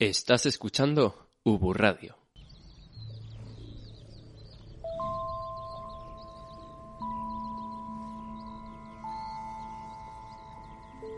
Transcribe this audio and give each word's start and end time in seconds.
Estás 0.00 0.46
escuchando 0.46 1.32
Ubu 1.42 1.72
Radio. 1.72 2.14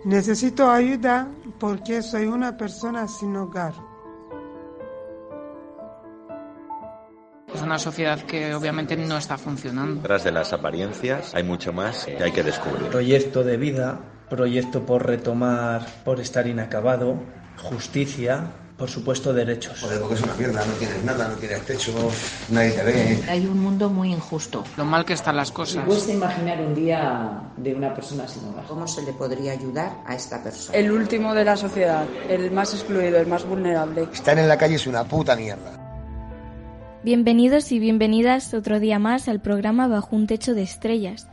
Necesito 0.06 0.70
ayuda 0.70 1.29
porque 1.59 2.01
soy 2.01 2.25
una 2.25 2.56
persona 2.56 3.06
sin 3.06 3.37
hogar. 3.37 3.75
Es 7.55 7.61
una 7.61 7.78
sociedad 7.78 8.23
que 8.23 8.55
obviamente 8.55 8.97
no 8.97 9.19
está 9.19 9.37
funcionando. 9.37 10.01
Tras 10.01 10.25
de 10.25 10.33
las 10.33 10.55
apariencias 10.55 11.34
hay 11.34 11.42
mucho 11.42 11.75
más 11.75 12.06
que 12.06 12.17
hay 12.17 12.33
que 12.33 12.42
descubrir. 12.42 12.89
Proyecto 12.89 13.45
de 13.45 13.59
vida, 13.59 14.01
proyecto 14.31 14.87
por 14.87 15.06
retomar, 15.06 15.87
por 16.03 16.19
estar 16.19 16.47
inacabado, 16.47 17.20
justicia, 17.59 18.55
por 18.80 18.89
supuesto, 18.89 19.34
derechos. 19.34 19.79
Joder, 19.79 20.01
porque 20.01 20.15
es 20.15 20.23
una 20.23 20.34
mierda, 20.34 20.65
no 20.65 20.73
tienes 20.73 21.05
nada, 21.05 21.29
no 21.29 21.34
tienes 21.34 21.61
techo, 21.66 21.93
nadie 22.48 22.70
te 22.70 22.83
ve. 22.83 23.23
Hay 23.28 23.45
un 23.47 23.61
mundo 23.61 23.91
muy 23.91 24.11
injusto. 24.11 24.64
Lo 24.78 24.86
mal 24.86 25.05
que 25.05 25.12
están 25.12 25.36
las 25.36 25.53
cosas. 25.53 25.84
Cuesta 25.84 26.11
imaginar 26.11 26.62
un 26.62 26.75
día 26.75 27.42
de 27.58 27.75
una 27.75 27.95
persona 27.95 28.27
sin 28.27 28.42
hogar. 28.48 28.64
¿Cómo 28.64 28.89
se 28.89 29.03
le 29.03 29.12
podría 29.12 29.53
ayudar 29.53 29.98
a 30.06 30.14
esta 30.14 30.42
persona? 30.42 30.78
El 30.78 30.91
último 30.91 31.34
de 31.34 31.45
la 31.45 31.58
sociedad, 31.58 32.06
el 32.31 32.51
más 32.53 32.73
excluido, 32.73 33.19
el 33.19 33.27
más 33.27 33.45
vulnerable. 33.45 34.08
Estar 34.11 34.39
en 34.39 34.48
la 34.48 34.56
calle 34.56 34.77
es 34.77 34.86
una 34.86 35.05
puta 35.05 35.36
mierda. 35.36 35.73
Bienvenidos 37.03 37.73
y 37.73 37.78
bienvenidas 37.78 38.55
otro 38.55 38.81
día 38.81 38.98
más 38.98 39.28
al 39.28 39.41
programa 39.41 39.89
Bajo 39.89 40.17
un 40.17 40.27
techo 40.27 40.55
de 40.55 40.62
estrellas. 40.62 41.28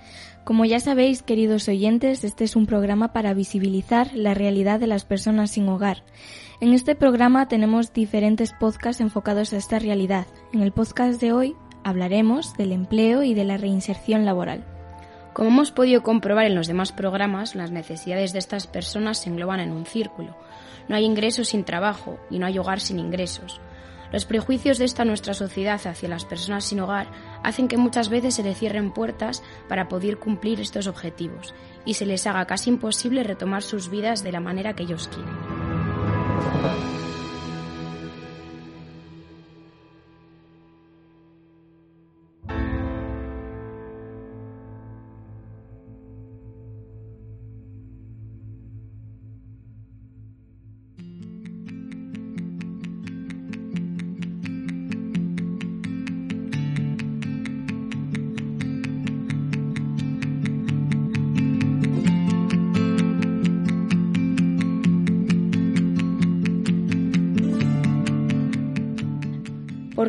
Como 0.48 0.64
ya 0.64 0.80
sabéis, 0.80 1.24
queridos 1.24 1.68
oyentes, 1.68 2.24
este 2.24 2.46
es 2.46 2.56
un 2.56 2.68
programa 2.68 3.12
para 3.12 3.34
visibilizar 3.34 4.12
la 4.14 4.34
realidad 4.34 4.80
de 4.80 4.88
las 4.88 5.04
personas 5.04 5.52
sin 5.52 5.68
hogar. 5.68 6.06
En 6.62 6.72
este 6.72 6.96
programa 6.96 7.50
tenemos 7.50 7.92
diferentes 7.92 8.54
podcasts 8.54 9.02
enfocados 9.02 9.52
a 9.52 9.58
esta 9.58 9.78
realidad. 9.78 10.26
En 10.54 10.62
el 10.62 10.72
podcast 10.72 11.20
de 11.20 11.34
hoy 11.34 11.58
hablaremos 11.84 12.56
del 12.56 12.72
empleo 12.72 13.24
y 13.24 13.34
de 13.34 13.44
la 13.44 13.58
reinserción 13.58 14.24
laboral. 14.24 14.64
Como 15.34 15.50
hemos 15.50 15.72
podido 15.72 16.02
comprobar 16.02 16.46
en 16.46 16.56
los 16.56 16.68
demás 16.68 16.94
programas, 16.94 17.54
las 17.54 17.72
necesidades 17.72 18.32
de 18.32 18.40
estas 18.40 18.68
personas 18.68 19.18
se 19.18 19.30
engloban 19.30 19.60
en 19.60 19.74
un 19.74 19.86
círculo. 19.86 20.34
No 20.88 20.96
hay 20.96 21.04
ingresos 21.04 21.50
sin 21.50 21.66
trabajo 21.66 22.20
y 22.30 22.40
no 22.40 22.46
hay 22.46 22.58
hogar 22.58 22.80
sin 22.80 23.00
ingresos. 23.00 23.60
Los 24.12 24.26
prejuicios 24.26 24.78
de 24.78 24.86
esta 24.86 25.06
nuestra 25.06 25.34
sociedad 25.34 25.86
hacia 25.86 26.10
las 26.10 26.26
personas 26.26 26.66
sin 26.66 26.80
hogar 26.80 27.08
hacen 27.44 27.68
que 27.68 27.78
muchas 27.78 28.10
veces 28.10 28.36
se 28.36 28.44
les 28.44 28.58
cierren 28.58 28.92
puertas 28.92 29.44
para 29.68 29.88
poder 29.88 30.18
cumplir 30.18 30.60
estos 30.62 30.88
objetivos 30.88 31.54
y 31.86 31.96
se 31.96 32.06
les 32.06 32.26
haga 32.28 32.46
casi 32.46 32.70
imposible 32.70 33.24
retomar 33.24 33.64
sus 33.64 33.90
vidas 33.90 34.24
de 34.24 34.32
la 34.32 34.40
manera 34.40 34.74
que 34.74 34.84
ellos 34.84 35.08
quieren. 35.08 36.97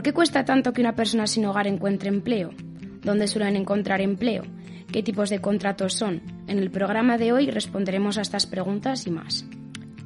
Qué 0.09 0.15
cuesta 0.15 0.47
tanto 0.47 0.73
que 0.73 0.81
una 0.81 0.97
persona 0.97 1.27
sin 1.27 1.45
hogar 1.45 1.67
encuentre 1.67 2.09
empleo? 2.09 2.49
¿Dónde 3.03 3.29
suelen 3.29 3.57
encontrar 3.57 4.01
empleo? 4.01 4.43
¿Qué 4.91 5.03
tipos 5.03 5.29
de 5.29 5.43
contratos 5.43 5.93
son? 5.93 6.23
En 6.47 6.59
el 6.59 6.71
programa 6.71 7.19
de 7.19 7.35
hoy 7.35 7.51
responderemos 7.51 8.17
a 8.17 8.23
estas 8.23 8.47
preguntas 8.47 9.07
y 9.07 9.11
más. 9.11 9.45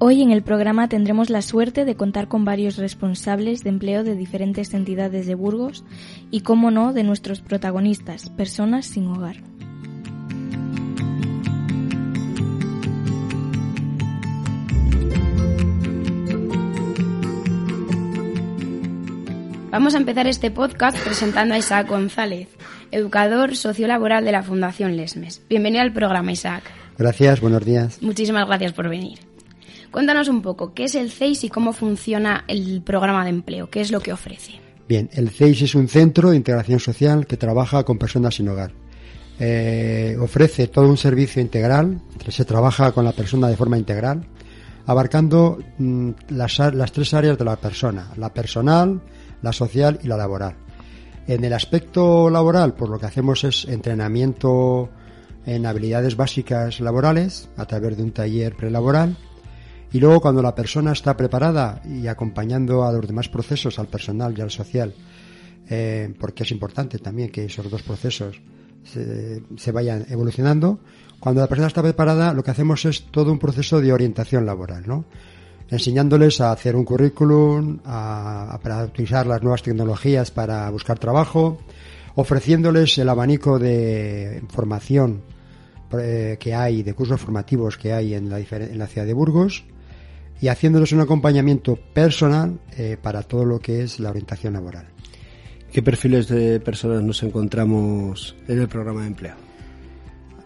Hoy 0.00 0.22
en 0.22 0.32
el 0.32 0.42
programa 0.42 0.88
tendremos 0.88 1.30
la 1.30 1.40
suerte 1.40 1.84
de 1.84 1.94
contar 1.94 2.26
con 2.26 2.44
varios 2.44 2.78
responsables 2.78 3.62
de 3.62 3.70
empleo 3.70 4.02
de 4.02 4.16
diferentes 4.16 4.74
entidades 4.74 5.28
de 5.28 5.36
Burgos 5.36 5.84
y, 6.32 6.40
como 6.40 6.72
no, 6.72 6.92
de 6.92 7.04
nuestros 7.04 7.40
protagonistas, 7.40 8.28
personas 8.30 8.86
sin 8.86 9.06
hogar. 9.06 9.36
Vamos 19.72 19.94
a 19.94 19.97
empezar 19.97 20.27
este 20.27 20.50
podcast 20.50 20.99
presentando 21.03 21.55
a 21.55 21.59
Isaac 21.59 21.88
González, 21.88 22.47
educador 22.91 23.56
sociolaboral 23.56 24.22
de 24.22 24.31
la 24.31 24.43
Fundación 24.43 24.99
Lesmes. 24.99 25.41
Bienvenido 25.49 25.81
al 25.81 25.94
programa, 25.94 26.31
Isaac. 26.31 26.62
Gracias, 26.99 27.41
buenos 27.41 27.65
días. 27.65 28.03
Muchísimas 28.03 28.47
gracias 28.47 28.75
por 28.75 28.91
venir. 28.91 29.21
Cuéntanos 29.91 30.28
un 30.28 30.43
poco, 30.43 30.75
¿qué 30.75 30.84
es 30.84 30.94
el 30.94 31.11
CEIS 31.11 31.44
y 31.44 31.49
cómo 31.49 31.72
funciona 31.72 32.44
el 32.49 32.82
programa 32.82 33.25
de 33.25 33.31
empleo? 33.31 33.71
¿Qué 33.71 33.81
es 33.81 33.91
lo 33.91 34.00
que 34.00 34.12
ofrece? 34.12 34.61
Bien, 34.87 35.09
el 35.15 35.31
CEIS 35.31 35.62
es 35.62 35.75
un 35.75 35.88
centro 35.88 36.32
de 36.32 36.37
integración 36.37 36.78
social 36.78 37.27
que 37.27 37.38
trabaja 37.38 37.82
con 37.82 37.97
personas 37.97 38.34
sin 38.34 38.50
hogar. 38.50 38.72
Eh, 39.41 40.19
ofrece 40.21 40.66
todo 40.66 40.87
un 40.87 40.99
servicio 40.99 41.41
integral, 41.41 41.99
se 42.28 42.44
trabaja 42.44 42.93
con 42.93 43.06
la 43.06 43.12
persona 43.12 43.49
de 43.49 43.56
forma 43.56 43.78
integral, 43.78 44.27
abarcando 44.84 45.59
mm, 45.78 46.11
las, 46.28 46.59
las 46.59 46.93
tres 46.93 47.15
áreas 47.15 47.38
de 47.38 47.44
la 47.47 47.56
persona, 47.56 48.11
la 48.19 48.34
personal, 48.34 49.00
la 49.42 49.53
social 49.53 49.98
y 50.03 50.08
la 50.08 50.16
laboral. 50.16 50.56
En 51.26 51.44
el 51.44 51.53
aspecto 51.53 52.30
laboral, 52.30 52.75
pues 52.75 52.91
lo 52.91 52.98
que 52.98 53.06
hacemos 53.06 53.44
es 53.44 53.64
entrenamiento 53.66 54.91
en 55.47 55.66
habilidades 55.66 56.16
básicas 56.16 56.80
laborales 56.80 57.48
a 57.56 57.66
través 57.66 57.97
de 57.97 58.02
un 58.02 58.12
taller 58.12 58.56
prelaboral 58.56 59.16
y 59.92 60.00
luego 60.00 60.20
cuando 60.20 60.42
la 60.42 60.54
persona 60.54 60.92
está 60.92 61.16
preparada 61.16 61.82
y 61.84 62.06
acompañando 62.06 62.84
a 62.84 62.92
los 62.92 63.06
demás 63.06 63.28
procesos, 63.28 63.78
al 63.78 63.88
personal 63.88 64.34
y 64.36 64.41
al 64.41 64.50
social, 64.50 64.94
eh, 65.69 66.12
porque 66.19 66.44
es 66.44 66.50
importante 66.50 66.98
también 66.98 67.31
que 67.31 67.44
esos 67.44 67.70
dos 67.70 67.82
procesos 67.82 68.41
se, 68.84 69.42
se, 69.56 69.72
vayan 69.72 70.06
evolucionando, 70.08 70.81
cuando 71.20 71.41
la 71.41 71.47
persona 71.47 71.69
está 71.69 71.82
preparada 71.82 72.32
lo 72.34 72.42
que 72.42 72.50
hacemos 72.50 72.84
es 72.84 73.04
todo 73.10 73.31
un 73.31 73.38
proceso 73.38 73.81
de 73.81 73.92
orientación 73.92 74.44
laboral, 74.44 74.84
¿no? 74.86 75.04
Enseñándoles 75.71 76.41
a 76.41 76.53
hacer 76.53 76.77
un 76.77 76.84
currículum, 76.84 77.78
a, 77.84 78.59
a, 78.62 78.84
utilizar 78.84 79.27
las 79.27 79.43
nuevas 79.43 79.62
tecnologías 79.62 80.31
para 80.31 80.69
buscar 80.71 80.99
trabajo, 80.99 81.59
ofreciéndoles 82.15 82.99
el 82.99 83.09
abanico 83.09 83.59
de 83.59 84.43
formación 84.49 85.23
eh, 85.99 86.37
que 86.41 86.55
hay, 86.55 86.83
de 86.83 86.95
cursos 86.95 87.21
formativos 87.21 87.77
que 87.77 87.93
hay 87.93 88.15
en 88.15 88.31
la, 88.31 88.39
en 88.39 88.78
la 88.78 88.87
ciudad 88.87 89.06
de 89.06 89.12
Burgos 89.12 89.65
y 90.41 90.49
haciéndoles 90.49 90.93
un 90.93 91.00
acompañamiento 91.00 91.77
personal 91.77 92.59
eh, 92.77 92.97
para 93.00 93.23
todo 93.23 93.44
lo 93.44 93.61
que 93.61 93.82
es 93.82 94.00
la 94.00 94.11
orientación 94.11 94.55
laboral. 94.55 94.87
¿Qué 95.70 95.82
perfiles 95.82 96.29
de 96.29 96.61
personas 96.61 97.03
nos 97.03 97.23
encontramos 97.23 98.37
en 98.49 98.61
el 98.61 98.69
programa 98.69 99.03
de 99.03 99.06
empleo? 99.06 99.51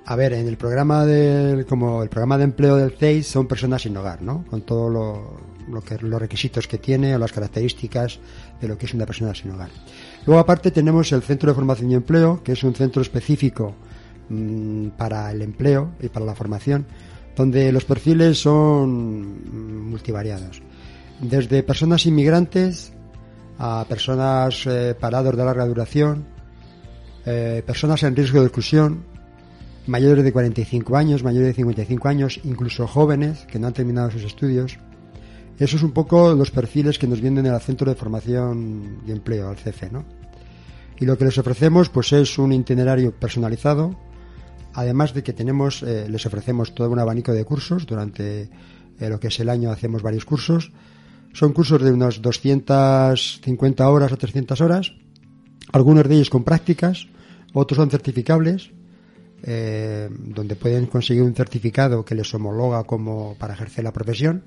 A 0.08 0.14
ver, 0.14 0.32
en 0.34 0.46
el 0.46 0.56
programa 0.56 1.04
de, 1.04 1.66
como 1.68 2.00
el 2.00 2.08
programa 2.08 2.38
de 2.38 2.44
empleo 2.44 2.76
del 2.76 2.92
CEIS 2.92 3.26
son 3.26 3.48
personas 3.48 3.82
sin 3.82 3.96
hogar, 3.96 4.22
¿no? 4.22 4.44
Con 4.48 4.62
todos 4.62 4.92
lo, 4.92 5.40
los 5.68 6.20
requisitos 6.20 6.68
que 6.68 6.78
tiene 6.78 7.16
o 7.16 7.18
las 7.18 7.32
características 7.32 8.20
de 8.60 8.68
lo 8.68 8.78
que 8.78 8.86
es 8.86 8.94
una 8.94 9.04
persona 9.04 9.34
sin 9.34 9.50
hogar. 9.50 9.70
Luego 10.24 10.40
aparte 10.40 10.70
tenemos 10.70 11.10
el 11.10 11.22
Centro 11.22 11.50
de 11.50 11.56
Formación 11.56 11.90
y 11.90 11.94
Empleo, 11.94 12.40
que 12.44 12.52
es 12.52 12.62
un 12.62 12.74
centro 12.74 13.02
específico 13.02 13.74
mmm, 14.28 14.90
para 14.90 15.32
el 15.32 15.42
empleo 15.42 15.90
y 16.00 16.08
para 16.08 16.24
la 16.24 16.36
formación, 16.36 16.86
donde 17.34 17.72
los 17.72 17.84
perfiles 17.84 18.38
son 18.38 19.90
multivariados. 19.90 20.62
Desde 21.20 21.64
personas 21.64 22.06
inmigrantes 22.06 22.92
a 23.58 23.84
personas 23.88 24.66
eh, 24.66 24.94
parados 24.98 25.36
de 25.36 25.44
larga 25.44 25.66
duración, 25.66 26.26
eh, 27.24 27.64
personas 27.66 28.04
en 28.04 28.14
riesgo 28.14 28.38
de 28.38 28.46
exclusión, 28.46 29.15
mayores 29.86 30.24
de 30.24 30.32
45 30.32 30.96
años, 30.96 31.22
mayores 31.22 31.48
de 31.48 31.54
55 31.54 32.08
años, 32.08 32.40
incluso 32.44 32.86
jóvenes 32.86 33.46
que 33.46 33.58
no 33.58 33.66
han 33.66 33.72
terminado 33.72 34.10
sus 34.10 34.24
estudios. 34.24 34.78
Eso 35.58 35.76
es 35.76 35.82
un 35.82 35.92
poco 35.92 36.34
los 36.34 36.50
perfiles 36.50 36.98
que 36.98 37.06
nos 37.06 37.20
vienen 37.20 37.46
al 37.46 37.60
Centro 37.60 37.90
de 37.90 37.96
Formación 37.96 39.02
y 39.06 39.12
Empleo, 39.12 39.48
al 39.48 39.56
CEFE, 39.56 39.90
¿no? 39.90 40.04
Y 40.98 41.04
lo 41.04 41.16
que 41.16 41.24
les 41.24 41.38
ofrecemos, 41.38 41.88
pues 41.88 42.12
es 42.12 42.38
un 42.38 42.52
itinerario 42.52 43.12
personalizado, 43.12 43.98
además 44.74 45.14
de 45.14 45.22
que 45.22 45.32
tenemos, 45.32 45.82
eh, 45.82 46.06
les 46.08 46.24
ofrecemos 46.26 46.74
todo 46.74 46.90
un 46.90 46.98
abanico 46.98 47.32
de 47.32 47.44
cursos, 47.44 47.86
durante 47.86 48.50
eh, 48.98 49.08
lo 49.08 49.20
que 49.20 49.28
es 49.28 49.40
el 49.40 49.48
año 49.48 49.70
hacemos 49.70 50.02
varios 50.02 50.24
cursos, 50.24 50.72
son 51.32 51.52
cursos 51.52 51.82
de 51.82 51.92
unas 51.92 52.22
250 52.22 53.88
horas 53.88 54.12
a 54.12 54.16
300 54.16 54.60
horas, 54.60 54.92
algunos 55.72 56.08
de 56.08 56.14
ellos 56.14 56.30
con 56.30 56.44
prácticas, 56.44 57.08
otros 57.52 57.76
son 57.76 57.90
certificables, 57.90 58.70
eh, 59.42 60.08
donde 60.10 60.56
pueden 60.56 60.86
conseguir 60.86 61.22
un 61.22 61.34
certificado 61.34 62.04
que 62.04 62.14
les 62.14 62.32
homologa 62.34 62.84
como 62.84 63.36
para 63.38 63.54
ejercer 63.54 63.84
la 63.84 63.92
profesión. 63.92 64.44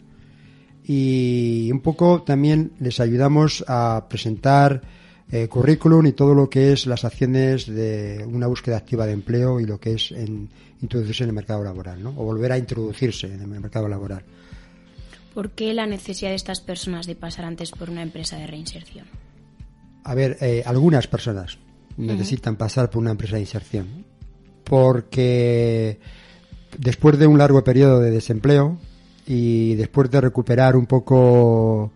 Y 0.83 1.69
un 1.71 1.81
poco 1.81 2.23
también 2.23 2.73
les 2.79 2.99
ayudamos 2.99 3.63
a 3.67 4.07
presentar 4.09 4.81
eh, 5.31 5.47
currículum 5.47 6.07
y 6.07 6.13
todo 6.13 6.33
lo 6.33 6.49
que 6.49 6.73
es 6.73 6.87
las 6.87 7.05
acciones 7.05 7.67
de 7.67 8.25
una 8.27 8.47
búsqueda 8.47 8.77
activa 8.77 9.05
de 9.05 9.13
empleo 9.13 9.59
y 9.59 9.65
lo 9.65 9.79
que 9.79 9.93
es 9.93 10.11
en, 10.11 10.49
introducirse 10.81 11.23
en 11.23 11.29
el 11.29 11.35
mercado 11.35 11.63
laboral, 11.63 12.01
¿no? 12.01 12.09
O 12.17 12.23
volver 12.23 12.51
a 12.51 12.57
introducirse 12.57 13.27
en 13.27 13.41
el 13.41 13.47
mercado 13.47 13.87
laboral. 13.87 14.23
¿Por 15.35 15.51
qué 15.51 15.73
la 15.75 15.85
necesidad 15.85 16.31
de 16.31 16.35
estas 16.35 16.61
personas 16.61 17.05
de 17.05 17.15
pasar 17.15 17.45
antes 17.45 17.71
por 17.71 17.91
una 17.91 18.01
empresa 18.01 18.37
de 18.37 18.47
reinserción? 18.47 19.05
A 20.03 20.15
ver, 20.15 20.37
eh, 20.41 20.63
algunas 20.65 21.07
personas 21.07 21.59
necesitan 21.97 22.55
pasar 22.55 22.89
por 22.89 23.01
una 23.01 23.11
empresa 23.11 23.35
de 23.35 23.41
inserción 23.41 24.05
porque 24.69 25.99
después 26.77 27.17
de 27.17 27.27
un 27.27 27.39
largo 27.39 27.63
periodo 27.63 27.99
de 27.99 28.11
desempleo 28.11 28.77
y 29.25 29.73
después 29.75 30.11
de 30.11 30.21
recuperar 30.21 30.75
un 30.75 30.85
poco 30.85 31.91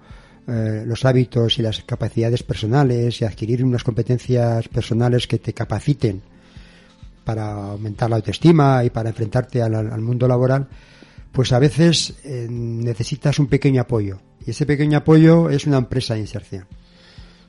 eh, 0.48 0.84
los 0.86 1.06
hábitos 1.06 1.60
y 1.60 1.62
las 1.62 1.84
capacidades 1.84 2.42
personales 2.42 3.22
y 3.22 3.26
adquirir 3.26 3.64
unas 3.64 3.84
competencias 3.84 4.68
personales 4.68 5.28
que 5.28 5.38
te 5.38 5.54
capaciten 5.54 6.24
para 7.24 7.72
aumentar 7.72 8.10
la 8.10 8.18
autoestima 8.18 8.84
y 8.84 8.90
para 8.90 9.10
enfrentarte 9.10 9.62
al, 9.62 10.02
mundo 10.02 10.28
laboral, 10.28 10.68
pues 11.32 11.54
a 11.54 11.60
veces 11.60 12.16
eh, 12.24 12.48
necesitas 12.50 13.38
un 13.40 13.48
pequeño 13.48 13.82
apoyo. 13.82 14.20
Y 14.46 14.50
ese 14.50 14.66
pequeño 14.66 14.98
apoyo 14.98 15.50
es 15.50 15.68
una 15.68 15.78
empresa 15.78 16.16
de 16.16 16.22
inserción. 16.22 16.66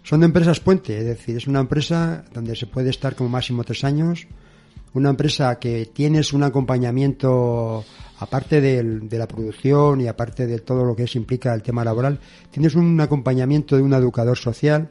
Son 0.04 0.22
empresas 0.22 0.60
puente, 0.60 0.98
es 0.98 1.04
decir, 1.04 1.38
es 1.38 1.46
una 1.46 1.60
empresa 1.60 2.24
donde 2.32 2.54
se 2.54 2.66
puede 2.66 2.90
estar 2.90 3.16
como 3.16 3.30
máximo 3.30 3.64
tres 3.64 3.84
años, 3.84 4.28
una 4.94 5.10
empresa 5.10 5.58
que 5.58 5.86
tienes 5.92 6.32
un 6.32 6.42
acompañamiento 6.42 7.84
aparte 8.20 8.60
de 8.60 9.18
la 9.18 9.28
producción 9.28 10.00
y 10.00 10.08
aparte 10.08 10.46
de 10.46 10.60
todo 10.60 10.84
lo 10.84 10.96
que 10.96 11.04
es 11.04 11.16
implica 11.16 11.52
el 11.52 11.62
tema 11.62 11.84
laboral, 11.84 12.18
tienes 12.50 12.74
un 12.74 13.00
acompañamiento 13.00 13.76
de 13.76 13.82
un 13.82 13.92
educador 13.92 14.38
social 14.38 14.88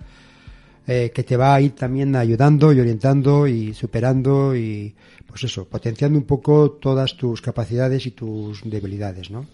eh, 0.86 1.12
que 1.16 1.24
te 1.24 1.38
va 1.38 1.56
a 1.56 1.62
ir 1.62 1.72
también 1.72 2.16
ayudando 2.16 2.74
y 2.74 2.80
orientando 2.82 3.48
y 3.48 3.74
superando 3.74 4.54
y 4.56 4.94
pues 5.26 5.46
eso, 5.46 5.66
potenciando 5.66 6.20
un 6.20 6.26
poco 6.26 6.72
todas 6.72 7.16
tus 7.16 7.42
capacidades 7.42 8.06
y 8.06 8.12
tus 8.12 8.62
debilidades, 8.70 9.32
¿no? 9.32 9.46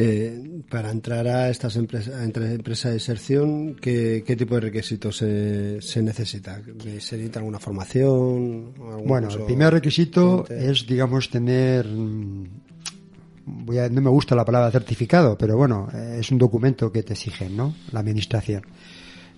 Eh, 0.00 0.62
para 0.70 0.92
entrar 0.92 1.26
a 1.26 1.50
estas 1.50 1.74
empresas, 1.74 2.14
a 2.14 2.22
empresa 2.22 2.90
de 2.90 2.94
inserción, 2.94 3.74
¿qué, 3.74 4.22
tipo 4.38 4.54
de 4.54 4.60
requisitos 4.60 5.16
se, 5.16 5.82
se 5.82 6.02
necesita? 6.02 6.62
¿Se 7.00 7.16
necesita 7.16 7.40
alguna 7.40 7.58
formación? 7.58 8.74
Bueno, 9.04 9.28
el 9.28 9.42
primer 9.42 9.72
requisito 9.72 10.46
es, 10.48 10.86
digamos, 10.86 11.28
tener 11.30 11.84
voy 13.44 13.78
a, 13.78 13.88
no 13.88 14.00
me 14.00 14.10
gusta 14.10 14.36
la 14.36 14.44
palabra 14.44 14.70
certificado, 14.70 15.36
pero 15.36 15.56
bueno, 15.56 15.88
eh, 15.92 16.18
es 16.20 16.30
un 16.30 16.38
documento 16.38 16.92
que 16.92 17.02
te 17.02 17.14
exigen, 17.14 17.56
¿no? 17.56 17.74
La 17.90 17.98
administración. 17.98 18.62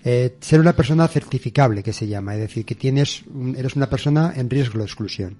Eh, 0.03 0.35
ser 0.41 0.59
una 0.59 0.73
persona 0.73 1.07
certificable, 1.07 1.81
que 1.81 1.93
se 1.93 2.07
llama, 2.07 2.35
es 2.35 2.41
decir, 2.41 2.65
que 2.65 2.75
tienes, 2.75 3.23
eres 3.55 3.75
una 3.75 3.89
persona 3.89 4.33
en 4.35 4.47
riesgo 4.49 4.77
de 4.77 4.85
exclusión. 4.85 5.37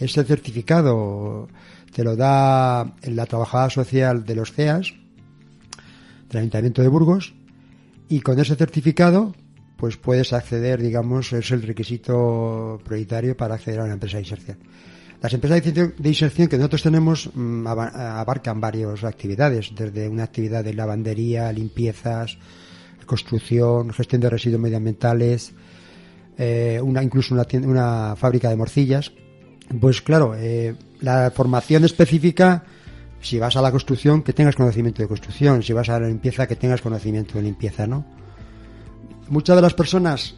Ese 0.00 0.24
certificado 0.24 1.48
te 1.94 2.04
lo 2.04 2.16
da 2.16 2.94
la 3.02 3.26
trabajadora 3.26 3.70
social 3.70 4.24
de 4.24 4.34
los 4.34 4.52
CEAS, 4.52 4.94
del 6.28 6.38
Ayuntamiento 6.38 6.82
de 6.82 6.88
Burgos, 6.88 7.34
y 8.08 8.20
con 8.20 8.38
ese 8.38 8.56
certificado 8.56 9.34
pues 9.76 9.96
puedes 9.96 10.32
acceder, 10.32 10.82
digamos, 10.82 11.32
es 11.32 11.52
el 11.52 11.62
requisito 11.62 12.80
prioritario 12.84 13.36
para 13.36 13.54
acceder 13.54 13.78
a 13.78 13.84
una 13.84 13.92
empresa 13.92 14.16
de 14.16 14.24
inserción. 14.24 14.58
Las 15.22 15.32
empresas 15.32 15.62
de 15.62 16.08
inserción 16.08 16.48
que 16.48 16.56
nosotros 16.56 16.82
tenemos 16.82 17.30
mm, 17.32 17.66
abarcan 17.66 18.60
varias 18.60 19.04
actividades, 19.04 19.72
desde 19.74 20.08
una 20.08 20.24
actividad 20.24 20.64
de 20.64 20.74
lavandería, 20.74 21.52
limpiezas, 21.52 22.38
construcción, 23.06 23.90
gestión 23.92 24.20
de 24.20 24.30
residuos 24.30 24.60
medioambientales, 24.60 25.54
eh, 26.36 26.80
una, 26.82 27.02
incluso 27.02 27.34
una, 27.34 27.46
una 27.64 28.14
fábrica 28.16 28.48
de 28.48 28.56
morcillas. 28.56 29.12
Pues 29.80 30.00
claro, 30.00 30.34
eh, 30.34 30.74
la 31.00 31.30
formación 31.30 31.84
específica, 31.84 32.64
si 33.20 33.38
vas 33.38 33.56
a 33.56 33.62
la 33.62 33.70
construcción, 33.70 34.22
que 34.22 34.32
tengas 34.32 34.56
conocimiento 34.56 35.02
de 35.02 35.08
construcción, 35.08 35.62
si 35.62 35.72
vas 35.72 35.88
a 35.90 36.00
la 36.00 36.08
limpieza, 36.08 36.46
que 36.46 36.56
tengas 36.56 36.80
conocimiento 36.80 37.34
de 37.34 37.42
limpieza, 37.42 37.86
¿no? 37.86 38.04
Muchas 39.28 39.56
de 39.56 39.62
las 39.62 39.74
personas 39.74 40.34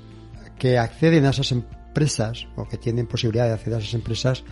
que 0.59 0.79
acceden 0.79 1.27
a 1.27 1.31
esas 1.31 1.53
empresas 1.53 2.49
o 2.57 2.67
que 2.67 2.77
tienen 2.77 3.07
posibilidad 3.07 3.47
de 3.47 3.53
acceder 3.53 3.77
a 3.77 3.79
esas 3.81 3.95
empresas 3.95 4.45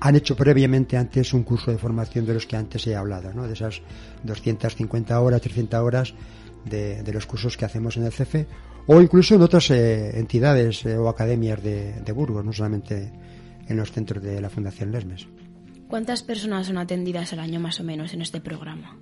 han 0.00 0.16
hecho 0.16 0.34
previamente 0.34 0.96
antes 0.96 1.32
un 1.32 1.44
curso 1.44 1.70
de 1.70 1.78
formación 1.78 2.26
de 2.26 2.34
los 2.34 2.46
que 2.46 2.56
antes 2.56 2.86
he 2.86 2.96
hablado, 2.96 3.32
¿no? 3.32 3.46
De 3.46 3.52
esas 3.52 3.80
250 4.24 5.20
horas, 5.20 5.40
300 5.40 5.80
horas 5.80 6.14
de, 6.64 7.04
los 7.12 7.26
cursos 7.26 7.56
que 7.56 7.64
hacemos 7.64 7.96
en 7.96 8.04
el 8.04 8.12
CEFE 8.12 8.46
o 8.86 9.00
incluso 9.00 9.34
en 9.36 9.42
otras 9.42 9.70
eh, 9.70 10.18
entidades 10.18 10.84
eh, 10.84 10.96
o 10.96 11.08
academias 11.08 11.62
de, 11.62 12.00
de 12.00 12.12
Burgos, 12.12 12.44
no 12.44 12.52
solamente 12.52 13.12
en 13.70 13.76
los 13.76 13.92
centros 13.92 14.22
de 14.22 14.40
la 14.40 14.50
Fundación 14.50 14.90
Lesmes. 14.90 15.28
¿Cuántas 15.88 16.22
personas 16.22 16.66
son 16.66 16.76
atendidas 16.76 17.32
al 17.32 17.38
año 17.38 17.60
más 17.60 17.80
o 17.80 17.84
menos 17.84 18.12
en 18.12 18.20
este 18.20 18.40
programa? 18.40 18.98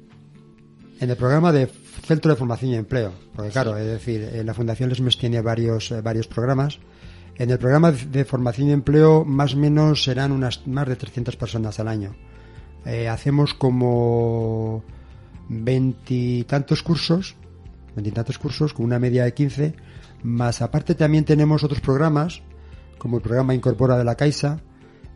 En 1.01 1.11
el 1.11 1.17
programa 1.17 1.53
de 1.53 1.67
Centro 1.67 2.31
de 2.31 2.37
Formación 2.37 2.73
y 2.73 2.75
Empleo, 2.75 3.13
porque 3.35 3.51
claro, 3.51 3.77
es 3.77 3.87
decir, 3.87 4.23
eh, 4.23 4.45
la 4.45 4.55
Fundación 4.55 4.91
Lesmes 4.91 5.17
tiene 5.17 5.41
varios, 5.41 5.91
eh, 5.91 6.01
varios 6.03 6.27
programas. 6.27 6.79
En 7.37 7.51
el 7.51 7.59
programa 7.59 7.93
de 7.93 8.25
formación 8.25 8.69
y 8.69 8.73
empleo 8.73 9.25
más 9.25 9.55
o 9.55 9.59
menos 9.59 10.03
serán 10.03 10.33
unas 10.33 10.67
más 10.67 10.89
de 10.89 10.97
300 10.97 11.37
personas 11.37 11.79
al 11.79 11.89
año. 11.89 12.17
Eh, 12.85 13.09
hacemos 13.09 13.55
como 13.55 14.83
veintitantos 15.49 16.83
cursos, 16.83 17.37
veintitantos 17.95 18.39
cursos 18.39 18.75
con 18.75 18.85
una 18.85 18.99
media 18.99 19.25
de 19.25 19.35
15, 19.35 19.75
más 20.25 20.63
aparte 20.63 20.95
también 20.95 21.25
tenemos 21.25 21.63
otros 21.63 21.81
programas 21.81 22.43
como 22.99 23.17
el 23.17 23.23
programa 23.23 23.55
Incorpora 23.55 23.97
de 23.97 24.05
la 24.05 24.17
Caixa, 24.17 24.61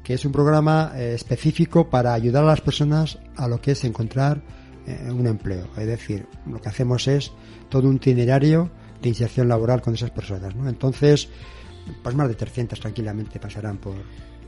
que 0.03 0.15
es 0.15 0.25
un 0.25 0.33
programa 0.33 0.93
eh, 0.95 1.15
específico 1.15 1.89
para 1.89 2.15
ayudar 2.15 2.45
a 2.45 2.49
las 2.49 2.61
personas 2.61 3.19
a 3.37 3.49
lo 3.49 3.61
que 3.61 3.73
es 3.73 3.85
encontrar 3.85 4.43
eh, 4.87 5.11
un 5.11 5.27
empleo. 5.27 5.69
Es 5.77 5.87
decir, 5.87 6.27
lo 6.47 6.61
que 6.61 6.69
hacemos 6.69 7.07
es 7.09 7.33
todo 7.69 7.89
un 7.89 7.97
itinerario 7.97 8.71
de 9.01 9.09
inserción 9.09 9.49
laboral 9.49 9.81
con 9.81 9.95
esas 9.95 10.11
personas. 10.11 10.55
¿no? 10.55 10.69
Entonces, 10.69 11.29
pues 12.03 12.15
más 12.15 12.29
de 12.29 12.35
300 12.35 12.79
tranquilamente 12.81 13.39
pasarán 13.39 13.79
por, 13.79 13.95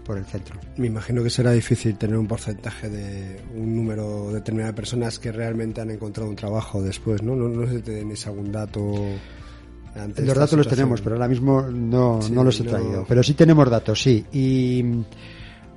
por 0.04 0.18
el 0.18 0.24
centro. 0.24 0.58
Me 0.76 0.88
imagino 0.88 1.22
que 1.22 1.30
será 1.30 1.52
difícil 1.52 1.96
tener 1.96 2.16
un 2.16 2.26
porcentaje 2.26 2.88
de 2.88 3.40
un 3.54 3.74
número 3.76 4.32
determinado 4.32 4.72
de 4.72 4.76
personas 4.76 5.18
que 5.18 5.32
realmente 5.32 5.80
han 5.80 5.90
encontrado 5.90 6.28
un 6.28 6.36
trabajo 6.36 6.82
después, 6.82 7.22
¿no? 7.22 7.34
No, 7.34 7.48
no 7.48 7.66
sé 7.66 7.76
si 7.76 7.82
tenéis 7.82 8.26
algún 8.26 8.50
dato 8.50 8.80
los 9.94 10.34
datos 10.34 10.58
los 10.58 10.68
tenemos, 10.68 11.00
pero 11.00 11.14
ahora 11.14 11.28
mismo 11.28 11.62
no, 11.62 12.18
no 12.30 12.44
los 12.44 12.58
he 12.60 12.64
traído. 12.64 13.04
Pero 13.06 13.22
sí 13.22 13.34
tenemos 13.34 13.70
datos, 13.70 14.02
sí. 14.02 14.24
Y 14.32 14.84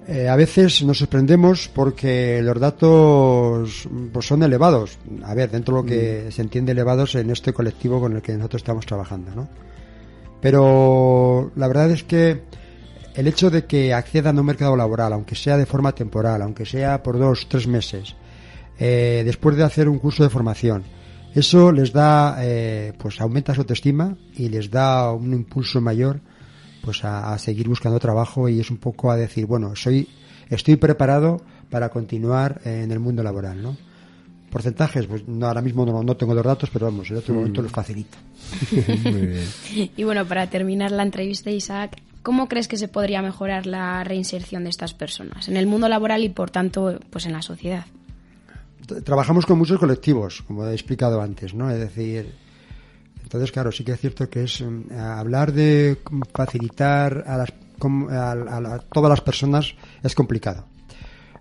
eh, 0.08 0.30
a 0.30 0.36
veces 0.38 0.84
nos 0.84 1.00
sorprendemos 1.00 1.68
porque 1.68 2.42
los 2.42 2.58
datos 2.60 3.90
pues, 4.14 4.26
son 4.26 4.42
elevados. 4.42 4.98
A 5.24 5.34
ver, 5.34 5.52
dentro 5.52 5.76
de 5.76 5.82
lo 5.82 5.88
que 5.88 6.26
mm. 6.28 6.32
se 6.32 6.42
entiende 6.42 6.72
elevados 6.72 7.16
en 7.16 7.30
este 7.30 7.52
colectivo 7.52 8.00
con 8.00 8.16
el 8.16 8.22
que 8.22 8.34
nosotros 8.34 8.62
estamos 8.62 8.86
trabajando, 8.86 9.32
¿no? 9.36 9.50
Pero 10.40 11.52
la 11.56 11.68
verdad 11.68 11.92
es 11.92 12.04
que 12.04 12.44
el 13.16 13.28
hecho 13.28 13.50
de 13.50 13.66
que 13.66 13.94
accedan 13.94 14.38
a 14.38 14.42
un 14.42 14.48
mercado 14.48 14.78
laboral, 14.78 15.12
aunque 15.12 15.36
sea 15.36 15.58
de 15.58 15.66
forma 15.66 15.94
temporal, 15.94 16.42
aunque 16.42 16.66
sea 16.66 17.04
por 17.04 17.20
dos, 17.20 17.48
tres 17.50 17.68
meses, 17.68 18.16
eh, 18.80 19.24
después 19.26 19.58
de 19.58 19.64
hacer 19.64 19.90
un 19.90 20.00
curso 20.00 20.24
de 20.24 20.30
formación, 20.30 20.84
eso 21.34 21.72
les 21.72 21.92
da, 21.92 22.38
eh, 22.40 22.94
pues 22.98 23.20
aumenta 23.20 23.54
su 23.54 23.62
autoestima 23.62 24.16
y 24.36 24.48
les 24.50 24.72
da 24.72 25.12
un 25.12 25.34
impulso 25.34 25.82
mayor 25.82 26.22
pues 26.82 27.04
a, 27.04 27.38
seguir 27.38 27.68
buscando 27.68 28.00
trabajo 28.00 28.50
y 28.50 28.60
es 28.60 28.70
un 28.72 28.78
poco 28.78 29.12
a 29.12 29.16
decir, 29.16 29.46
bueno, 29.46 29.76
soy, 29.76 30.08
estoy 30.50 30.76
preparado 30.76 31.42
para 31.70 31.90
continuar 31.90 32.62
en 32.66 32.92
el 32.92 33.00
mundo 33.00 33.24
laboral, 33.24 33.62
¿no? 33.62 33.78
Porcentajes, 34.50 35.06
pues 35.08 35.28
no, 35.28 35.48
ahora 35.48 35.62
mismo 35.62 35.86
no, 35.86 36.18
tengo 36.18 36.34
los 36.34 36.44
datos, 36.44 36.70
pero 36.72 36.86
vamos, 36.86 37.12
en 37.12 37.18
otro 37.18 37.34
mm. 37.34 37.38
momento 37.38 37.62
los 37.62 37.72
facilito. 37.72 38.18
Y 39.98 40.04
bueno, 40.04 40.26
para 40.26 40.48
terminar 40.48 40.92
la 40.92 41.04
entrevista, 41.04 41.52
Isaac, 41.52 42.02
¿cómo 42.24 42.48
crees 42.48 42.68
que 42.68 42.78
se 42.78 42.88
podría 42.88 43.22
mejorar 43.22 43.66
la 43.68 44.04
reinserción 44.04 44.64
de 44.64 44.70
estas 44.70 44.94
personas 44.94 45.50
en 45.50 45.58
el 45.58 45.68
mundo 45.68 45.90
laboral 45.90 46.24
y 46.24 46.30
por 46.30 46.50
tanto, 46.50 47.00
pues 47.10 47.26
en 47.26 47.34
la 47.34 47.42
sociedad? 47.42 47.86
trabajamos 49.04 49.46
con 49.46 49.58
muchos 49.58 49.80
colectivos, 49.80 50.42
como 50.44 50.66
he 50.66 50.74
explicado 50.74 51.22
antes, 51.22 51.54
¿no? 51.54 51.70
Es 51.70 51.80
decir, 51.80 52.34
entonces, 53.28 53.52
claro, 53.52 53.74
sí 53.74 53.84
que 53.84 53.92
es 53.92 54.00
cierto 54.00 54.30
que 54.30 54.44
es 54.46 54.62
mm, 54.62 54.98
hablar 54.98 55.52
de 55.52 55.98
facilitar 56.34 57.26
a, 57.28 57.36
las, 57.36 57.50
a, 57.52 58.80
todas 58.90 59.10
las 59.10 59.20
personas 59.20 59.76
es 60.02 60.16
complicado. 60.16 60.64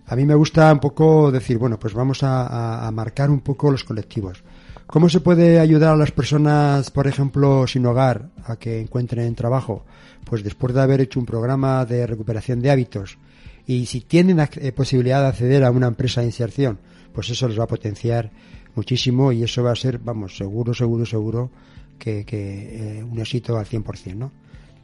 A 0.05 0.13
mí 0.17 0.25
me 0.25 0.35
gusta 0.35 0.73
un 0.73 0.81
poco 0.81 1.31
decir, 1.31 1.57
bueno, 1.57 1.79
pues 1.79 1.93
vamos 1.93 2.23
a, 2.23 2.91
marcar 2.91 3.29
un 3.29 3.39
poco 3.39 3.71
los 3.71 3.85
colectivos. 3.85 4.43
¿Cómo 4.85 5.07
se 5.07 5.21
puede 5.21 5.61
ayudar 5.61 5.93
a 5.93 5.95
las 5.95 6.11
personas, 6.11 6.91
por 6.91 7.07
ejemplo, 7.07 7.65
sin 7.67 7.85
hogar, 7.85 8.31
a 8.43 8.57
que 8.57 8.81
encuentren 8.81 9.33
trabajo? 9.33 9.85
Pues 10.25 10.43
después 10.43 10.73
de 10.73 10.81
haber 10.81 10.99
hecho 10.99 11.21
un 11.21 11.25
programa 11.25 11.85
de 11.85 12.05
recuperación 12.05 12.61
de 12.61 12.69
hábitos 12.69 13.17
y 13.65 13.85
si 13.85 14.01
tienen 14.01 14.41
eh, 14.41 14.73
posibilidad 14.73 15.21
de 15.21 15.27
acceder 15.27 15.63
a 15.63 15.71
una 15.71 15.87
empresa 15.87 16.19
de 16.19 16.27
inserción, 16.27 16.79
pues 17.13 17.29
eso 17.29 17.47
les 17.47 17.57
va 17.57 17.63
a 17.63 17.67
potenciar 17.67 18.29
muchísimo 18.75 19.31
y 19.31 19.43
eso 19.43 19.63
va 19.63 19.71
a 19.71 19.75
ser, 19.75 19.99
vamos, 19.99 20.35
seguro, 20.35 20.73
seguro, 20.73 21.05
seguro 21.05 21.49
que, 21.97 22.25
que 22.25 22.99
eh, 22.99 23.03
un 23.03 23.19
éxito 23.19 23.57
al 23.57 23.65
100%, 23.65 24.15
¿no? 24.15 24.31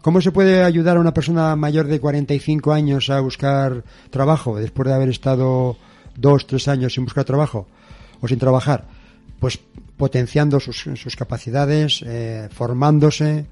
¿Cómo 0.01 0.19
se 0.19 0.33
puede 0.33 0.63
ayudar 0.63 0.97
a 0.97 0.99
una 0.99 1.13
persona 1.13 1.55
mayor 1.55 1.87
de 1.87 2.01
45 2.01 2.73
años 2.73 3.09
a 3.09 3.21
buscar 3.21 3.85
trabajo 4.09 4.57
después 4.57 4.89
de 4.89 4.93
haber 4.93 5.07
estado 5.07 5.77
dos, 6.17 6.45
tres 6.45 6.67
años 6.67 6.93
sin 6.93 7.05
buscar 7.05 7.23
trabajo 7.23 7.67
o 8.19 8.27
sin 8.27 8.37
trabajar? 8.37 8.85
Pues 9.39 9.57
potenciando 9.95 10.59
sus, 10.59 10.89
sus 10.95 11.15
capacidades, 11.15 12.03
eh, 12.05 12.49
formándose, 12.51 13.45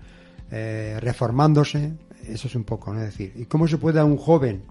eh, 0.51 0.97
reformándose, 0.99 1.93
eso 2.27 2.49
es 2.49 2.55
un 2.55 2.65
poco, 2.65 2.93
¿no? 2.93 2.99
Es 2.99 3.11
decir, 3.11 3.31
¿y 3.37 3.45
cómo 3.45 3.65
se 3.69 3.77
puede 3.77 4.01
a 4.01 4.05
un 4.05 4.17
joven 4.17 4.63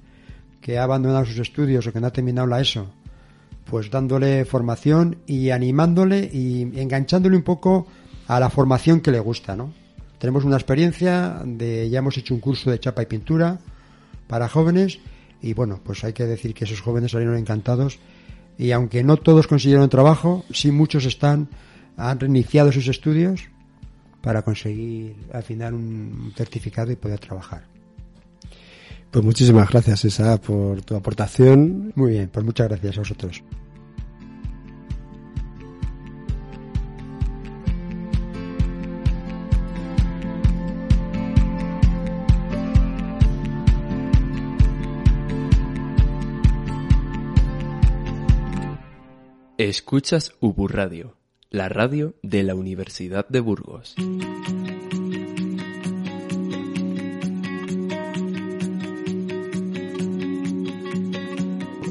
que 0.61 0.79
ha 0.79 0.83
abandonado 0.83 1.25
sus 1.25 1.39
estudios 1.39 1.87
o 1.87 1.93
que 1.93 2.01
no 2.01 2.09
ha 2.09 2.13
terminado 2.13 2.47
la 2.47 2.61
ESO, 2.61 2.91
pues 3.65 3.91
dándole 3.91 4.45
formación 4.45 5.17
y 5.27 5.51
animándole 5.51 6.29
y 6.31 6.63
enganchándole 6.79 7.37
un 7.37 7.43
poco 7.43 7.87
a 8.31 8.39
la 8.39 8.49
formación 8.49 9.01
que 9.01 9.11
le 9.11 9.19
gusta, 9.19 9.57
¿no? 9.57 9.73
Tenemos 10.21 10.45
una 10.45 10.55
experiencia 10.55 11.43
de, 11.45 11.91
ya 11.91 11.99
hemos 11.99 12.17
hecho 12.17 12.33
un 12.33 12.39
curso 12.39 12.71
de 12.71 12.79
chapa 12.79 13.03
y 13.03 13.07
pintura 13.07 13.59
para 14.29 14.49
jóvenes 14.49 15.01
y 15.43 15.53
bueno, 15.53 15.81
pues 15.83 16.05
hay 16.05 16.13
que 16.13 16.27
decir 16.27 16.55
que 16.55 16.65
esos 16.65 16.81
jóvenes 16.81 17.11
salieron 17.11 17.37
encantados 17.37 17.99
y 18.57 18.71
aunque 18.71 19.03
no 19.03 19.17
todos 19.17 19.49
consiguieron 19.49 19.89
trabajo, 19.89 20.45
sí 20.53 20.71
muchos 20.71 21.07
están, 21.07 21.49
han 21.97 22.21
reiniciado 22.21 22.71
sus 22.71 22.87
estudios 22.87 23.49
para 24.21 24.43
conseguir 24.43 25.17
al 25.33 25.43
final 25.43 25.75
un 25.75 26.33
certificado 26.37 26.93
y 26.93 26.97
poder 26.97 27.19
trabajar. 27.19 27.65
Pues 29.11 29.25
muchísimas 29.25 29.69
gracias, 29.69 30.05
Isa, 30.05 30.41
por 30.41 30.83
tu 30.83 30.95
aportación. 30.95 31.93
Muy 31.97 32.13
bien, 32.13 32.31
pues 32.33 32.47
muchas 32.47 32.69
gracias 32.69 32.97
a 32.97 33.01
vosotros. 33.01 33.43
Escuchas 49.69 50.33
Ubu 50.41 50.69
Radio, 50.69 51.19
la 51.51 51.69
radio 51.69 52.15
de 52.23 52.43
la 52.45 52.55
Universidad 52.55 53.29
de 53.29 53.41
Burgos. 53.41 53.95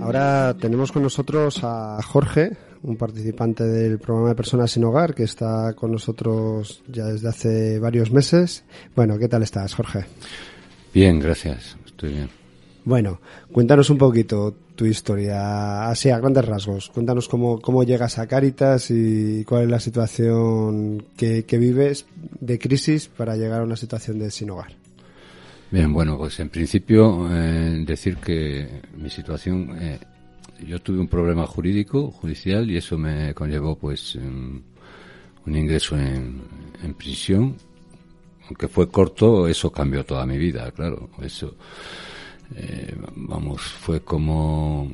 Ahora 0.01 0.57
tenemos 0.59 0.91
con 0.91 1.03
nosotros 1.03 1.59
a 1.61 2.01
Jorge, 2.01 2.57
un 2.81 2.97
participante 2.97 3.63
del 3.65 3.99
programa 3.99 4.29
de 4.29 4.35
Personas 4.35 4.71
sin 4.71 4.85
Hogar, 4.85 5.13
que 5.13 5.21
está 5.21 5.75
con 5.75 5.91
nosotros 5.91 6.81
ya 6.87 7.05
desde 7.05 7.29
hace 7.29 7.77
varios 7.77 8.09
meses. 8.09 8.63
Bueno, 8.95 9.19
¿qué 9.19 9.27
tal 9.27 9.43
estás, 9.43 9.75
Jorge? 9.75 10.05
Bien, 10.91 11.19
gracias. 11.19 11.77
Estoy 11.85 12.13
bien. 12.13 12.38
Bueno, 12.89 13.21
cuéntanos 13.51 13.91
un 13.91 13.99
poquito 13.99 14.51
tu 14.75 14.83
historia, 14.83 15.87
así 15.91 16.09
a 16.09 16.17
grandes 16.17 16.43
rasgos. 16.43 16.89
Cuéntanos 16.89 17.27
cómo, 17.27 17.61
cómo 17.61 17.83
llegas 17.83 18.17
a 18.17 18.25
Cáritas 18.25 18.89
y 18.89 19.43
cuál 19.43 19.65
es 19.65 19.69
la 19.69 19.79
situación 19.79 21.05
que, 21.15 21.45
vives 21.51 22.07
de 22.41 22.57
crisis 22.57 23.07
para 23.07 23.35
llegar 23.35 23.61
a 23.61 23.63
una 23.63 23.75
situación 23.75 24.17
de 24.17 24.31
sin 24.31 24.49
hogar. 24.49 24.71
Bien, 25.69 25.93
bueno, 25.93 26.17
pues 26.17 26.39
en 26.39 26.49
principio 26.49 27.29
eh, 27.31 27.83
decir 27.85 28.17
que 28.17 28.81
mi 28.97 29.11
situación, 29.11 29.77
eh, 29.79 29.99
yo 30.65 30.81
tuve 30.81 30.99
un 30.99 31.07
problema 31.07 31.45
jurídico, 31.45 32.09
judicial, 32.09 32.71
y 32.71 32.77
eso 32.77 32.97
me 32.97 33.35
conllevó 33.35 33.75
pues 33.77 34.15
un 34.15 34.63
ingreso 35.45 35.95
en, 35.95 36.41
en 36.81 36.95
prisión, 36.95 37.55
aunque 38.47 38.67
fue 38.67 38.89
corto, 38.89 39.47
eso 39.47 39.71
cambió 39.71 40.03
toda 40.03 40.25
mi 40.25 40.39
vida, 40.39 40.71
claro, 40.71 41.11
eso 41.21 41.53
eh, 42.55 42.95
vamos, 43.15 43.61
fue 43.61 44.01
como 44.01 44.89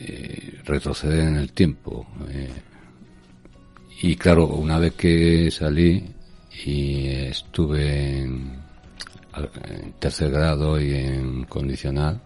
eh, 0.00 0.60
retroceder 0.64 1.28
en 1.28 1.36
el 1.36 1.52
tiempo. 1.52 2.06
Eh. 2.30 2.52
y 4.02 4.16
claro, 4.16 4.46
una 4.46 4.78
vez 4.78 4.94
que 4.94 5.50
salí 5.50 6.04
y 6.64 7.06
estuve 7.08 8.20
en, 8.20 8.58
tercer 9.98 10.30
grado 10.30 10.80
y 10.80 10.94
en 10.94 11.44
condicional, 11.44 12.20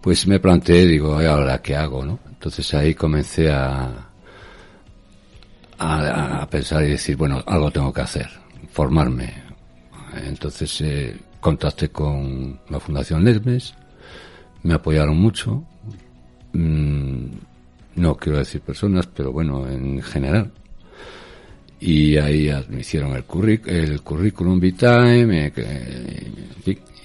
pues 0.00 0.26
me 0.26 0.40
planteé, 0.40 0.86
digo, 0.86 1.14
ahora 1.18 1.60
qué 1.62 1.76
hago, 1.76 2.04
¿no? 2.04 2.18
Entonces 2.28 2.72
ahí 2.74 2.94
comencé 2.94 3.50
a, 3.50 4.08
a, 5.78 6.42
a 6.42 6.50
pensar 6.50 6.84
y 6.84 6.90
decir, 6.90 7.16
bueno, 7.16 7.42
algo 7.46 7.70
tengo 7.70 7.92
que 7.92 8.00
hacer, 8.00 8.28
formarme. 8.70 9.47
Entonces 10.26 10.80
eh, 10.80 11.16
contacté 11.40 11.90
con 11.90 12.60
la 12.68 12.80
Fundación 12.80 13.24
Lesmes, 13.24 13.74
me 14.62 14.74
apoyaron 14.74 15.16
mucho, 15.16 15.64
mm, 16.52 17.24
no 17.96 18.16
quiero 18.16 18.38
decir 18.38 18.60
personas, 18.60 19.06
pero 19.06 19.32
bueno, 19.32 19.68
en 19.68 20.02
general. 20.02 20.52
Y 21.80 22.16
ahí 22.16 22.50
me 22.68 22.80
hicieron 22.80 23.12
el, 23.12 23.24
el 23.66 24.02
currículum 24.02 24.58
vitae, 24.58 25.52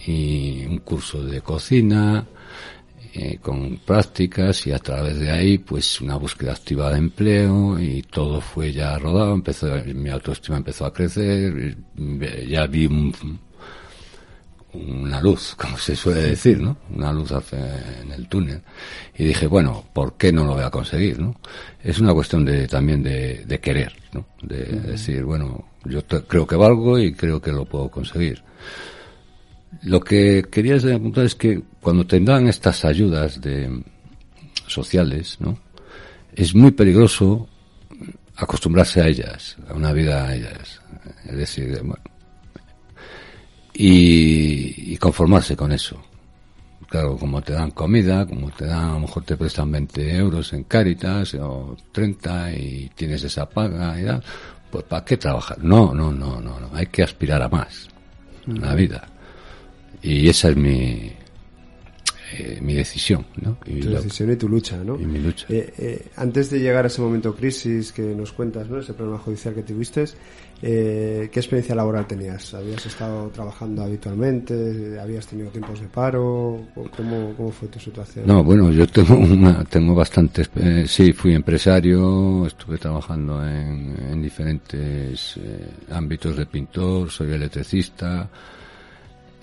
y 0.05 0.65
un 0.65 0.79
curso 0.79 1.23
de 1.23 1.41
cocina, 1.41 2.25
eh, 3.13 3.37
con 3.41 3.77
prácticas 3.77 4.65
y 4.67 4.71
a 4.71 4.79
través 4.79 5.19
de 5.19 5.31
ahí 5.31 5.57
pues 5.57 6.01
una 6.01 6.15
búsqueda 6.15 6.53
activa 6.53 6.91
de 6.91 6.97
empleo 6.97 7.79
y 7.79 8.01
todo 8.03 8.41
fue 8.41 8.71
ya 8.71 8.97
rodado, 8.97 9.33
empezó, 9.33 9.67
mi 9.93 10.09
autoestima 10.09 10.57
empezó 10.57 10.85
a 10.85 10.93
crecer, 10.93 11.77
ya 12.47 12.65
vi 12.67 12.85
un, 12.87 13.13
una 14.73 15.21
luz, 15.21 15.55
como 15.57 15.77
se 15.77 15.95
suele 15.95 16.21
decir, 16.21 16.59
¿no? 16.59 16.77
Una 16.95 17.11
luz 17.11 17.31
en 17.51 18.11
el 18.11 18.27
túnel. 18.27 18.61
Y 19.17 19.25
dije, 19.25 19.47
bueno, 19.47 19.83
¿por 19.93 20.17
qué 20.17 20.31
no 20.31 20.43
lo 20.45 20.53
voy 20.53 20.63
a 20.63 20.69
conseguir, 20.69 21.19
no? 21.19 21.35
Es 21.83 21.99
una 21.99 22.13
cuestión 22.13 22.45
de, 22.45 22.67
también 22.67 23.03
de, 23.03 23.43
de 23.45 23.59
querer, 23.59 23.93
¿no? 24.13 24.25
De 24.41 24.63
decir, 24.65 25.23
bueno, 25.23 25.65
yo 25.85 26.01
creo 26.05 26.47
que 26.47 26.55
valgo 26.55 26.99
y 26.99 27.13
creo 27.13 27.41
que 27.41 27.51
lo 27.51 27.65
puedo 27.65 27.89
conseguir. 27.89 28.41
Lo 29.81 29.99
que 29.99 30.45
quería 30.49 30.75
apuntar 30.75 31.25
es 31.25 31.35
que 31.35 31.61
cuando 31.81 32.05
te 32.05 32.19
dan 32.19 32.47
estas 32.47 32.85
ayudas 32.85 33.41
de 33.41 33.83
sociales, 34.67 35.37
¿no? 35.39 35.57
Es 36.35 36.55
muy 36.55 36.71
peligroso 36.71 37.47
acostumbrarse 38.35 39.01
a 39.01 39.07
ellas, 39.07 39.57
a 39.67 39.73
una 39.73 39.91
vida 39.91 40.27
a 40.27 40.35
ellas. 40.35 40.81
Es 41.25 41.37
decir, 41.37 41.79
bueno, 41.83 42.01
y, 43.73 44.95
conformarse 44.97 45.55
con 45.55 45.71
eso. 45.71 46.01
Claro, 46.87 47.17
como 47.17 47.41
te 47.41 47.53
dan 47.53 47.71
comida, 47.71 48.25
como 48.25 48.51
te 48.51 48.65
dan, 48.65 48.89
a 48.89 48.93
lo 48.93 48.99
mejor 49.01 49.23
te 49.23 49.35
prestan 49.35 49.71
20 49.71 50.15
euros 50.15 50.53
en 50.53 50.63
Cáritas 50.63 51.33
o 51.35 51.75
30 51.91 52.53
y 52.53 52.91
tienes 52.95 53.23
esa 53.23 53.49
paga 53.49 53.99
y 53.99 54.05
tal, 54.05 54.23
pues 54.71 54.83
¿para 54.83 55.03
qué 55.03 55.17
trabajar? 55.17 55.57
No, 55.63 55.93
no, 55.93 56.11
no, 56.11 56.39
no, 56.39 56.59
no, 56.59 56.69
hay 56.71 56.85
que 56.85 57.01
aspirar 57.01 57.41
a 57.41 57.49
más 57.49 57.87
en 58.45 58.61
la 58.61 58.75
vida. 58.75 59.07
Y 60.03 60.27
esa 60.27 60.49
es 60.49 60.57
mi, 60.57 61.13
eh, 62.37 62.57
mi 62.61 62.73
decisión, 62.73 63.25
¿no? 63.41 63.57
Y 63.65 63.79
tu 63.79 63.89
decisión 63.89 64.31
y 64.31 64.35
tu 64.35 64.49
lucha, 64.49 64.77
¿no? 64.83 64.99
Y 64.99 65.05
mi 65.05 65.19
lucha. 65.19 65.45
Eh, 65.49 65.73
eh, 65.77 66.05
antes 66.15 66.49
de 66.49 66.59
llegar 66.59 66.83
a 66.83 66.87
ese 66.87 67.01
momento 67.01 67.35
crisis 67.35 67.91
que 67.91 68.01
nos 68.01 68.31
cuentas, 68.31 68.67
¿no? 68.69 68.79
Ese 68.79 68.93
problema 68.93 69.19
judicial 69.19 69.53
que 69.53 69.61
tuviste, 69.61 70.05
¿qué 70.59 71.29
experiencia 71.31 71.75
laboral 71.75 72.07
tenías? 72.07 72.53
¿Habías 72.53 72.85
estado 72.85 73.29
trabajando 73.29 73.83
habitualmente? 73.83 74.99
¿Habías 74.99 75.27
tenido 75.27 75.49
tiempos 75.51 75.79
de 75.79 75.87
paro? 75.87 76.59
¿Cómo, 76.97 77.33
cómo 77.37 77.51
fue 77.51 77.67
tu 77.67 77.79
situación? 77.79 78.25
No, 78.25 78.43
bueno, 78.43 78.71
yo 78.71 78.87
tengo 78.87 79.15
una, 79.15 79.63
tengo 79.65 79.93
bastante, 79.93 80.43
sí, 80.87 81.13
fui 81.13 81.35
empresario, 81.35 82.47
estuve 82.47 82.77
trabajando 82.77 83.45
en, 83.47 83.95
en 84.09 84.21
diferentes 84.21 85.39
ámbitos 85.91 86.35
de 86.35 86.45
pintor, 86.45 87.11
soy 87.11 87.33
electricista, 87.33 88.29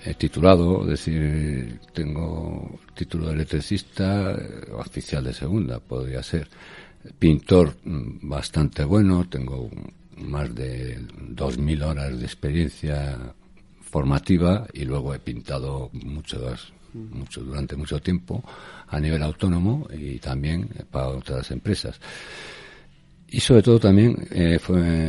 he 0.03 0.13
titulado, 0.15 0.81
es 0.83 0.89
decir, 0.89 1.79
tengo 1.93 2.79
título 2.95 3.27
de 3.27 3.33
electricista, 3.33 4.31
eh, 4.31 4.71
oficial 4.73 5.23
de 5.23 5.33
segunda, 5.33 5.79
podría 5.79 6.23
ser. 6.23 6.47
Pintor 7.17 7.75
mm, 7.83 8.29
bastante 8.29 8.83
bueno, 8.83 9.27
tengo 9.29 9.69
más 10.17 10.53
de 10.53 10.99
2.000 10.99 11.83
horas 11.83 12.19
de 12.19 12.25
experiencia 12.25 13.17
formativa 13.81 14.67
y 14.73 14.85
luego 14.85 15.13
he 15.13 15.19
pintado 15.19 15.89
muchos, 15.93 16.73
mucho, 16.93 17.41
durante 17.41 17.75
mucho 17.75 17.99
tiempo 17.99 18.43
a 18.87 18.99
nivel 18.99 19.21
autónomo 19.23 19.87
y 19.93 20.19
también 20.19 20.69
para 20.89 21.09
otras 21.09 21.51
empresas. 21.51 21.99
Y 23.27 23.39
sobre 23.39 23.63
todo 23.63 23.79
también 23.79 24.27
eh, 24.31 24.59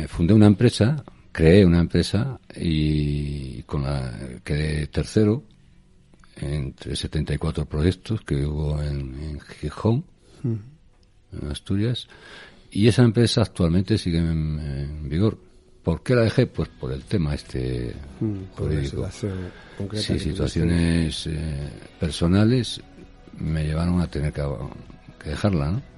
fundé 0.07 0.33
una 0.33 0.47
empresa, 0.47 1.03
creé 1.33 1.65
una 1.65 1.79
empresa 1.79 2.39
y 2.55 3.63
con 3.63 3.83
la 3.83 4.13
quedé 4.43 4.87
tercero 4.87 5.43
entre 6.37 6.95
74 6.95 7.65
proyectos 7.65 8.21
que 8.21 8.45
hubo 8.45 8.81
en, 8.81 9.15
en 9.15 9.39
Gijón, 9.39 10.05
en 10.43 11.51
Asturias, 11.51 12.07
y 12.71 12.87
esa 12.87 13.03
empresa 13.03 13.41
actualmente 13.41 13.97
sigue 13.97 14.19
en, 14.19 15.09
vigor. 15.09 15.37
¿Por 15.83 16.01
qué 16.01 16.15
la 16.15 16.21
dejé? 16.21 16.47
Pues 16.47 16.69
por 16.69 16.91
el 16.93 17.03
tema 17.03 17.35
este 17.35 17.93
mm, 18.21 18.55
jurídico. 18.55 19.09
Sí, 19.93 20.17
situaciones 20.19 21.27
eh, 21.27 21.69
personales 21.99 22.81
me 23.37 23.65
llevaron 23.65 23.99
a 23.99 24.07
tener 24.07 24.31
que, 24.31 24.43
que 25.19 25.31
dejarla, 25.31 25.71
¿no? 25.71 25.92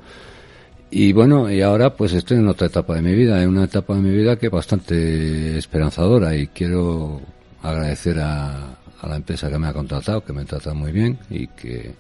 Y 0.92 1.13
bueno, 1.13 1.51
y 1.51 1.62
ahora 1.62 1.96
pues 1.96 2.13
estoy 2.13 2.38
en 2.38 2.48
otra 2.48 2.68
etapa 2.68 2.96
de 2.96 3.01
mi 3.01 3.13
vida, 3.13 3.42
en 3.42 3.50
una 3.50 3.65
etapa 3.65 3.96
de 3.96 4.01
mi 4.01 4.12
vida 4.12 4.38
que 4.38 4.48
es 4.48 4.51
bastante 4.51 5.58
esperanzadora 5.58 6.36
y 6.36 6.48
quiero 6.48 7.22
agradecer 7.62 8.20
a, 8.20 8.77
la 9.04 9.15
empresa 9.18 9.50
que 9.50 9.60
me 9.60 9.68
ha 9.68 9.74
contratado, 9.74 10.24
que 10.24 10.34
me 10.34 10.46
trata 10.46 10.74
muy 10.74 10.92
bien 10.92 11.20
y 11.30 11.48
que... 11.48 11.94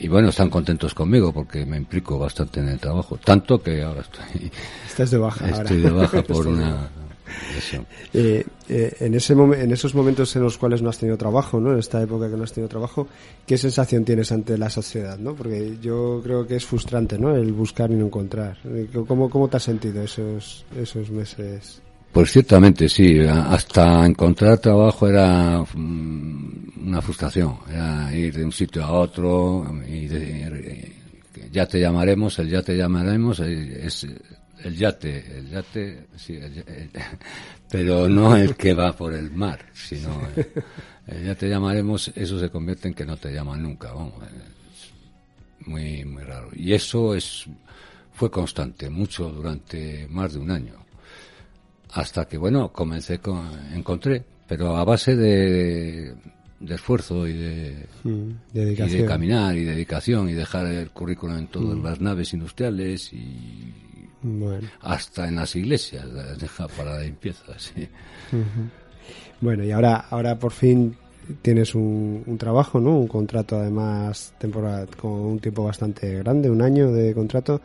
Y 0.00 0.08
bueno, 0.08 0.28
están 0.28 0.48
contentos 0.50 0.94
conmigo 0.94 1.32
porque 1.32 1.66
me 1.66 1.76
implico 1.76 2.18
bastante 2.18 2.60
en 2.60 2.68
el 2.68 2.78
trabajo, 2.78 3.16
tanto 3.16 3.62
que 3.62 3.82
ahora 3.82 4.00
estoy... 4.00 4.50
Estás 4.86 5.10
de 5.10 5.18
baja. 5.18 5.48
Estoy 5.48 5.82
de 5.82 5.90
baja 5.90 6.22
por 6.26 6.46
una, 6.46 6.88
eh, 8.12 8.44
eh, 8.68 8.96
en, 9.00 9.14
ese 9.14 9.32
en 9.32 9.72
esos 9.72 9.94
momentos 9.94 10.34
en 10.36 10.42
los 10.42 10.58
cuales 10.58 10.82
no 10.82 10.90
has 10.90 10.98
tenido 10.98 11.16
trabajo, 11.16 11.60
¿no? 11.60 11.72
En 11.72 11.78
esta 11.78 12.02
época 12.02 12.30
que 12.30 12.36
no 12.36 12.44
has 12.44 12.52
tenido 12.52 12.68
trabajo, 12.68 13.08
¿qué 13.46 13.56
sensación 13.56 14.04
tienes 14.04 14.32
ante 14.32 14.56
la 14.58 14.70
sociedad, 14.70 15.18
¿no? 15.18 15.34
Porque 15.34 15.78
yo 15.80 16.20
creo 16.22 16.46
que 16.46 16.56
es 16.56 16.64
frustrante, 16.64 17.18
¿no? 17.18 17.34
El 17.34 17.52
buscar 17.52 17.90
y 17.90 17.94
no 17.94 18.06
encontrar. 18.06 18.58
Eh, 18.64 18.88
¿Cómo, 19.06 19.28
cómo 19.28 19.48
te 19.48 19.56
has 19.56 19.62
sentido 19.62 20.02
esos, 20.02 20.64
esos 20.76 21.10
meses? 21.10 21.82
Pues 22.12 22.32
ciertamente 22.32 22.88
sí, 22.88 23.20
hasta 23.20 24.06
encontrar 24.06 24.58
trabajo 24.58 25.06
era 25.06 25.62
mm, 25.62 26.86
una 26.86 27.02
frustración, 27.02 27.58
era 27.70 28.14
ir 28.14 28.34
de 28.34 28.44
un 28.44 28.52
sitio 28.52 28.82
a 28.82 28.92
otro 28.92 29.66
y 29.86 30.08
ya 31.52 31.66
te 31.66 31.78
llamaremos, 31.78 32.38
el 32.38 32.48
ya 32.48 32.62
te 32.62 32.76
llamaremos 32.76 33.40
es 33.40 34.06
el 34.64 34.76
yate, 34.76 35.38
el 35.38 35.50
yate, 35.50 36.06
sí, 36.16 36.38
pero 37.70 38.08
no 38.08 38.36
el 38.36 38.56
que 38.56 38.74
va 38.74 38.92
por 38.92 39.14
el 39.14 39.30
mar, 39.30 39.64
sino 39.72 40.20
el, 40.34 41.24
ya 41.24 41.34
te 41.34 41.48
llamaremos, 41.48 42.12
eso 42.14 42.38
se 42.38 42.50
convierte 42.50 42.88
en 42.88 42.94
que 42.94 43.06
no 43.06 43.16
te 43.16 43.32
llaman 43.32 43.62
nunca, 43.62 43.92
vamos, 43.92 44.14
es 44.24 45.66
muy, 45.66 46.04
muy 46.04 46.22
raro. 46.22 46.50
Y 46.52 46.72
eso 46.72 47.14
es, 47.14 47.46
fue 48.12 48.30
constante, 48.30 48.90
mucho 48.90 49.30
durante 49.30 50.06
más 50.08 50.34
de 50.34 50.40
un 50.40 50.50
año, 50.50 50.74
hasta 51.92 52.26
que, 52.26 52.36
bueno, 52.36 52.72
comencé 52.72 53.18
con, 53.18 53.48
encontré, 53.72 54.24
pero 54.46 54.76
a 54.76 54.84
base 54.84 55.16
de, 55.16 56.14
de 56.60 56.74
esfuerzo 56.74 57.26
y 57.26 57.32
de, 57.32 57.86
mm, 58.04 58.30
y 58.52 58.58
de 58.60 59.04
caminar 59.06 59.56
y 59.56 59.64
dedicación 59.64 60.28
y 60.28 60.34
dejar 60.34 60.66
el 60.66 60.90
currículum 60.90 61.38
en 61.38 61.46
todas 61.46 61.78
mm. 61.78 61.84
las 61.84 62.00
naves 62.00 62.32
industriales 62.34 63.12
y 63.12 63.72
bueno. 64.22 64.68
Hasta 64.80 65.28
en 65.28 65.36
las 65.36 65.54
iglesias 65.56 66.04
deja 66.38 66.68
para 66.68 66.94
la 66.94 67.00
limpieza, 67.00 67.58
sí. 67.58 67.88
Bueno, 69.40 69.64
y 69.64 69.70
ahora, 69.70 70.06
ahora 70.10 70.38
por 70.38 70.52
fin 70.52 70.96
tienes 71.42 71.74
un, 71.74 72.24
un, 72.26 72.38
trabajo, 72.38 72.80
¿no? 72.80 72.98
Un 72.98 73.06
contrato 73.06 73.56
además 73.56 74.34
temporal 74.38 74.88
con 74.96 75.12
un 75.12 75.38
tiempo 75.38 75.64
bastante 75.64 76.18
grande, 76.18 76.50
un 76.50 76.62
año 76.62 76.90
de 76.92 77.14
contrato. 77.14 77.60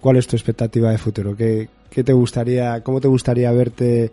¿Cuál 0.00 0.16
es 0.16 0.26
tu 0.26 0.36
expectativa 0.36 0.90
de 0.90 0.98
futuro? 0.98 1.34
¿Qué, 1.34 1.68
qué 1.88 2.04
te 2.04 2.12
gustaría, 2.12 2.82
cómo 2.82 3.00
te 3.00 3.08
gustaría 3.08 3.50
verte 3.52 4.12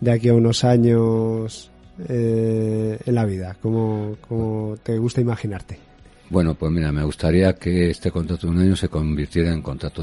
de 0.00 0.10
aquí 0.10 0.28
a 0.28 0.34
unos 0.34 0.64
años 0.64 1.70
eh, 2.08 2.98
en 3.06 3.14
la 3.14 3.24
vida? 3.24 3.56
¿Cómo, 3.62 4.16
¿Cómo 4.28 4.76
te 4.82 4.98
gusta 4.98 5.20
imaginarte? 5.20 5.89
Bueno, 6.30 6.54
pues 6.54 6.72
mira, 6.72 6.92
me 6.92 7.04
gustaría 7.04 7.54
que 7.54 7.90
este 7.90 8.10
contrato 8.10 8.46
de 8.46 8.52
un 8.52 8.60
año 8.60 8.76
se 8.76 8.88
convirtiera 8.88 9.52
en 9.52 9.62
contrato 9.62 10.02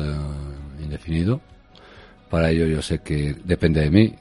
indefinido. 0.83 1.41
Para 2.29 2.51
ello 2.51 2.67
yo 2.67 2.81
sé 2.81 2.99
que 2.99 3.33
depende 3.45 3.81
de 3.81 3.89
mí, 3.89 4.13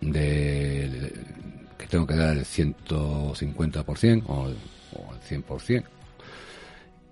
que 0.00 1.86
tengo 1.88 2.06
que 2.06 2.14
dar 2.14 2.36
el 2.36 2.44
150% 2.44 4.22
o, 4.28 4.44
o 4.44 5.14
el 5.14 5.44
100%. 5.44 5.84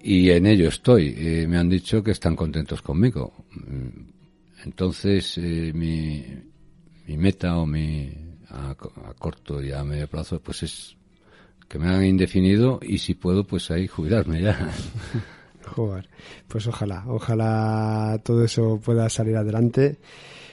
Y 0.00 0.30
en 0.30 0.46
ello 0.46 0.68
estoy. 0.68 1.14
Eh, 1.18 1.46
me 1.48 1.58
han 1.58 1.68
dicho 1.68 2.02
que 2.02 2.12
están 2.12 2.36
contentos 2.36 2.82
conmigo. 2.82 3.32
Entonces, 4.64 5.38
eh, 5.38 5.72
mi, 5.74 6.24
meta 7.16 7.56
o 7.56 7.66
mi 7.66 8.12
a, 8.50 8.74
corto 9.18 9.62
y 9.62 9.72
a 9.72 9.82
medio 9.84 10.08
plazo 10.08 10.40
pues 10.40 10.62
es 10.62 10.96
que 11.68 11.78
me 11.78 11.88
hagan 11.88 12.04
indefinido 12.04 12.80
y 12.82 12.98
si 12.98 13.14
puedo, 13.14 13.44
pues 13.44 13.70
ahí 13.70 13.86
jubilarme 13.86 14.42
ya. 14.42 14.70
Joder, 15.66 16.08
pues 16.48 16.66
ojalá, 16.66 17.04
ojalá 17.06 18.18
todo 18.24 18.44
eso 18.44 18.80
pueda 18.82 19.08
salir 19.10 19.36
adelante. 19.36 19.98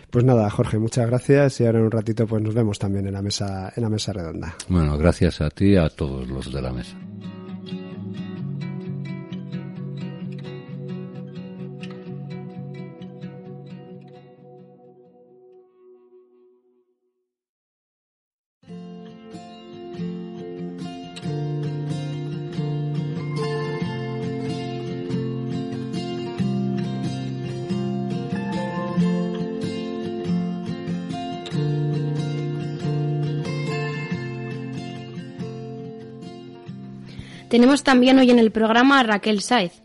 Pues 0.10 0.24
nada, 0.24 0.50
Jorge, 0.50 0.78
muchas 0.78 1.08
gracias 1.08 1.60
y 1.60 1.66
ahora 1.66 1.80
en 1.80 1.86
un 1.86 1.92
ratito 1.92 2.28
pues 2.28 2.42
nos 2.42 2.54
vemos 2.54 2.80
también 2.80 3.08
en 3.08 3.14
la 3.14 3.22
mesa 3.22 3.72
en 3.76 3.84
la 3.84 3.90
mesa 3.90 4.14
redonda. 4.14 4.56
Bueno, 4.70 4.98
gracias 4.98 5.42
a 5.42 5.50
ti 5.50 5.72
y 5.72 5.76
a 5.78 5.90
todos 5.90 6.28
los 6.28 6.54
de 6.54 6.62
la 6.62 6.72
mesa. 6.72 6.96
Tenemos 37.66 37.84
también 37.84 38.20
hoy 38.20 38.30
en 38.30 38.38
el 38.38 38.52
programa 38.52 39.00
a 39.00 39.04
Raquel 39.04 39.42
Sáez, 39.42 39.82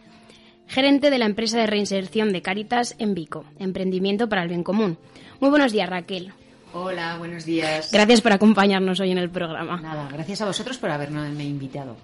gerente 0.66 1.08
de 1.08 1.16
la 1.18 1.24
empresa 1.24 1.56
de 1.56 1.66
reinserción 1.66 2.30
de 2.30 2.42
Caritas 2.42 2.94
en 2.98 3.14
Vico, 3.14 3.46
Emprendimiento 3.58 4.28
para 4.28 4.42
el 4.42 4.50
Bien 4.50 4.62
Común. 4.62 4.98
Muy 5.40 5.48
buenos 5.48 5.72
días, 5.72 5.88
Raquel. 5.88 6.34
Hola, 6.74 7.16
buenos 7.16 7.46
días. 7.46 7.90
Gracias 7.90 8.20
por 8.20 8.34
acompañarnos 8.34 9.00
hoy 9.00 9.12
en 9.12 9.16
el 9.16 9.30
programa. 9.30 9.80
Nada, 9.80 10.10
gracias 10.12 10.42
a 10.42 10.44
vosotros 10.44 10.76
por 10.76 10.90
haberme 10.90 11.42
invitado. 11.42 11.96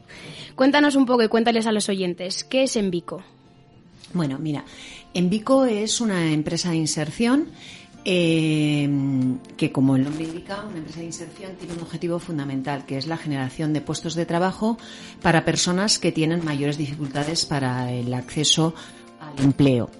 Cuéntanos 0.55 0.97
un 0.97 1.05
poco 1.05 1.25
y 1.25 1.29
cuéntales 1.29 1.67
a 1.67 1.73
los 1.73 1.91
oyentes, 1.91 2.43
¿qué 2.45 2.63
es 2.63 2.75
Envico? 2.77 3.23
Bueno, 4.15 4.39
mira, 4.39 4.65
Envico 5.13 5.67
es 5.67 6.01
una 6.01 6.33
empresa 6.33 6.71
de 6.71 6.77
inserción 6.77 7.51
eh, 8.09 8.89
que, 9.57 9.73
como 9.73 9.97
el 9.97 10.05
nombre 10.05 10.23
indica, 10.23 10.65
una 10.65 10.79
empresa 10.79 11.01
de 11.01 11.07
inserción 11.07 11.57
tiene 11.57 11.75
un 11.75 11.81
objetivo 11.81 12.21
fundamental, 12.21 12.87
que 12.87 12.99
es 12.99 13.09
la 13.09 13.17
generación 13.17 13.73
de 13.73 13.81
puestos 13.81 14.15
de 14.15 14.25
trabajo 14.25 14.79
para 15.23 15.45
personas 15.45 15.99
que 15.99 16.13
tienen 16.13 16.45
mayores 16.45 16.79
dificultades 16.79 17.47
para 17.47 17.93
el 17.93 18.15
acceso 18.15 18.75
al 19.21 19.45
empleo. 19.45 19.91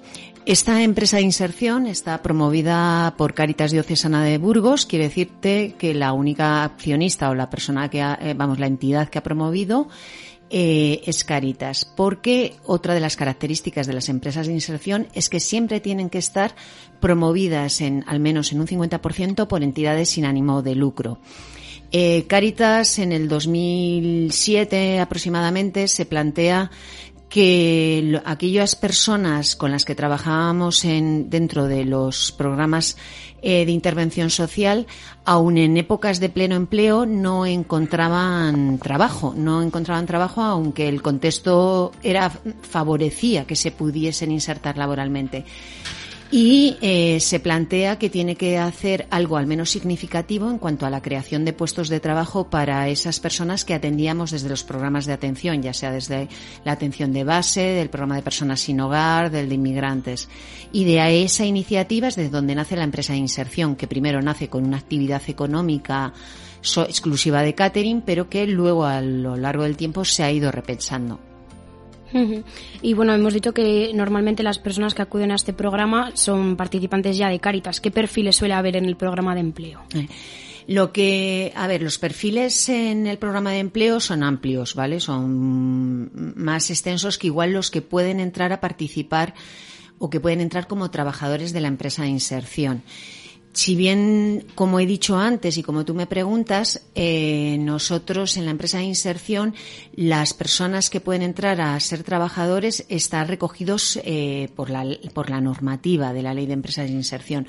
Esta 0.47 0.85
empresa 0.85 1.17
de 1.17 1.25
inserción 1.25 1.89
está 1.89 2.23
promovida 2.23 3.15
por 3.19 3.35
Caritas 3.35 3.73
Diocesana 3.73 4.23
de 4.23 4.39
Burgos. 4.39 4.87
Quiere 4.87 5.07
decirte 5.07 5.75
que 5.77 5.93
la 5.93 6.13
única 6.13 6.63
accionista 6.63 7.29
o 7.31 7.35
la 7.35 7.51
persona 7.51 7.91
que, 7.91 8.03
ha, 8.03 8.17
eh, 8.23 8.35
vamos, 8.35 8.61
la 8.61 8.69
entidad 8.69 9.09
que 9.09 9.19
ha 9.19 9.25
promovido 9.25 9.89
eh, 10.51 11.03
es 11.07 11.25
Caritas, 11.25 11.85
porque 11.85 12.55
otra 12.65 12.95
de 12.95 13.01
las 13.01 13.17
características 13.17 13.87
de 13.87 13.93
las 13.93 14.09
empresas 14.09 14.47
de 14.47 14.53
inserción 14.53 15.09
es 15.13 15.29
que 15.29 15.41
siempre 15.41 15.81
tienen 15.81 16.09
que 16.09 16.19
estar 16.19 16.55
promovidas 17.01 17.81
en 17.81 18.05
al 18.07 18.21
menos 18.21 18.53
en 18.53 18.61
un 18.61 18.67
50% 18.67 19.49
por 19.49 19.63
entidades 19.63 20.11
sin 20.11 20.25
ánimo 20.25 20.63
de 20.63 20.75
lucro. 20.75 21.19
Eh, 21.93 22.25
Caritas 22.27 22.99
en 22.99 23.13
el 23.13 23.29
2007 23.29 25.01
aproximadamente 25.01 25.89
se 25.89 26.05
plantea 26.05 26.71
que 27.29 28.21
aquellas 28.25 28.77
personas 28.77 29.57
con 29.57 29.71
las 29.71 29.85
que 29.85 29.95
trabajábamos 29.95 30.85
en, 30.85 31.29
dentro 31.29 31.67
de 31.67 31.85
los 31.85 32.33
programas 32.33 32.97
eh, 33.43 33.67
de 33.67 33.73
intervención 33.73 34.31
social, 34.31 34.87
aun 35.25 35.59
en 35.59 35.77
épocas 35.77 36.21
de 36.21 36.29
pleno 36.29 36.55
empleo, 36.55 37.05
no 37.05 37.45
encontraban 37.47 38.79
trabajo, 38.79 39.35
no 39.37 39.63
encontraban 39.63 40.07
trabajo, 40.07 40.43
aunque 40.43 40.89
el 40.89 41.03
contexto 41.03 41.93
era 42.03 42.31
favorecía 42.31 43.45
que 43.45 43.57
se 43.57 43.71
pudiesen 43.71 44.31
insertar 44.31 44.79
laboralmente 44.79 45.45
y 46.31 46.77
eh, 46.81 47.21
se 47.21 47.41
plantea 47.41 47.99
que 47.99 48.11
tiene 48.11 48.37
que 48.37 48.59
hacer 48.59 49.07
algo 49.11 49.37
al 49.37 49.47
menos 49.47 49.71
significativo 49.71 50.51
en 50.51 50.59
cuanto 50.59 50.85
a 50.85 50.91
la 50.91 51.03
creación 51.03 51.45
de 51.45 51.53
puestos 51.53 51.89
de 51.89 52.01
trabajo 52.01 52.51
para 52.51 52.89
esas 52.89 53.21
personas 53.21 53.65
que 53.65 53.75
atendíamos 53.75 54.33
desde 54.33 54.49
los 54.49 54.65
programas 54.65 55.07
de 55.07 55.13
atención, 55.13 55.63
ya 55.63 55.73
sea 55.73 55.93
desde 55.93 56.29
la 56.65 56.73
atención 56.73 57.13
de 57.13 57.25
base, 57.25 57.61
del 57.61 57.91
programa 57.91 58.17
de 58.17 58.23
personas 58.23 58.61
sin 58.61 58.81
hogar, 58.81 59.31
del 59.31 59.49
de 59.49 59.55
inmigrantes. 59.55 60.29
Y 60.73 60.85
de 60.85 61.23
esa 61.23 61.45
iniciativa 61.45 62.09
es 62.09 62.17
desde 62.17 62.31
donde 62.31 62.55
nace 62.55 62.77
la 62.77 62.85
empresa 62.85 63.13
de 63.13 63.21
inserción, 63.21 63.77
que 63.77 63.87
primero 63.87 64.21
nace 64.21 64.49
con 64.49 64.65
una 64.65 64.79
actividad 64.79 65.23
económica 65.29 66.13
exclusiva 66.89 67.43
de 67.43 67.55
catering, 67.55 68.03
pero 68.03 68.29
que 68.29 68.47
luego 68.47 68.85
a 68.85 69.01
lo 69.01 69.37
largo 69.37 69.63
del 69.63 69.77
tiempo 69.77 70.05
se 70.05 70.25
ha 70.25 70.33
ido 70.33 70.51
repensando. 70.51 71.21
Y 72.83 72.95
bueno, 72.95 73.15
hemos 73.15 73.35
dicho 73.35 73.53
que 73.53 73.93
normalmente 73.95 74.43
las 74.43 74.59
personas 74.59 74.95
que 74.95 75.03
acuden 75.03 75.31
a 75.33 75.35
este 75.35 75.53
programa 75.53 76.13
son 76.15 76.57
participantes 76.57 77.17
ya 77.17 77.29
de 77.29 77.39
Cáritas. 77.41 77.81
¿Qué 77.81 77.91
perfiles 77.91 78.37
suele 78.37 78.55
haber 78.55 78.77
en 78.77 78.85
el 78.85 78.97
programa 78.97 79.35
de 79.35 79.41
empleo? 79.41 79.83
Eh, 79.95 80.09
lo 80.67 80.93
que, 80.93 81.53
a 81.55 81.67
ver, 81.67 81.83
los 81.83 81.99
perfiles 81.99 82.69
en 82.69 83.07
el 83.07 83.19
programa 83.19 83.53
de 83.53 83.61
empleo 83.61 84.01
son 84.01 84.23
amplios, 84.23 84.75
¿vale? 84.75 84.99
Son 84.99 86.11
más 86.37 86.71
extensos 86.71 87.19
que 87.19 87.29
igual 87.29 87.53
los 87.53 87.71
que 87.71 87.83
pueden 87.83 88.19
entrar 88.19 88.53
a 88.53 88.61
participar 88.61 89.35
o 89.99 90.11
que 90.11 90.21
pueden 90.21 90.41
entrar 90.41 90.67
como 90.67 90.91
trabajadores 90.91 91.53
de 91.53 91.61
la 91.61 91.69
empresa 91.69 92.03
de 92.03 92.09
inserción. 92.09 92.83
Si 93.57 93.75
bien, 93.75 94.45
como 94.55 94.81
he 94.81 94.85
dicho 94.85 95.17
antes 95.17 95.57
y 95.57 95.63
como 95.63 95.87
tú 95.87 95.95
me 95.95 96.07
preguntas, 96.07 96.83
eh, 96.95 97.57
nosotros 97.59 98.37
en 98.37 98.45
la 98.45 98.51
empresa 98.51 98.77
de 98.77 98.85
inserción, 98.85 99.55
las 99.95 100.35
personas 100.35 100.91
que 100.91 101.01
pueden 101.01 101.23
entrar 101.23 101.63
a 101.63 101.81
ser 101.81 102.03
trabajadores 102.03 102.85
están 102.91 103.29
recogidos 103.29 103.99
eh, 104.05 104.51
por, 104.55 104.69
la, 104.69 104.85
por 105.15 105.31
la 105.31 105.41
normativa 105.41 106.13
de 106.13 106.23
la 106.23 106.35
ley 106.35 106.45
de 106.45 106.53
empresas 106.53 106.87
de 106.87 106.93
inserción. 106.93 107.47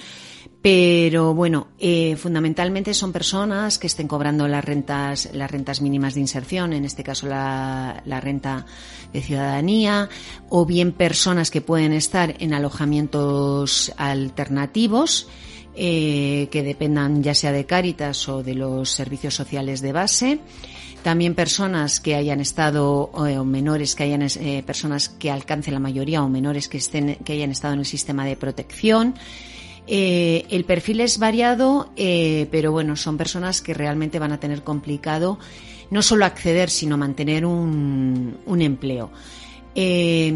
Pero 0.62 1.34
bueno, 1.34 1.67
eh, 1.78 2.15
fundamentalmente 2.15 2.93
son 2.93 3.12
personas 3.12 3.78
que 3.78 3.88
estén 3.88 4.08
cobrando 4.08 4.48
las 4.48 4.63
rentas, 4.63 5.30
las 5.34 5.52
rentas 5.52 5.82
mínimas 5.82 6.13
de 6.13 6.22
inserción, 6.22 6.72
en 6.72 6.86
este 6.86 7.04
caso 7.04 7.28
la, 7.28 8.02
la 8.06 8.22
renta 8.22 8.65
de 9.12 9.22
ciudadanía, 9.22 10.08
o 10.48 10.65
bien 10.65 10.93
personas 10.93 11.52
que 11.52 11.60
pueden 11.60 11.91
estar 11.91 12.34
en 12.39 12.54
alojamientos 12.54 13.91
alternativos, 13.98 15.28
eh, 15.80 16.48
que 16.50 16.63
dependan 16.63 17.22
ya 17.22 17.36
sea 17.36 17.52
de 17.52 17.68
Cáritas 17.68 18.28
o 18.30 18.42
de 18.42 18.56
los 18.56 18.90
servicios 18.90 19.36
sociales 19.36 19.80
de 19.80 19.92
base. 19.92 20.40
También 21.04 21.36
personas 21.36 22.00
que 22.00 22.16
hayan 22.16 22.40
estado 22.40 23.12
eh, 23.28 23.38
o 23.38 23.46
menores 23.46 23.94
que 23.94 24.04
hayan 24.04 24.24
eh, 24.24 24.63
personas 24.66 25.08
que 25.08 25.30
alcancen 25.30 25.76
la 25.76 25.80
mayoría 25.80 26.24
o 26.24 26.30
menores 26.30 26.68
que 26.68 26.80
estén 26.80 27.18
que 27.24 27.34
hayan 27.34 27.52
estado 27.52 27.76
en 27.76 27.82
el 27.82 27.86
sistema 27.86 28.26
de 28.26 28.36
protección. 28.36 29.13
el 29.88 30.66
perfil 30.66 31.02
es 31.02 31.20
variado, 31.20 31.92
pero 31.96 32.72
bueno, 32.72 32.96
son 32.96 33.16
personas 33.16 33.62
que 33.62 33.76
realmente 33.76 34.18
van 34.18 34.32
a 34.32 34.40
tener 34.40 34.63
complicado 34.63 35.38
no 35.92 36.02
solo 36.02 36.26
acceder, 36.26 36.70
sino 36.70 36.98
mantener 36.98 37.46
un, 37.46 38.38
un 38.46 38.62
empleo. 38.62 39.12
Eh, 39.80 40.34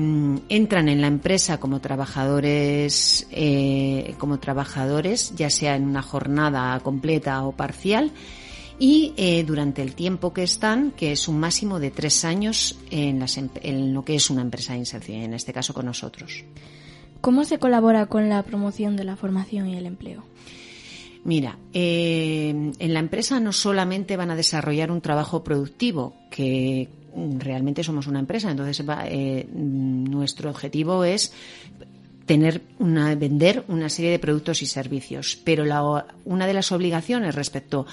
entran 0.49 0.87
en 0.87 1.01
la 1.01 1.07
empresa 1.07 1.59
como 1.59 1.81
trabajadores, 1.81 3.27
eh, 3.31 4.13
como 4.19 4.37
trabajadores, 4.37 5.33
ya 5.35 5.49
sea 5.49 5.75
en 5.75 5.85
una 5.85 6.03
jornada 6.03 6.79
completa 6.81 7.43
o 7.43 7.51
parcial, 7.51 8.11
y 8.77 9.15
eh, 9.17 9.43
durante 9.43 9.81
el 9.81 9.95
tiempo 9.95 10.31
que 10.31 10.43
están, 10.43 10.91
que 10.91 11.11
es 11.11 11.27
un 11.27 11.39
máximo 11.39 11.79
de 11.79 11.89
tres 11.89 12.23
años 12.23 12.77
en, 12.91 13.19
las, 13.19 13.35
en 13.39 13.95
lo 13.95 14.05
que 14.05 14.13
es 14.13 14.29
una 14.29 14.43
empresa 14.43 14.73
de 14.73 14.79
inserción, 14.79 15.21
en 15.21 15.33
este 15.33 15.53
caso 15.53 15.73
con 15.73 15.87
nosotros. 15.87 16.45
¿Cómo 17.19 17.43
se 17.43 17.57
colabora 17.57 18.05
con 18.05 18.29
la 18.29 18.43
promoción 18.43 18.95
de 18.95 19.05
la 19.05 19.15
formación 19.15 19.67
y 19.69 19.75
el 19.75 19.87
empleo? 19.87 20.23
Mira, 21.23 21.57
en 21.73 22.73
la 22.79 22.99
empresa 22.99 23.39
no 23.39 23.53
solamente 23.53 24.17
van 24.17 24.29
a 24.29 24.35
desarrollar 24.35 24.91
un 24.91 25.01
trabajo 25.01 25.43
productivo, 25.43 26.13
que 26.29 26.89
realmente 27.37 27.83
somos 27.83 28.07
una 28.07 28.19
empresa, 28.19 28.51
entonces 28.51 28.83
eh, 29.05 29.47
nuestro 29.53 30.49
objetivo 30.49 31.03
es 31.03 31.33
tener 32.25 32.61
una, 32.79 33.13
vender 33.15 33.65
una 33.67 33.89
serie 33.89 34.11
de 34.11 34.19
productos 34.19 34.61
y 34.61 34.65
servicios. 34.65 35.37
Pero 35.43 35.65
la, 35.65 36.05
una 36.23 36.47
de 36.47 36.53
las 36.53 36.71
obligaciones 36.71 37.35
respecto 37.35 37.85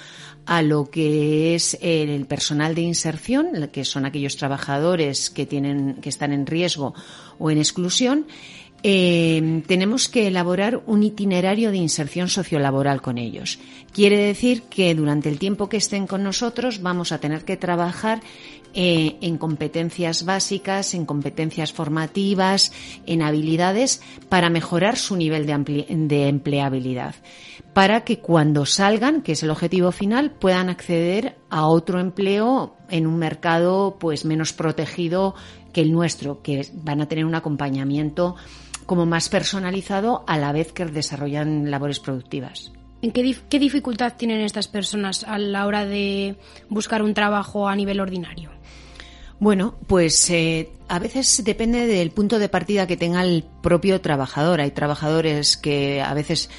a 0.46 0.62
lo 0.62 0.90
que 0.90 1.54
es 1.54 1.76
el 1.80 2.26
personal 2.26 2.74
de 2.74 2.82
inserción, 2.82 3.68
que 3.72 3.84
son 3.84 4.04
aquellos 4.04 4.36
trabajadores 4.36 5.30
que 5.30 5.46
tienen, 5.46 5.94
que 5.94 6.08
están 6.08 6.32
en 6.32 6.46
riesgo 6.46 6.94
o 7.38 7.50
en 7.50 7.58
exclusión, 7.58 8.26
eh, 8.84 9.62
tenemos 9.66 10.08
que 10.08 10.28
elaborar 10.28 10.82
un 10.86 11.02
itinerario 11.02 11.72
de 11.72 11.78
inserción 11.78 12.28
sociolaboral 12.28 13.02
con 13.02 13.18
ellos. 13.18 13.58
Quiere 13.92 14.18
decir 14.18 14.62
que 14.62 14.94
durante 14.94 15.28
el 15.28 15.40
tiempo 15.40 15.68
que 15.68 15.78
estén 15.78 16.06
con 16.06 16.22
nosotros 16.22 16.80
vamos 16.80 17.10
a 17.10 17.18
tener 17.18 17.44
que 17.44 17.56
trabajar 17.56 18.20
eh, 18.74 19.16
en 19.20 19.38
competencias 19.38 20.24
básicas, 20.24 20.94
en 20.94 21.06
competencias 21.06 21.72
formativas, 21.72 22.72
en 23.06 23.22
habilidades 23.22 24.02
para 24.28 24.50
mejorar 24.50 24.96
su 24.96 25.16
nivel 25.16 25.46
de, 25.46 25.86
de 25.88 26.28
empleabilidad 26.28 27.14
para 27.78 28.00
que 28.00 28.18
cuando 28.18 28.66
salgan, 28.66 29.22
que 29.22 29.32
es 29.32 29.42
el 29.44 29.50
objetivo 29.50 29.92
final, 29.92 30.32
puedan 30.32 30.68
acceder 30.68 31.36
a 31.48 31.68
otro 31.68 32.00
empleo 32.00 32.74
en 32.88 33.06
un 33.06 33.18
mercado 33.18 33.98
pues 34.00 34.24
menos 34.24 34.52
protegido 34.52 35.36
que 35.72 35.82
el 35.82 35.92
nuestro, 35.92 36.42
que 36.42 36.66
van 36.72 37.00
a 37.00 37.06
tener 37.06 37.24
un 37.24 37.36
acompañamiento 37.36 38.34
como 38.86 39.06
más 39.06 39.28
personalizado 39.28 40.24
a 40.26 40.38
la 40.38 40.50
vez 40.50 40.72
que 40.72 40.86
desarrollan 40.86 41.70
labores 41.70 42.00
productivas. 42.00 42.72
¿En 43.00 43.12
qué, 43.12 43.58
dificultad 43.58 44.14
tienen 44.16 44.40
estas 44.40 44.66
personas 44.66 45.22
a 45.24 45.38
la 45.38 45.66
hora 45.66 45.86
de 45.86 46.36
buscar 46.68 47.02
un 47.02 47.14
trabajo 47.14 47.68
a 47.68 47.76
nivel 47.76 48.00
ordinario? 48.00 48.50
Bueno, 49.38 49.76
pues 49.86 50.28
eh, 50.30 50.70
a 50.88 50.98
veces 50.98 51.44
depende 51.44 51.86
del 51.86 52.10
punto 52.10 52.40
de 52.40 52.48
partida 52.48 52.88
que 52.88 52.96
tenga 52.96 53.22
el 53.22 53.44
propio 53.62 54.00
trabajador. 54.00 54.60
Hay 54.60 54.72
trabajadores 54.72 55.56
que 55.56 56.02
a 56.02 56.12
veces 56.12 56.50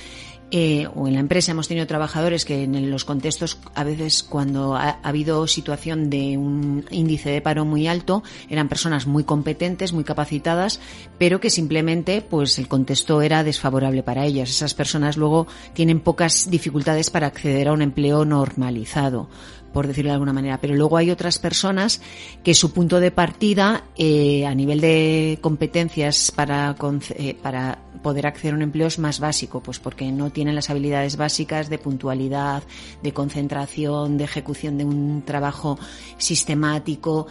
eh, 0.52 0.88
o 0.96 1.08
en 1.08 1.14
la 1.14 1.20
empresa 1.20 1.52
hemos 1.52 1.68
tenido 1.68 1.86
trabajadores 1.86 2.44
que 2.46 2.64
en 2.64 2.90
los 2.90 3.06
contextos, 3.06 3.60
a 3.76 3.84
veces 3.84 4.24
cuando 4.24 4.76
ha, 4.76 5.00
habido 5.04 5.46
situación 5.48 6.10
de 6.10 6.38
un 6.38 6.86
índice 6.90 7.30
de 7.30 7.42
paro 7.42 7.66
muy 7.66 7.88
alto, 7.88 8.24
eran 8.50 8.70
personas 8.70 9.06
muy 9.06 9.24
competentes, 9.24 9.94
muy 9.94 10.04
capacitadas, 10.04 10.80
pero 11.18 11.40
que 11.40 11.50
simplemente 11.50 12.22
pues 12.22 12.58
el 12.58 12.68
contexto 12.68 13.22
era 13.22 13.44
desfavorable 13.44 14.02
para 14.02 14.26
ellas. 14.26 14.50
Esas 14.50 14.74
personas 14.74 15.18
luego 15.18 15.48
tienen 15.74 16.00
pocas 16.00 16.50
dificultades 16.50 17.10
para 17.10 17.28
acceder 17.28 17.68
a 17.68 17.74
un 17.74 17.82
empleo 17.82 18.26
normalizado 18.26 19.30
por 19.74 19.88
decirlo 19.88 20.10
de 20.10 20.14
alguna 20.14 20.34
manera. 20.34 20.60
Pero 20.60 20.76
luego 20.76 20.98
hay 20.98 21.12
otras 21.12 21.40
personas 21.40 22.02
que 22.44 22.54
su 22.54 22.72
punto 22.72 23.00
de 23.00 23.12
partida 23.12 23.84
eh, 23.98 24.46
a 24.46 24.56
nivel 24.56 24.82
de 24.82 25.38
competencias 25.42 26.32
para, 26.32 26.76
eh, 27.16 27.36
para 27.36 27.80
poder 28.02 28.28
acceder 28.28 28.54
a 28.54 28.58
un 28.58 28.64
empleo 28.64 28.88
es 28.88 29.00
más 29.00 29.20
básico, 29.20 29.62
pues 29.62 29.80
porque 29.80 30.12
no 30.12 30.32
tienen 30.32 30.56
las 30.56 30.70
habilidades 30.70 31.18
básicas 31.18 31.70
de 31.70 31.78
puntualidad, 31.78 32.64
de 33.04 33.14
concentración, 33.14 34.18
de 34.18 34.24
ejecución 34.24 34.78
de 34.78 34.86
un 34.86 35.24
trabajo 35.26 35.78
sistemático. 36.18 37.28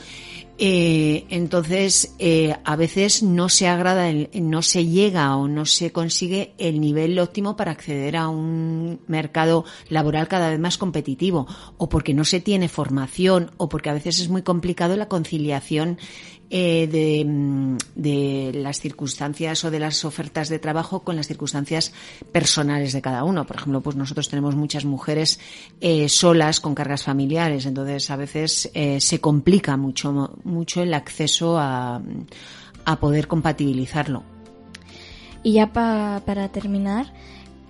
Eh, 0.61 1.25
entonces, 1.31 2.17
eh, 2.19 2.57
a 2.65 2.75
veces 2.75 3.23
no 3.23 3.49
se 3.49 3.69
agrada, 3.69 4.13
no 4.35 4.63
se 4.63 4.87
llega 4.87 5.37
o 5.37 5.47
no 5.47 5.65
se 5.65 5.93
consigue 5.93 6.53
el 6.59 6.81
nivel 6.81 7.17
óptimo 7.21 7.57
para 7.57 7.71
acceder 7.71 8.17
a 8.17 8.29
un 8.29 8.99
mercado 9.07 9.65
laboral 9.89 10.27
cada 10.27 10.51
vez 10.51 10.59
más 10.59 10.77
competitivo, 10.77 11.47
o 11.77 11.89
porque 11.89 12.13
no 12.13 12.25
se 12.25 12.41
tiene 12.41 12.69
formación, 12.69 13.53
o 13.57 13.69
porque 13.69 13.91
a 13.91 13.95
veces 13.95 14.19
es 14.19 14.31
muy 14.31 14.43
complicado 14.43 14.97
la 14.97 15.07
conciliación 15.07 15.99
eh, 16.51 17.25
mm, 17.27 17.77
de, 17.95 18.53
las 18.55 18.81
circunstancias 18.81 19.65
o 19.65 19.71
de 19.71 19.79
las 19.79 20.05
ofertas 20.05 20.49
de 20.49 20.59
trabajo 20.59 21.01
con 21.01 21.17
las 21.17 21.27
circunstancias 21.27 21.93
personales 22.33 22.93
de 22.93 23.03
cada 23.03 23.25
uno. 23.25 23.47
Por 23.47 23.57
ejemplo, 23.57 23.83
pues 23.83 23.97
nosotros 23.97 24.29
tenemos 24.29 24.57
muchas 24.57 24.85
mujeres 24.85 25.41
eh, 25.81 26.09
solas 26.09 26.61
con 26.61 26.75
cargas 26.75 27.03
familiares, 27.03 27.67
entonces 27.67 28.11
a 28.11 28.17
veces 28.17 28.71
eh, 28.75 29.01
se 29.01 29.21
complica 29.21 29.77
mucho, 29.77 30.39
mucho 30.45 30.83
el 30.83 30.95
acceso 30.95 31.59
a, 31.59 32.01
a 32.85 33.01
poder 33.01 33.29
compatibilizarlo. 33.29 34.23
Y 35.43 35.53
ya 35.53 35.73
para 35.73 36.49
terminar, 36.49 37.13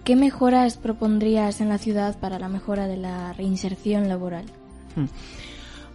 ¿qué 0.04 0.16
mejoras 0.16 0.76
propondrías 0.78 1.60
en 1.60 1.68
la 1.68 1.78
ciudad 1.78 2.18
para 2.18 2.38
la 2.38 2.48
mejora 2.48 2.86
de 2.86 2.96
la 2.96 3.32
reinserción 3.32 4.08
laboral? 4.08 4.46
Hmm. 4.96 5.06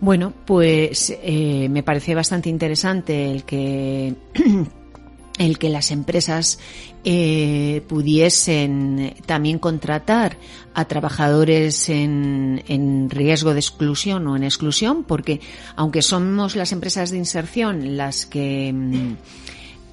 Bueno, 0.03 0.33
pues 0.43 1.17
eh, 1.23 1.69
me 1.69 1.81
parece 1.81 2.13
bastante 2.13 2.49
interesante 2.49 3.31
el 3.31 3.45
que 3.45 4.13
el 5.37 5.57
que 5.57 5.69
las 5.69 5.91
empresas 5.91 6.59
eh, 7.05 7.81
pudiesen 7.87 9.15
también 9.25 9.59
contratar 9.59 10.35
a 10.73 10.83
trabajadores 10.89 11.87
en, 11.87 12.65
en, 12.67 13.09
riesgo 13.09 13.53
de 13.53 13.61
exclusión 13.61 14.27
o 14.27 14.35
en 14.35 14.43
exclusión, 14.43 15.05
porque 15.05 15.39
aunque 15.77 16.01
somos 16.01 16.57
las 16.57 16.73
empresas 16.73 17.09
de 17.09 17.19
inserción 17.19 17.95
las 17.95 18.25
que 18.25 18.73
mm, 18.73 19.15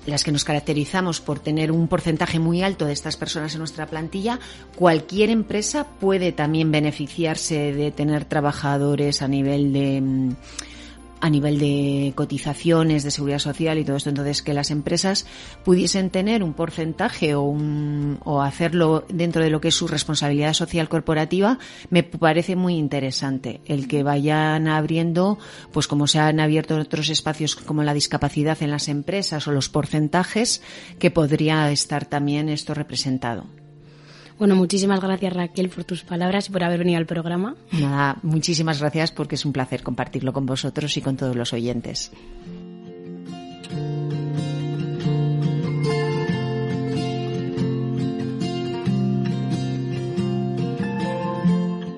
las 0.07 0.25
que 0.25 0.33
nos 0.33 0.45
caracterizamos 0.45 1.21
por 1.21 1.39
tener 1.41 1.73
un 1.73 1.89
porcentaje 1.89 2.39
muy 2.39 2.63
alto 2.63 2.87
de 2.87 2.93
estas 2.93 3.17
personas 3.17 3.53
en 3.55 3.59
nuestra 3.59 3.87
plantilla, 3.87 4.39
cualquier 4.77 5.31
empresa 5.31 5.87
puede 6.01 6.33
también 6.33 6.73
beneficiarse 6.73 7.73
de 7.73 7.91
tener 7.91 8.25
trabajadores 8.25 9.23
a 9.23 9.29
nivel 9.29 9.73
de 9.73 10.01
mm, 10.01 10.37
a 11.21 11.31
nivel 11.31 11.59
de 11.59 12.13
cotizaciones, 12.15 13.03
de 13.03 13.11
seguridad 13.11 13.39
social 13.39 13.79
y 13.79 13.85
todo 13.85 13.97
esto. 13.97 14.09
Entonces, 14.09 14.43
que 14.43 14.55
las 14.55 14.71
empresas 14.71 15.27
pudiesen 15.65 16.11
tener 16.11 16.43
un 16.43 16.55
porcentaje 16.55 17.35
o, 17.35 17.43
un, 17.43 18.19
o 18.25 18.43
hacerlo 18.43 19.05
dentro 19.09 19.43
de 19.43 19.51
lo 19.51 19.61
que 19.61 19.69
es 19.69 19.75
su 19.75 19.87
responsabilidad 19.87 20.55
social 20.55 20.89
corporativa, 20.89 21.59
me 21.91 22.03
parece 22.03 22.57
muy 22.57 22.77
interesante. 22.77 23.61
El 23.67 23.89
que 23.89 24.03
vayan 24.03 24.69
abriendo, 24.69 25.39
pues 25.73 25.87
como 25.87 26.07
se 26.07 26.19
han 26.19 26.41
abierto 26.41 26.77
otros 26.77 27.09
espacios 27.09 27.57
como 27.57 27.83
la 27.83 27.95
discapacidad 27.95 28.63
en 28.63 28.71
las 28.71 28.89
empresas 28.89 29.47
o 29.47 29.53
los 29.53 29.69
porcentajes, 29.69 30.63
que 30.99 31.11
podría 31.11 31.71
estar 31.71 32.07
también 32.07 32.49
esto 32.49 32.75
representado. 32.75 33.60
Bueno, 34.41 34.57
muchísimas 34.57 35.03
gracias 35.03 35.35
Raquel 35.35 35.69
por 35.69 35.85
tus 35.85 36.03
palabras 36.03 36.49
y 36.49 36.53
por 36.53 36.65
haber 36.65 36.79
venido 36.79 36.97
al 36.97 37.05
programa. 37.05 37.57
Nada, 37.73 38.17
muchísimas 38.23 38.81
gracias 38.81 39.13
porque 39.13 39.35
es 39.35 39.45
un 39.45 39.53
placer 39.53 39.83
compartirlo 39.83 40.33
con 40.33 40.47
vosotros 40.47 40.97
y 40.97 41.03
con 41.03 41.19
todos 41.19 41.37
los 41.37 41.53
oyentes. 41.53 42.11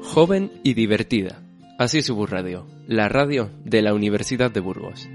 Joven 0.02 0.50
y 0.64 0.74
divertida. 0.74 1.40
Así 1.78 1.98
es 1.98 2.06
su 2.06 2.26
Radio, 2.26 2.66
la 2.88 3.08
radio 3.08 3.52
de 3.64 3.82
la 3.82 3.94
Universidad 3.94 4.50
de 4.50 4.58
Burgos. 4.58 5.08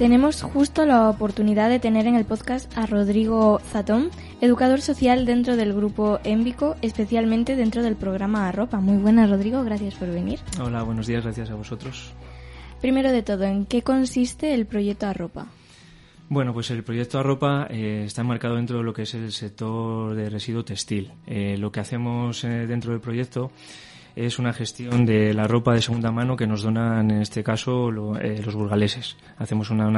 Tenemos 0.00 0.40
justo 0.40 0.86
la 0.86 1.10
oportunidad 1.10 1.68
de 1.68 1.78
tener 1.78 2.06
en 2.06 2.14
el 2.14 2.24
podcast 2.24 2.74
a 2.74 2.86
Rodrigo 2.86 3.60
Zatón, 3.70 4.08
educador 4.40 4.80
social 4.80 5.26
dentro 5.26 5.58
del 5.58 5.74
grupo 5.74 6.20
Émbico, 6.24 6.74
especialmente 6.80 7.54
dentro 7.54 7.82
del 7.82 7.96
programa 7.96 8.48
Arropa. 8.48 8.80
Muy 8.80 8.96
buenas, 8.96 9.28
Rodrigo, 9.28 9.62
gracias 9.62 9.96
por 9.96 10.08
venir. 10.08 10.38
Hola, 10.58 10.84
buenos 10.84 11.06
días, 11.06 11.22
gracias 11.22 11.50
a 11.50 11.54
vosotros. 11.54 12.14
Primero 12.80 13.12
de 13.12 13.22
todo, 13.22 13.44
¿en 13.44 13.66
qué 13.66 13.82
consiste 13.82 14.54
el 14.54 14.64
proyecto 14.64 15.06
Arropa? 15.06 15.48
Bueno, 16.30 16.54
pues 16.54 16.70
el 16.70 16.82
proyecto 16.82 17.18
Arropa 17.18 17.66
eh, 17.68 18.04
está 18.06 18.22
enmarcado 18.22 18.56
dentro 18.56 18.78
de 18.78 18.84
lo 18.84 18.94
que 18.94 19.02
es 19.02 19.12
el 19.12 19.30
sector 19.32 20.14
de 20.14 20.30
residuo 20.30 20.64
textil. 20.64 21.12
Eh, 21.26 21.56
lo 21.58 21.70
que 21.70 21.80
hacemos 21.80 22.42
eh, 22.44 22.66
dentro 22.66 22.92
del 22.92 23.02
proyecto 23.02 23.50
es 24.26 24.38
una 24.38 24.52
gestión 24.52 25.06
de 25.06 25.32
la 25.34 25.46
ropa 25.46 25.74
de 25.74 25.82
segunda 25.82 26.10
mano 26.10 26.36
que 26.36 26.46
nos 26.46 26.62
donan 26.62 27.10
en 27.10 27.22
este 27.22 27.42
caso 27.42 27.90
eh, 28.18 28.40
los 28.44 28.54
burgaleses. 28.54 29.16
Hacemos 29.38 29.70
una 29.70 29.90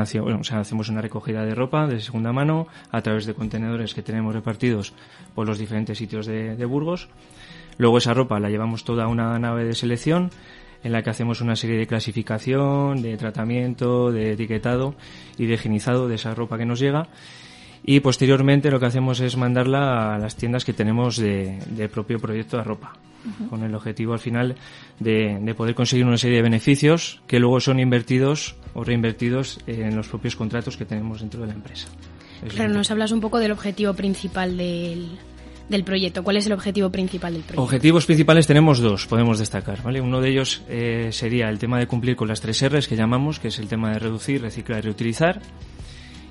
recogida 1.00 1.44
de 1.44 1.54
ropa 1.54 1.86
de 1.86 2.00
segunda 2.00 2.32
mano 2.32 2.66
a 2.90 3.02
través 3.02 3.26
de 3.26 3.34
contenedores 3.34 3.94
que 3.94 4.02
tenemos 4.02 4.34
repartidos 4.34 4.92
por 5.34 5.46
los 5.46 5.58
diferentes 5.58 5.98
sitios 5.98 6.26
de, 6.26 6.56
de 6.56 6.64
Burgos. 6.64 7.08
Luego 7.78 7.98
esa 7.98 8.14
ropa 8.14 8.38
la 8.38 8.50
llevamos 8.50 8.84
toda 8.84 9.04
a 9.04 9.08
una 9.08 9.38
nave 9.38 9.64
de 9.64 9.74
selección 9.74 10.30
en 10.84 10.92
la 10.92 11.02
que 11.02 11.10
hacemos 11.10 11.40
una 11.40 11.56
serie 11.56 11.78
de 11.78 11.86
clasificación, 11.86 13.02
de 13.02 13.16
tratamiento, 13.16 14.10
de 14.10 14.32
etiquetado 14.32 14.94
y 15.38 15.46
de 15.46 15.54
higienizado 15.54 16.08
de 16.08 16.16
esa 16.16 16.34
ropa 16.34 16.58
que 16.58 16.66
nos 16.66 16.80
llega 16.80 17.08
y 17.84 18.00
posteriormente 18.00 18.70
lo 18.70 18.78
que 18.78 18.86
hacemos 18.86 19.20
es 19.20 19.36
mandarla 19.36 20.14
a 20.14 20.18
las 20.18 20.36
tiendas 20.36 20.64
que 20.64 20.72
tenemos 20.72 21.16
de, 21.16 21.58
del 21.70 21.88
propio 21.88 22.18
proyecto 22.20 22.56
de 22.56 22.64
ropa, 22.64 22.92
con 23.48 23.62
el 23.62 23.74
objetivo 23.74 24.12
al 24.12 24.18
final 24.18 24.56
de, 24.98 25.54
poder 25.56 25.74
conseguir 25.74 26.06
una 26.06 26.18
serie 26.18 26.36
de 26.36 26.42
beneficios 26.42 27.22
que 27.26 27.38
luego 27.38 27.60
son 27.60 27.80
invertidos 27.80 28.56
o 28.74 28.84
reinvertidos 28.84 29.60
en 29.66 29.96
los 29.96 30.08
propios 30.08 30.36
contratos 30.36 30.76
que 30.76 30.84
tenemos 30.84 31.20
dentro 31.20 31.40
de 31.42 31.48
la 31.48 31.54
empresa. 31.54 31.88
claro, 32.48 32.72
nos 32.72 32.90
hablas 32.90 33.12
un 33.12 33.20
poco 33.20 33.38
del 33.38 33.52
objetivo 33.52 33.94
principal 33.94 34.56
del, 34.56 35.18
del 35.68 35.84
proyecto. 35.84 36.22
¿Cuál 36.22 36.38
es 36.38 36.46
el 36.46 36.52
objetivo 36.52 36.90
principal 36.90 37.34
del 37.34 37.42
proyecto? 37.42 37.62
Objetivos 37.62 38.06
principales 38.06 38.46
tenemos 38.46 38.80
dos, 38.80 39.06
podemos 39.06 39.38
destacar. 39.38 39.82
¿vale? 39.82 40.00
Uno 40.00 40.20
de 40.20 40.30
ellos 40.30 40.62
eh, 40.68 41.08
sería 41.12 41.48
el 41.48 41.58
tema 41.58 41.78
de 41.78 41.86
cumplir 41.86 42.16
con 42.16 42.28
las 42.28 42.40
tres 42.40 42.62
R's 42.68 42.88
que 42.88 42.96
llamamos, 42.96 43.38
que 43.38 43.48
es 43.48 43.58
el 43.58 43.68
tema 43.68 43.90
de 43.92 43.98
reducir, 43.98 44.40
reciclar 44.42 44.80
y 44.80 44.82
reutilizar 44.82 45.42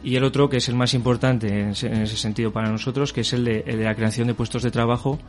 y 0.04 0.16
el 0.16 0.24
otro, 0.24 0.50
que 0.50 0.58
es 0.58 0.70
el 0.70 0.76
más 0.76 0.94
importante 0.94 1.48
en 1.48 1.70
ese, 1.70 2.18
sentido 2.18 2.52
para 2.52 2.72
nosotros, 2.72 3.14
que 3.14 3.22
es 3.22 3.34
el 3.34 3.46
de, 3.46 3.64
la 3.78 3.96
creación 3.96 4.28
de 4.28 4.34
puestos 4.34 4.64
de 4.64 4.72
trabajo 4.72 5.20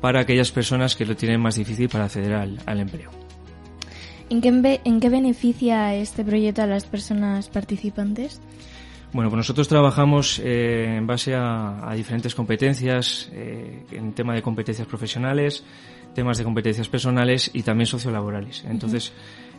para 0.00 0.20
aquellas 0.20 0.50
personas 0.50 0.96
que 0.96 1.04
lo 1.04 1.16
tienen 1.16 1.40
más 1.40 1.56
difícil 1.56 1.88
para 1.88 2.04
acceder 2.04 2.32
al, 2.34 2.80
empleo. 2.80 3.10
¿En 4.28 4.40
qué, 4.40 4.80
¿En 4.84 5.00
qué 5.00 5.08
beneficia 5.08 5.94
este 5.94 6.24
proyecto 6.24 6.62
a 6.62 6.66
las 6.66 6.84
personas 6.84 7.48
participantes? 7.48 8.40
Bueno, 9.12 9.28
pues 9.28 9.38
nosotros 9.38 9.66
trabajamos 9.66 10.38
eh, 10.38 10.96
en 10.96 11.06
base 11.06 11.34
a, 11.34 11.92
diferentes 11.96 12.34
competencias, 12.34 13.28
eh, 13.32 13.84
en 13.90 14.12
tema 14.12 14.34
de 14.34 14.42
competencias 14.42 14.86
profesionales, 14.86 15.64
temas 16.14 16.38
de 16.38 16.44
competencias 16.44 16.88
personales 16.88 17.50
y 17.52 17.62
también 17.62 17.86
sociolaborales. 17.86 18.64
Entonces, 18.68 19.12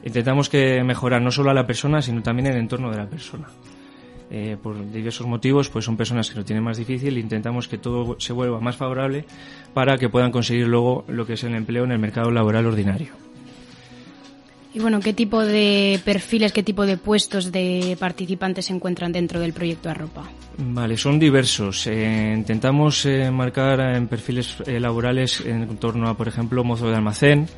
intentamos 0.05 0.47
que 0.47 0.83
mejorar 0.83 1.21
no 1.21 1.31
solo 1.31 1.51
a 1.51 1.53
la 1.53 1.67
persona, 1.67 2.01
sino 2.01 2.21
también 2.21 2.47
el 2.47 2.57
entorno 2.57 2.89
de 2.91 2.97
la 2.97 3.09
persona. 3.09 3.47
Eh, 4.33 4.55
por 4.61 4.89
diversos 4.89 5.27
motivos, 5.27 5.69
pues 5.69 5.83
son 5.83 5.97
personas 5.97 6.29
que 6.29 6.37
lo 6.37 6.45
tienen 6.45 6.63
más 6.63 6.77
difícil. 6.77 7.17
Intentamos 7.17 7.67
que 7.67 7.77
todo 7.77 8.15
se 8.17 8.31
vuelva 8.31 8.61
más 8.61 8.77
favorable 8.77 9.25
para 9.73 9.97
que 9.97 10.07
puedan 10.07 10.31
conseguir 10.31 10.67
luego 10.67 11.03
lo 11.09 11.25
que 11.25 11.33
es 11.33 11.43
el 11.43 11.53
empleo 11.53 11.83
en 11.83 11.91
el 11.91 11.99
mercado 11.99 12.31
laboral 12.31 12.65
ordinario. 12.65 13.09
Y 14.73 14.79
bueno, 14.79 15.01
¿qué 15.01 15.11
tipo 15.11 15.43
de 15.43 15.99
perfiles, 16.05 16.53
qué 16.53 16.63
tipo 16.63 16.85
de 16.85 16.95
puestos 16.95 17.51
de 17.51 17.97
participantes 17.99 18.67
se 18.67 18.73
encuentran 18.73 19.11
dentro 19.11 19.41
del 19.41 19.51
proyecto 19.51 19.89
Arropa? 19.89 20.23
Vale, 20.57 20.95
son 20.95 21.19
diversos. 21.19 21.87
Eh, 21.87 22.33
intentamos 22.33 23.05
eh, 23.05 23.29
marcar 23.31 23.81
en 23.81 24.07
perfiles 24.07 24.63
laborales 24.65 25.41
en 25.45 25.75
torno 25.75 26.07
a, 26.07 26.15
por 26.15 26.29
ejemplo, 26.29 26.63
mozo 26.63 26.89
de 26.89 26.95
almacén, 26.95 27.49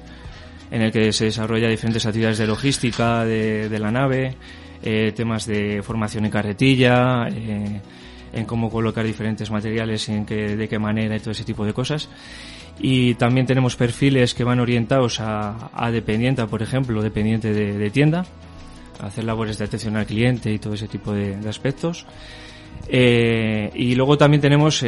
en 0.72 0.82
el 0.82 0.92
que 0.92 1.14
se 1.14 1.26
desarrolla 1.26 1.70
diferentes 1.70 2.04
actividades 2.08 2.40
de 2.40 2.48
logística 2.48 3.24
de, 3.26 3.70
de 3.70 3.78
la 3.78 3.92
nave, 3.92 4.36
eh, 4.84 5.14
temas 5.16 5.46
de 5.46 5.82
formación 5.82 6.26
en 6.26 6.32
carretilla, 6.32 7.28
eh, 7.30 7.82
en 8.34 8.46
cómo 8.46 8.70
colocar 8.70 9.06
diferentes 9.06 9.50
materiales, 9.50 10.10
en 10.10 10.26
qué, 10.26 10.56
de 10.56 10.68
qué 10.68 10.78
manera 10.78 11.16
y 11.16 11.20
todo 11.20 11.32
ese 11.32 11.44
tipo 11.44 11.66
de 11.66 11.74
cosas. 11.74 12.10
Y 12.80 13.14
también 13.16 13.46
tenemos 13.46 13.76
perfiles 13.76 14.34
que 14.34 14.44
van 14.44 14.60
orientados 14.60 15.20
a, 15.20 15.70
a 15.74 15.92
dependiente, 15.92 16.46
por 16.48 16.62
ejemplo, 16.62 17.02
dependiente 17.02 17.54
de, 17.54 17.90
tienda, 17.92 18.26
a 19.00 19.08
hacer 19.08 19.24
labores 19.24 19.58
de 19.58 19.66
atención 19.66 19.96
al 19.96 20.06
cliente 20.06 20.52
y 20.52 20.60
todo 20.60 20.74
ese 20.74 20.88
tipo 20.88 21.14
de, 21.14 21.38
aspectos. 21.48 22.06
Eh, 22.90 23.72
y 23.76 23.96
luego 23.96 24.18
también 24.18 24.42
tenemos 24.42 24.84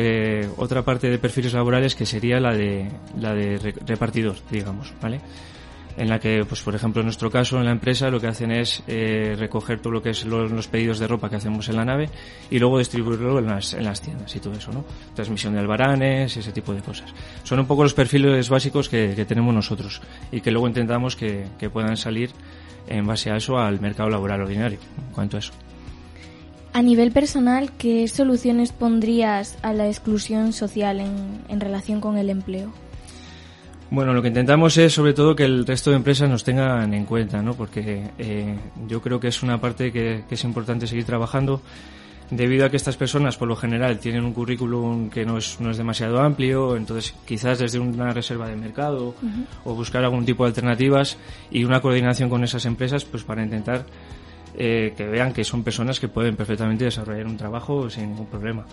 otra 0.58 0.84
parte 0.84 1.10
de 1.10 1.18
perfiles 1.20 1.54
laborales 1.54 1.96
que 1.96 2.06
sería 2.06 2.40
la 2.40 2.54
de 2.54 2.90
la 3.20 3.34
de 3.34 3.74
repartidor, 3.86 4.36
digamos, 4.52 4.94
¿vale? 5.02 5.22
En 5.98 6.10
la 6.10 6.20
que, 6.20 6.46
pues 6.48 6.62
por 6.62 6.76
ejemplo, 6.76 7.02
en 7.02 7.06
nuestro 7.06 7.32
caso, 7.32 7.58
en 7.58 7.66
la 7.66 7.72
empresa, 7.72 8.10
lo 8.10 8.20
que 8.20 8.28
hacen 8.28 8.52
es 8.52 8.84
eh, 8.88 9.36
recoger 9.38 9.80
todo 9.80 9.94
lo 9.94 10.02
que 10.02 10.10
es 10.10 10.26
los, 10.26 10.68
pedidos 10.68 11.00
de 11.00 11.08
ropa 11.08 11.30
que 11.30 11.38
hacemos 11.38 11.70
en 11.70 11.78
la 11.78 11.86
nave 11.86 12.10
y 12.50 12.60
luego 12.60 12.80
distribuirlo 12.80 13.40
en 13.40 13.48
las, 13.48 13.74
en 13.74 13.86
las 13.86 14.02
tiendas 14.02 14.36
y 14.36 14.40
todo 14.40 14.54
eso, 14.54 14.72
¿no? 14.72 14.84
Transmisión 15.14 15.54
de 15.54 15.60
albaranes, 15.60 16.36
ese 16.36 16.52
tipo 16.52 16.74
de 16.74 16.82
cosas. 16.82 17.14
Son 17.44 17.60
un 17.60 17.66
poco 17.66 17.84
los 17.84 17.94
perfiles 17.94 18.50
básicos 18.50 18.90
que, 18.90 19.14
que 19.16 19.26
tenemos 19.26 19.54
nosotros 19.54 20.02
y 20.32 20.42
que 20.42 20.52
luego 20.52 20.68
intentamos 20.68 21.16
que, 21.16 21.46
que, 21.58 21.70
puedan 21.70 21.98
salir 21.98 22.32
en 22.88 23.06
base 23.06 23.32
a 23.32 23.38
eso 23.38 23.58
al 23.58 23.80
mercado 23.80 24.10
laboral 24.10 24.42
ordinario, 24.42 24.80
en 24.98 25.14
cuanto 25.14 25.38
a 25.38 25.40
eso. 25.40 25.54
A 26.74 26.82
nivel 26.82 27.12
personal, 27.12 27.72
¿qué 27.78 28.06
soluciones 28.10 28.74
pondrías 28.74 29.58
a 29.62 29.72
la 29.72 29.88
exclusión 29.88 30.52
social 30.52 31.00
en, 31.00 31.42
en 31.48 31.62
relación 31.62 32.02
con 32.02 32.18
el 32.18 32.30
empleo? 32.30 32.74
Bueno, 33.92 34.14
lo 34.14 34.22
que 34.22 34.30
intentamos 34.30 34.78
es 34.78 34.94
sobre 34.94 35.14
todo 35.14 35.36
que 35.36 35.44
el 35.44 35.66
resto 35.66 35.92
de 35.92 35.98
empresas 35.98 36.28
nos 36.30 36.44
tengan 36.44 36.94
en 36.94 37.06
cuenta, 37.06 37.42
¿no? 37.42 37.54
Porque 37.54 38.10
eh, 38.18 38.56
yo 38.88 39.02
creo 39.02 39.20
que 39.20 39.28
es 39.28 39.44
una 39.44 39.62
parte 39.62 39.92
que, 39.92 40.24
es 40.30 40.44
importante 40.44 40.88
seguir 40.88 41.06
trabajando. 41.06 41.62
debido 42.32 42.66
a 42.66 42.70
que 42.72 42.78
estas 42.78 42.98
personas 42.98 43.38
por 43.38 43.48
lo 43.48 43.56
general 43.56 44.00
tienen 44.00 44.26
un 44.26 44.34
currículum 44.34 45.12
que 45.12 45.24
no 45.26 45.38
es, 45.38 45.60
no 45.60 45.70
es 45.70 45.78
demasiado 45.78 46.20
amplio, 46.20 46.76
entonces 46.76 47.14
quizás 47.26 47.60
desde 47.60 47.78
una 47.78 48.12
reserva 48.12 48.48
de 48.48 48.56
mercado 48.56 49.14
o 49.64 49.76
buscar 49.76 50.04
algún 50.04 50.26
tipo 50.26 50.44
de 50.44 50.50
alternativas 50.50 51.18
y 51.52 51.64
una 51.64 51.82
coordinación 51.82 52.28
con 52.28 52.44
esas 52.44 52.66
empresas 52.66 53.06
pues 53.06 53.24
para 53.24 53.44
intentar 53.44 53.86
eh, 54.58 54.94
que 54.98 55.06
vean 55.06 55.34
que 55.34 55.44
son 55.44 55.64
personas 55.64 56.00
que 56.00 56.08
pueden 56.08 56.36
perfectamente 56.36 56.86
desarrollar 56.86 57.28
un 57.28 57.38
trabajo 57.38 57.90
sin 57.90 58.10
ningún 58.10 58.26
problema. 58.26 58.66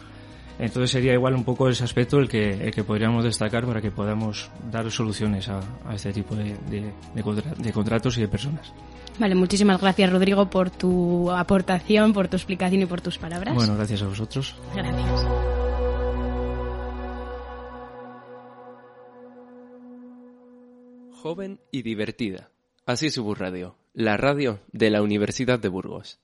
Entonces 0.58 0.90
sería 0.90 1.14
igual 1.14 1.34
un 1.34 1.44
poco 1.44 1.68
ese 1.68 1.84
aspecto 1.84 2.18
el 2.18 2.28
que, 2.28 2.66
el 2.66 2.70
que 2.70 2.84
podríamos 2.84 3.24
destacar 3.24 3.66
para 3.66 3.80
que 3.80 3.90
podamos 3.90 4.50
dar 4.70 4.90
soluciones 4.90 5.48
a, 5.48 5.60
a 5.86 5.94
este 5.94 6.12
tipo 6.12 6.34
de, 6.34 6.56
de, 6.70 6.92
de, 7.14 7.22
contra, 7.22 7.52
de 7.54 7.72
contratos 7.72 8.18
y 8.18 8.22
de 8.22 8.28
personas. 8.28 8.72
Vale, 9.18 9.34
muchísimas 9.34 9.80
gracias 9.80 10.10
Rodrigo 10.10 10.48
por 10.48 10.70
tu 10.70 11.30
aportación, 11.30 12.12
por 12.12 12.28
tu 12.28 12.36
explicación 12.36 12.82
y 12.82 12.86
por 12.86 13.00
tus 13.00 13.18
palabras. 13.18 13.54
Bueno, 13.54 13.76
gracias 13.76 14.02
a 14.02 14.06
vosotros. 14.06 14.54
Gracias. 14.74 15.26
Joven 21.22 21.60
y 21.70 21.82
divertida. 21.82 22.50
Así 22.84 23.06
es 23.06 23.18
Bus 23.18 23.38
Radio, 23.38 23.76
la 23.94 24.16
radio 24.16 24.58
de 24.72 24.90
la 24.90 25.02
Universidad 25.02 25.60
de 25.60 25.68
Burgos. 25.68 26.18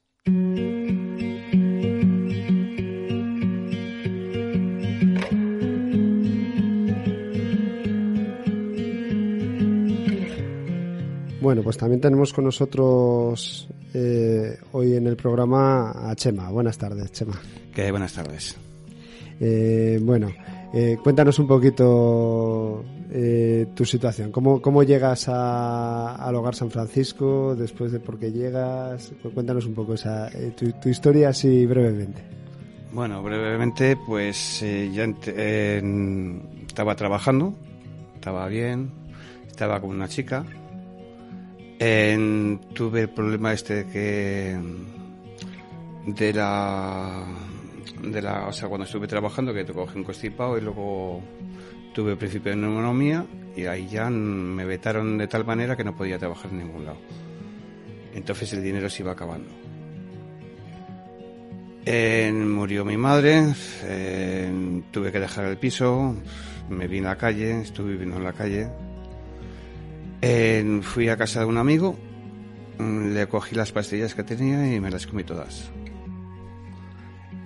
Bueno, 11.49 11.63
pues 11.63 11.79
también 11.79 11.99
tenemos 11.99 12.35
con 12.35 12.45
nosotros 12.45 13.67
eh, 13.95 14.59
hoy 14.73 14.97
en 14.97 15.07
el 15.07 15.17
programa 15.17 16.11
a 16.11 16.15
Chema. 16.15 16.51
Buenas 16.51 16.77
tardes, 16.77 17.11
Chema. 17.11 17.41
¿Qué? 17.75 17.91
Buenas 17.91 18.13
tardes. 18.13 18.55
Eh, 19.41 19.99
bueno, 20.03 20.31
eh, 20.75 20.99
cuéntanos 21.03 21.39
un 21.39 21.47
poquito 21.47 22.85
eh, 23.11 23.69
tu 23.75 23.87
situación. 23.87 24.31
¿Cómo, 24.31 24.61
cómo 24.61 24.83
llegas 24.83 25.27
a, 25.31 26.17
al 26.17 26.35
Hogar 26.35 26.55
San 26.55 26.71
Francisco? 26.71 27.57
Después 27.57 27.93
de 27.93 28.01
por 28.01 28.19
qué 28.19 28.31
llegas. 28.31 29.11
Cuéntanos 29.33 29.65
un 29.65 29.73
poco 29.73 29.95
esa, 29.95 30.29
tu, 30.55 30.71
tu, 30.73 30.91
historia 30.91 31.31
así 31.31 31.65
brevemente. 31.65 32.21
Bueno, 32.93 33.23
brevemente, 33.23 33.97
pues 34.07 34.63
eh, 34.63 34.91
ya 34.93 35.05
estaba 36.67 36.95
trabajando, 36.95 37.55
estaba 38.17 38.47
bien, 38.49 38.91
estaba 39.47 39.81
con 39.81 39.89
una 39.89 40.09
chica 40.09 40.45
en, 41.79 42.61
tuve 42.75 43.03
el 43.03 43.09
problema 43.11 43.53
este 43.53 43.87
que 43.87 44.59
de 46.07 46.33
la 46.33 47.27
de 48.03 48.23
la 48.23 48.47
o 48.47 48.53
sea 48.53 48.69
cuando 48.69 48.85
estuve 48.85 49.07
trabajando 49.07 49.53
que 49.53 49.65
te 49.65 49.73
cogí 49.73 49.99
un 49.99 50.05
constipado 50.05 50.59
y 50.59 50.61
luego 50.61 51.23
tuve 51.95 52.13
el 52.13 52.19
principio 52.19 52.51
de 52.53 52.57
neumonía 52.57 53.27
y 53.57 53.67
ahí 53.67 53.89
ya 53.89 54.09
me 54.09 54.65
vetaron 54.65 55.19
de 55.19 55.27
tal 55.27 55.45
manera 55.45 55.77
que 55.77 55.85
no 55.85 55.97
podía 55.97 56.19
trabajar 56.19 56.51
en 56.53 56.59
ningún 56.59 56.85
lado. 56.85 56.99
Entonces 58.15 58.53
el 58.53 58.63
dinero 58.63 58.89
se 58.89 59.03
iba 59.03 59.13
acabando. 59.13 59.51
Eh, 61.85 62.31
murió 62.33 62.85
mi 62.85 62.97
madre 62.97 63.55
tuve 64.91 65.11
que 65.11 65.21
dejar 65.21 65.47
el 65.47 65.57
piso 65.57 66.15
me 66.69 66.87
vi 66.87 66.99
en 66.99 67.05
la 67.05 67.17
calle 67.17 67.63
estuve 67.63 67.93
viviendo 67.93 68.17
en 68.17 68.25
la 68.25 68.33
calle 68.35 68.69
fui 70.83 71.09
a 71.09 71.17
casa 71.17 71.41
de 71.41 71.47
un 71.47 71.59
amigo, 71.59 71.97
le 72.79 73.27
cogí 73.29 73.55
las 73.55 73.73
pastillas 73.73 74.15
que 74.15 74.23
tenía 74.23 74.75
y 74.75 74.81
me 74.81 74.91
las 74.91 75.07
comí 75.07 75.25
todas. 75.25 75.71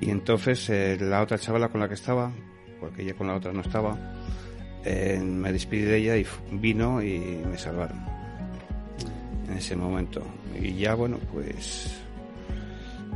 Y 0.01 0.11
entonces 0.11 0.69
eh, 0.71 0.99
la 1.01 1.23
otra 1.23 1.39
chavala 1.39 1.69
con 1.69 1.81
la 1.81 1.89
que 1.89 1.95
estaba, 1.95 2.33
porque 2.81 3.03
ella 3.03 3.15
con 3.15 3.29
la 3.29 3.35
otra 3.35 3.53
no 3.53 3.61
estaba, 3.61 3.97
eh, 4.85 5.21
me 5.23 5.53
despedí 5.53 5.83
de 5.83 5.97
ella 5.97 6.17
y 6.17 6.27
vino 6.51 7.01
y 7.03 7.41
me 7.49 7.57
salvaron 7.57 8.05
en 9.49 9.57
ese 9.57 9.77
momento. 9.77 10.23
Y 10.61 10.75
ya, 10.75 10.95
bueno, 10.95 11.19
pues 11.33 12.01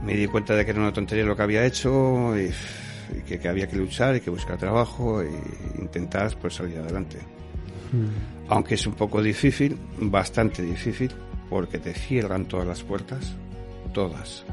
me 0.05 0.15
di 0.15 0.27
cuenta 0.29 0.55
de 0.55 0.65
que 0.65 0.71
era 0.71 0.81
una 0.81 0.93
tontería 0.93 1.25
lo 1.25 1.37
que 1.37 1.43
había 1.43 1.67
hecho 1.67 2.39
y, 2.39 2.53
y 3.19 3.23
que, 3.23 3.41
que, 3.41 3.49
había 3.49 3.67
que 3.67 3.77
luchar 3.77 4.15
y 4.17 4.21
que 4.21 4.31
buscar 4.31 4.57
trabajo 4.57 5.23
e 5.23 5.31
intentar 5.79 6.37
pues 6.37 6.55
salir 6.55 6.79
adelante. 6.79 7.19
Mm 7.93 8.37
aunque 8.49 8.75
es 8.75 8.87
un 8.87 8.95
poco 8.95 9.23
difícil, 9.23 9.79
bastante 9.99 10.63
difícil, 10.63 11.11
porque 11.51 11.79
te 11.79 11.95
cierran 11.95 12.47
todas 12.47 12.67
las 12.67 12.83
puertas, 12.83 13.35
todas. 13.93 14.45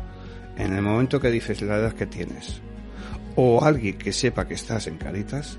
En 0.57 0.73
el 0.73 0.81
momento 0.81 1.19
que 1.19 1.29
dices 1.31 1.61
la 1.61 1.77
edad 1.77 1.93
que 1.93 2.05
tienes, 2.05 2.61
o 3.35 3.63
alguien 3.63 3.97
que 3.97 4.11
sepa 4.11 4.47
que 4.47 4.55
estás 4.55 4.87
en 4.87 4.97
Caritas, 4.97 5.57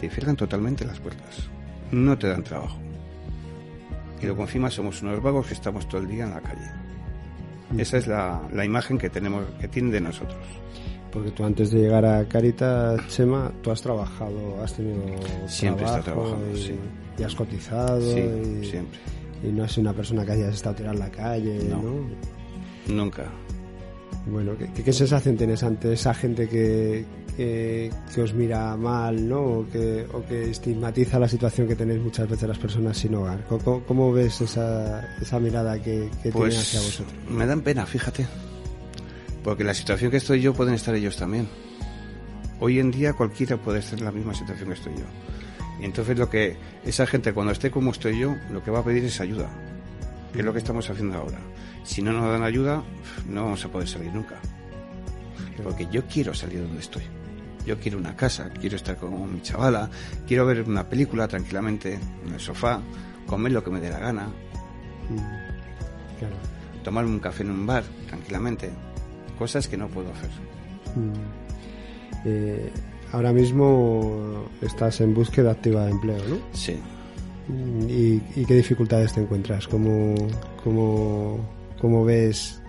te 0.00 0.08
cierran 0.08 0.36
totalmente 0.36 0.84
las 0.84 0.98
puertas. 1.00 1.48
No 1.90 2.16
te 2.16 2.28
dan 2.28 2.44
trabajo. 2.44 2.78
Y 4.20 4.26
luego 4.26 4.42
encima 4.42 4.70
somos 4.70 5.02
unos 5.02 5.22
vagos 5.22 5.46
que 5.46 5.54
estamos 5.54 5.88
todo 5.88 6.00
el 6.00 6.08
día 6.08 6.24
en 6.24 6.30
la 6.30 6.40
calle. 6.40 6.70
Esa 7.76 7.98
es 7.98 8.06
la, 8.06 8.40
la 8.52 8.64
imagen 8.64 8.98
que 8.98 9.10
tenemos, 9.10 9.44
que 9.60 9.68
tienen 9.68 9.92
de 9.92 10.00
nosotros. 10.00 10.44
Porque 11.12 11.30
tú 11.30 11.44
antes 11.44 11.70
de 11.70 11.80
llegar 11.80 12.04
a 12.04 12.26
Caritas, 12.26 13.06
Chema, 13.08 13.50
tú 13.62 13.70
has 13.70 13.80
trabajado, 13.80 14.62
has 14.62 14.74
tenido 14.74 15.00
siempre 15.46 15.84
trabajo 15.84 15.98
está 15.98 16.12
trabajando, 16.12 16.50
y, 16.56 16.62
sí. 16.62 16.74
Y, 17.18 17.22
has 17.22 17.34
cotizado 17.34 18.00
sí, 18.00 18.20
y, 18.62 18.64
siempre. 18.64 18.98
y 19.42 19.52
no 19.52 19.68
sido 19.68 19.82
una 19.82 19.92
persona 19.92 20.24
que 20.24 20.32
hayas 20.32 20.54
estado 20.54 20.76
tirada 20.76 20.94
en 20.94 21.00
la 21.00 21.10
calle, 21.10 21.64
no, 21.68 21.82
¿no? 21.82 22.08
Nunca. 22.88 23.24
Bueno, 24.26 24.52
¿qué, 24.58 24.82
qué 24.82 24.92
sensación 24.92 25.36
tienes 25.36 25.62
ante 25.62 25.92
esa 25.92 26.12
gente 26.12 26.48
que, 26.48 27.04
que, 27.36 27.90
que, 28.14 28.22
os 28.22 28.34
mira 28.34 28.76
mal, 28.76 29.28
¿no? 29.28 29.40
O 29.40 29.66
que, 29.70 30.06
o 30.12 30.24
que 30.26 30.50
estigmatiza 30.50 31.18
la 31.18 31.28
situación 31.28 31.66
que 31.66 31.76
tenéis 31.76 32.00
muchas 32.00 32.28
veces 32.28 32.48
las 32.48 32.58
personas 32.58 32.96
sin 32.96 33.14
hogar. 33.14 33.44
¿Cómo, 33.48 33.82
cómo 33.84 34.12
ves 34.12 34.40
esa, 34.40 35.16
esa 35.20 35.38
mirada 35.40 35.80
que, 35.80 36.10
que 36.22 36.30
pues, 36.30 36.54
tienen 36.54 36.58
hacia 36.58 36.80
vosotros? 36.80 37.14
Me 37.30 37.46
dan 37.46 37.62
pena, 37.62 37.86
fíjate. 37.86 38.26
Porque 39.42 39.64
la 39.64 39.74
situación 39.74 40.10
que 40.10 40.18
estoy 40.18 40.40
yo 40.40 40.52
pueden 40.52 40.74
estar 40.74 40.94
ellos 40.94 41.16
también. 41.16 41.48
Hoy 42.60 42.80
en 42.80 42.90
día 42.90 43.12
cualquiera 43.12 43.56
puede 43.56 43.78
estar 43.78 43.98
en 43.98 44.04
la 44.04 44.12
misma 44.12 44.34
situación 44.34 44.68
que 44.68 44.74
estoy 44.74 44.94
yo. 44.94 45.04
Y 45.80 45.84
entonces 45.84 46.18
lo 46.18 46.28
que 46.28 46.56
esa 46.84 47.06
gente 47.06 47.32
cuando 47.32 47.52
esté 47.52 47.70
como 47.70 47.90
estoy 47.90 48.18
yo, 48.18 48.36
lo 48.50 48.62
que 48.62 48.70
va 48.70 48.80
a 48.80 48.84
pedir 48.84 49.04
es 49.04 49.20
ayuda. 49.20 49.48
Que 50.32 50.40
es 50.40 50.44
lo 50.44 50.52
que 50.52 50.58
estamos 50.58 50.88
haciendo 50.90 51.16
ahora. 51.16 51.38
Si 51.84 52.02
no 52.02 52.12
nos 52.12 52.30
dan 52.30 52.42
ayuda, 52.42 52.82
no 53.28 53.44
vamos 53.44 53.64
a 53.64 53.68
poder 53.68 53.88
salir 53.88 54.12
nunca. 54.12 54.36
Porque 55.62 55.86
yo 55.90 56.06
quiero 56.06 56.34
salir 56.34 56.58
de 56.60 56.66
donde 56.66 56.80
estoy. 56.80 57.02
Yo 57.66 57.78
quiero 57.78 57.98
una 57.98 58.16
casa, 58.16 58.50
quiero 58.50 58.76
estar 58.76 58.96
con 58.96 59.32
mi 59.32 59.42
chavala, 59.42 59.90
quiero 60.26 60.46
ver 60.46 60.62
una 60.62 60.88
película 60.88 61.28
tranquilamente 61.28 61.98
en 62.26 62.32
el 62.32 62.40
sofá, 62.40 62.80
comer 63.26 63.52
lo 63.52 63.62
que 63.62 63.70
me 63.70 63.80
dé 63.80 63.90
la 63.90 63.98
gana. 63.98 64.28
Claro. 66.18 66.36
Tomarme 66.82 67.10
un 67.10 67.18
café 67.20 67.42
en 67.42 67.50
un 67.50 67.66
bar 67.66 67.84
tranquilamente 68.06 68.70
cosas 69.38 69.68
que 69.68 69.76
no 69.76 69.88
puedo 69.88 70.10
hacer. 70.12 70.30
Mm. 70.96 71.12
Eh, 72.24 72.72
ahora 73.12 73.32
mismo 73.32 74.48
estás 74.60 75.00
en 75.00 75.14
búsqueda 75.14 75.52
activa 75.52 75.84
de 75.84 75.90
empleo, 75.90 76.22
¿no? 76.28 76.38
Sí. 76.52 76.76
¿Y, 77.88 78.20
y 78.40 78.44
qué 78.46 78.54
dificultades 78.54 79.14
te 79.14 79.20
encuentras? 79.20 79.66
¿Cómo, 79.68 80.14
cómo, 80.62 81.38
cómo 81.80 82.04
ves? 82.04 82.60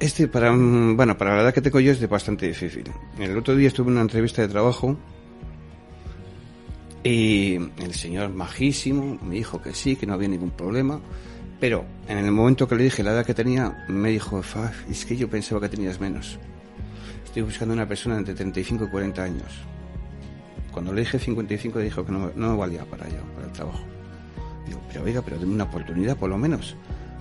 Este, 0.00 0.26
para, 0.26 0.50
bueno, 0.50 1.16
para 1.16 1.36
la 1.36 1.42
edad 1.42 1.54
que 1.54 1.60
tengo 1.60 1.78
yo 1.78 1.92
es 1.92 2.00
de 2.00 2.08
bastante 2.08 2.48
difícil. 2.48 2.84
El 3.18 3.36
otro 3.36 3.54
día 3.54 3.68
estuve 3.68 3.88
en 3.88 3.92
una 3.92 4.02
entrevista 4.02 4.42
de 4.42 4.48
trabajo 4.48 4.96
y 7.04 7.54
el 7.54 7.94
señor 7.94 8.30
majísimo 8.30 9.18
me 9.22 9.36
dijo 9.36 9.62
que 9.62 9.74
sí, 9.74 9.96
que 9.96 10.06
no 10.06 10.14
había 10.14 10.28
ningún 10.28 10.50
problema 10.50 11.00
pero 11.62 11.84
en 12.08 12.18
el 12.18 12.32
momento 12.32 12.66
que 12.66 12.74
le 12.74 12.82
dije 12.82 13.04
la 13.04 13.12
edad 13.12 13.24
que 13.24 13.34
tenía, 13.34 13.84
me 13.86 14.08
dijo, 14.08 14.42
es 14.90 15.06
que 15.06 15.16
yo 15.16 15.30
pensaba 15.30 15.60
que 15.60 15.68
tenías 15.68 16.00
menos. 16.00 16.36
Estoy 17.32 17.44
buscando 17.44 17.72
una 17.72 17.88
persona 17.88 18.18
entre 18.18 18.34
35 18.34 18.84
y 18.84 18.88
40 18.88 19.22
años. 19.22 19.46
Cuando 20.70 20.92
le 20.92 21.00
dije 21.00 21.18
55, 21.18 21.78
dijo 21.78 22.04
que 22.04 22.12
no, 22.12 22.30
no 22.36 22.50
me 22.50 22.56
valía 22.58 22.84
para 22.84 23.08
ello, 23.08 23.22
para 23.34 23.46
el 23.46 23.52
trabajo. 23.54 23.82
Digo, 24.66 24.82
pero 24.88 25.02
oiga, 25.02 25.22
pero 25.22 25.38
denme 25.38 25.54
una 25.54 25.64
oportunidad 25.64 26.14
por 26.18 26.28
lo 26.28 26.36
menos. 26.36 26.76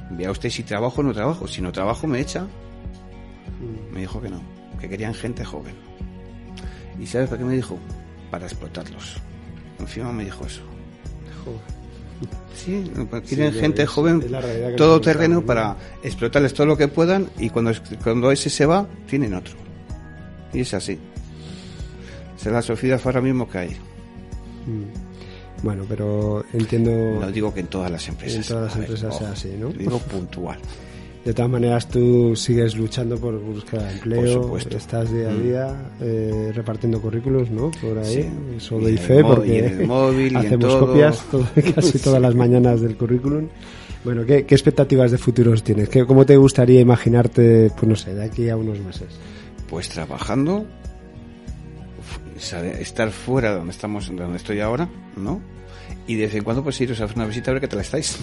Vea 0.10 0.30
usted 0.30 0.50
si 0.50 0.63
trabajo 0.63 1.00
o 1.00 1.04
no 1.06 1.13
trabajo. 1.13 1.47
Si 1.47 1.62
no 1.62 1.71
trabajo, 1.71 2.08
me 2.08 2.19
echa. 2.19 2.45
Me 3.93 4.02
dijo 4.02 4.21
que 4.21 4.30
no, 4.30 4.41
que 4.82 4.89
querían 4.89 5.13
gente 5.13 5.45
joven. 5.45 5.76
¿Y 7.00 7.08
sabes 7.08 7.30
para 7.30 7.39
qué 7.39 7.45
me 7.45 7.56
dijo? 7.56 7.80
Para 8.30 8.47
explotarlos. 8.47 9.15
Encima 9.80 10.12
me 10.12 10.26
dijo 10.26 10.45
eso. 10.45 10.62
Joder. 11.45 11.62
Sí, 12.54 12.91
quieren 13.28 13.54
sí, 13.54 13.60
gente 13.60 13.84
es, 13.84 13.89
joven, 13.89 14.21
es 14.21 14.75
todo 14.75 15.02
terreno 15.02 15.42
para 15.42 15.77
explotarles 16.04 16.54
todo 16.54 16.67
lo 16.67 16.77
que 16.77 16.88
puedan 16.90 17.31
y 17.40 17.50
cuando, 17.50 17.71
cuando 18.04 18.29
ese 18.29 18.52
se 18.52 18.67
va, 18.67 18.88
tienen 19.08 19.33
otro. 19.33 19.71
Y 20.54 20.62
es 20.62 20.73
así. 20.73 20.97
Esa 22.37 22.49
es 22.49 22.54
la 22.54 22.62
sociedad 22.62 22.99
ahora 23.04 23.21
mismo 23.21 23.47
que 23.49 23.58
hay. 23.58 23.69
Mm. 23.69 25.63
Bueno, 25.63 25.83
pero 25.87 26.43
entiendo. 26.54 26.91
No 27.19 27.31
digo 27.31 27.54
que 27.54 27.60
en 27.60 27.67
todas 27.67 27.91
las 27.91 28.08
empresas. 28.08 28.37
En 28.37 28.43
todas 28.43 28.63
las 28.65 28.75
empresas 28.77 29.17
sea 29.17 29.31
así, 29.31 29.49
¿no? 29.60 29.69
Digo 29.69 29.99
puntual. 29.99 30.58
De 31.23 31.35
todas 31.35 31.52
maneras, 31.52 31.87
tú 31.87 32.35
sigues 32.35 32.75
luchando 32.75 33.15
por 33.19 33.39
buscar 33.39 33.91
empleo. 33.91 34.21
Por 34.21 34.43
supuesto. 34.43 34.75
Estás 34.77 35.13
día 35.13 35.29
a 35.29 35.31
Mm. 35.33 35.43
día 35.43 35.91
eh, 36.02 36.52
repartiendo 36.56 36.99
currículos, 36.99 37.52
¿no? 37.52 37.69
Por 37.79 37.99
ahí. 37.99 38.23
Sí. 38.23 38.29
Eso 38.58 38.79
Y 38.79 38.83
doy 38.85 38.91
en 38.93 38.97
fe 38.97 39.17
el 39.17 39.23
mo- 39.23 39.29
porque 39.35 39.54
y 39.54 39.58
en 39.60 39.65
el 39.81 39.87
móvil, 39.87 40.25
y 40.25 40.35
en 40.35 40.37
hacemos 40.37 40.67
todo. 40.67 40.87
copias 40.87 41.23
todo- 41.29 41.45
casi 41.75 41.91
Sí. 41.91 41.99
todas 41.99 42.19
las 42.21 42.33
mañanas 42.43 42.81
del 42.81 42.97
currículum. 42.97 43.47
Bueno, 44.04 44.25
¿qué, 44.25 44.47
qué 44.47 44.56
expectativas 44.56 45.12
de 45.12 45.19
futuros 45.19 45.62
tienes? 45.63 45.89
¿Qué, 45.89 46.08
¿Cómo 46.08 46.25
te 46.25 46.35
gustaría 46.37 46.81
imaginarte, 46.81 47.69
pues 47.77 47.87
no 47.87 47.95
sé, 47.95 48.15
de 48.15 48.23
aquí 48.23 48.49
a 48.49 48.58
unos 48.58 48.79
meses? 48.79 49.10
Pues 49.72 49.88
trabajando, 49.88 50.67
estar 52.78 53.10
fuera 53.12 53.52
de 53.52 53.56
donde 53.60 53.72
estamos, 53.72 54.10
de 54.10 54.17
donde 54.17 54.36
estoy 54.36 54.60
ahora, 54.60 54.90
¿no? 55.15 55.42
Y 56.08 56.15
de 56.15 56.26
vez 56.26 56.36
en 56.36 56.44
cuando 56.44 56.62
pues 56.62 56.82
iros 56.82 57.00
a 57.00 57.06
hacer 57.06 57.15
una 57.15 57.26
visita 57.26 57.52
a 57.52 57.54
ver 57.54 57.62
qué 57.62 57.69
tal 57.69 57.80
estáis. 57.80 58.19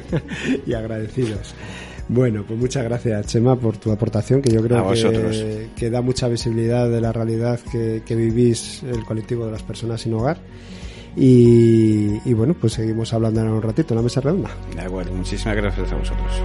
y 0.66 0.74
agradecidos. 0.74 1.54
Bueno, 2.08 2.44
pues 2.44 2.58
muchas 2.58 2.82
gracias, 2.82 3.26
Chema, 3.28 3.54
por 3.54 3.76
tu 3.76 3.92
aportación, 3.92 4.42
que 4.42 4.50
yo 4.50 4.60
creo 4.62 4.90
que, 4.90 5.68
que 5.76 5.90
da 5.90 6.02
mucha 6.02 6.26
visibilidad 6.26 6.90
de 6.90 7.00
la 7.00 7.12
realidad 7.12 7.60
que, 7.70 8.02
que 8.04 8.16
vivís 8.16 8.82
el 8.82 9.04
colectivo 9.04 9.46
de 9.46 9.52
las 9.52 9.62
personas 9.62 10.00
sin 10.00 10.14
hogar. 10.14 10.38
Y, 11.16 12.18
y 12.28 12.32
bueno, 12.34 12.54
pues 12.60 12.72
seguimos 12.72 13.12
hablando 13.12 13.42
ahora 13.42 13.52
un 13.52 13.62
ratito 13.62 13.94
en 13.94 13.98
la 13.98 14.02
mesa 14.02 14.20
redonda. 14.20 14.50
De 14.74 14.82
acuerdo, 14.82 15.14
muchísimas 15.14 15.54
gracias 15.54 15.92
a 15.92 15.94
vosotros. 15.94 16.42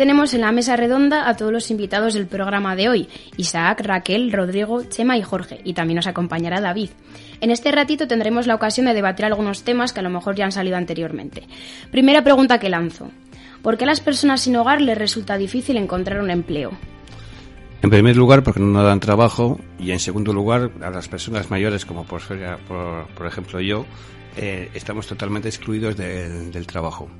Tenemos 0.00 0.32
en 0.32 0.40
la 0.40 0.50
mesa 0.50 0.76
redonda 0.76 1.28
a 1.28 1.36
todos 1.36 1.52
los 1.52 1.70
invitados 1.70 2.14
del 2.14 2.26
programa 2.26 2.74
de 2.74 2.88
hoy, 2.88 3.08
Isaac, 3.36 3.82
Raquel, 3.84 4.32
Rodrigo, 4.32 4.82
Chema 4.84 5.18
y 5.18 5.22
Jorge, 5.22 5.60
y 5.62 5.74
también 5.74 5.96
nos 5.96 6.06
acompañará 6.06 6.58
David. 6.62 6.88
En 7.42 7.50
este 7.50 7.70
ratito 7.70 8.08
tendremos 8.08 8.46
la 8.46 8.54
ocasión 8.54 8.86
de 8.86 8.94
debatir 8.94 9.26
algunos 9.26 9.62
temas 9.62 9.92
que 9.92 10.00
a 10.00 10.02
lo 10.02 10.08
mejor 10.08 10.36
ya 10.36 10.46
han 10.46 10.52
salido 10.52 10.78
anteriormente. 10.78 11.46
Primera 11.90 12.24
pregunta 12.24 12.58
que 12.58 12.70
lanzo. 12.70 13.10
¿Por 13.60 13.76
qué 13.76 13.84
a 13.84 13.88
las 13.88 14.00
personas 14.00 14.40
sin 14.40 14.56
hogar 14.56 14.80
les 14.80 14.96
resulta 14.96 15.36
difícil 15.36 15.76
encontrar 15.76 16.22
un 16.22 16.30
empleo? 16.30 16.70
En 17.82 17.90
primer 17.90 18.16
lugar, 18.16 18.42
porque 18.42 18.60
no 18.60 18.82
dan 18.82 19.00
trabajo. 19.00 19.60
Y 19.78 19.90
en 19.90 20.00
segundo 20.00 20.32
lugar, 20.32 20.70
a 20.80 20.88
las 20.88 21.08
personas 21.08 21.50
mayores, 21.50 21.84
como 21.84 22.06
por, 22.06 22.22
ejemplo 23.26 23.60
yo, 23.60 23.84
eh, 24.38 24.70
estamos 24.72 25.06
totalmente 25.06 25.48
excluidos 25.48 25.94
del 25.98 26.66
trabajo. 26.66 27.10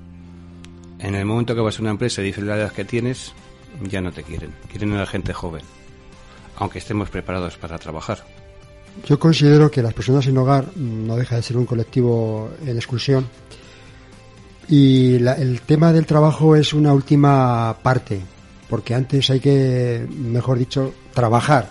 En 1.01 1.15
el 1.15 1.25
momento 1.25 1.55
que 1.55 1.61
vas 1.61 1.79
a 1.79 1.83
una 1.83 1.91
empresa 1.91 2.21
y 2.21 2.27
dices 2.27 2.45
la 2.45 2.57
edad 2.57 2.73
que 2.73 2.85
tienes, 2.85 3.33
ya 3.89 4.01
no 4.01 4.13
te 4.13 4.23
quieren. 4.23 4.53
Quieren 4.71 4.93
a 4.93 4.99
la 5.01 5.07
gente 5.07 5.33
joven. 5.33 5.63
Aunque 6.57 6.79
estemos 6.79 7.09
preparados 7.09 7.57
para 7.57 7.79
trabajar. 7.79 8.25
Yo 9.07 9.19
considero 9.19 9.71
que 9.71 9.83
las 9.83 9.95
personas 9.95 10.25
sin 10.25 10.37
hogar 10.37 10.77
no 10.77 11.17
deja 11.17 11.37
de 11.37 11.43
ser 11.43 11.57
un 11.57 11.65
colectivo 11.65 12.51
en 12.67 12.77
exclusión 12.77 13.27
y 14.69 15.19
la- 15.21 15.35
el 15.35 15.63
tema 15.63 15.93
del 15.93 16.07
trabajo 16.07 16.55
es 16.57 16.73
una 16.73 16.93
última 16.93 17.77
parte, 17.83 18.21
porque 18.69 18.95
antes 18.95 19.31
hay 19.31 19.41
que, 19.41 20.07
mejor 20.11 20.59
dicho, 20.59 20.93
trabajar 21.15 21.71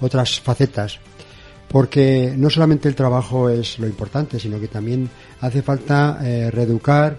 otras 0.00 0.40
facetas, 0.40 0.98
porque 1.68 2.34
no 2.36 2.50
solamente 2.50 2.88
el 2.88 2.94
trabajo 2.94 3.48
es 3.48 3.78
lo 3.78 3.86
importante, 3.86 4.38
sino 4.38 4.60
que 4.60 4.68
también 4.68 5.08
hace 5.40 5.62
falta 5.62 6.18
eh, 6.22 6.50
reeducar 6.50 7.18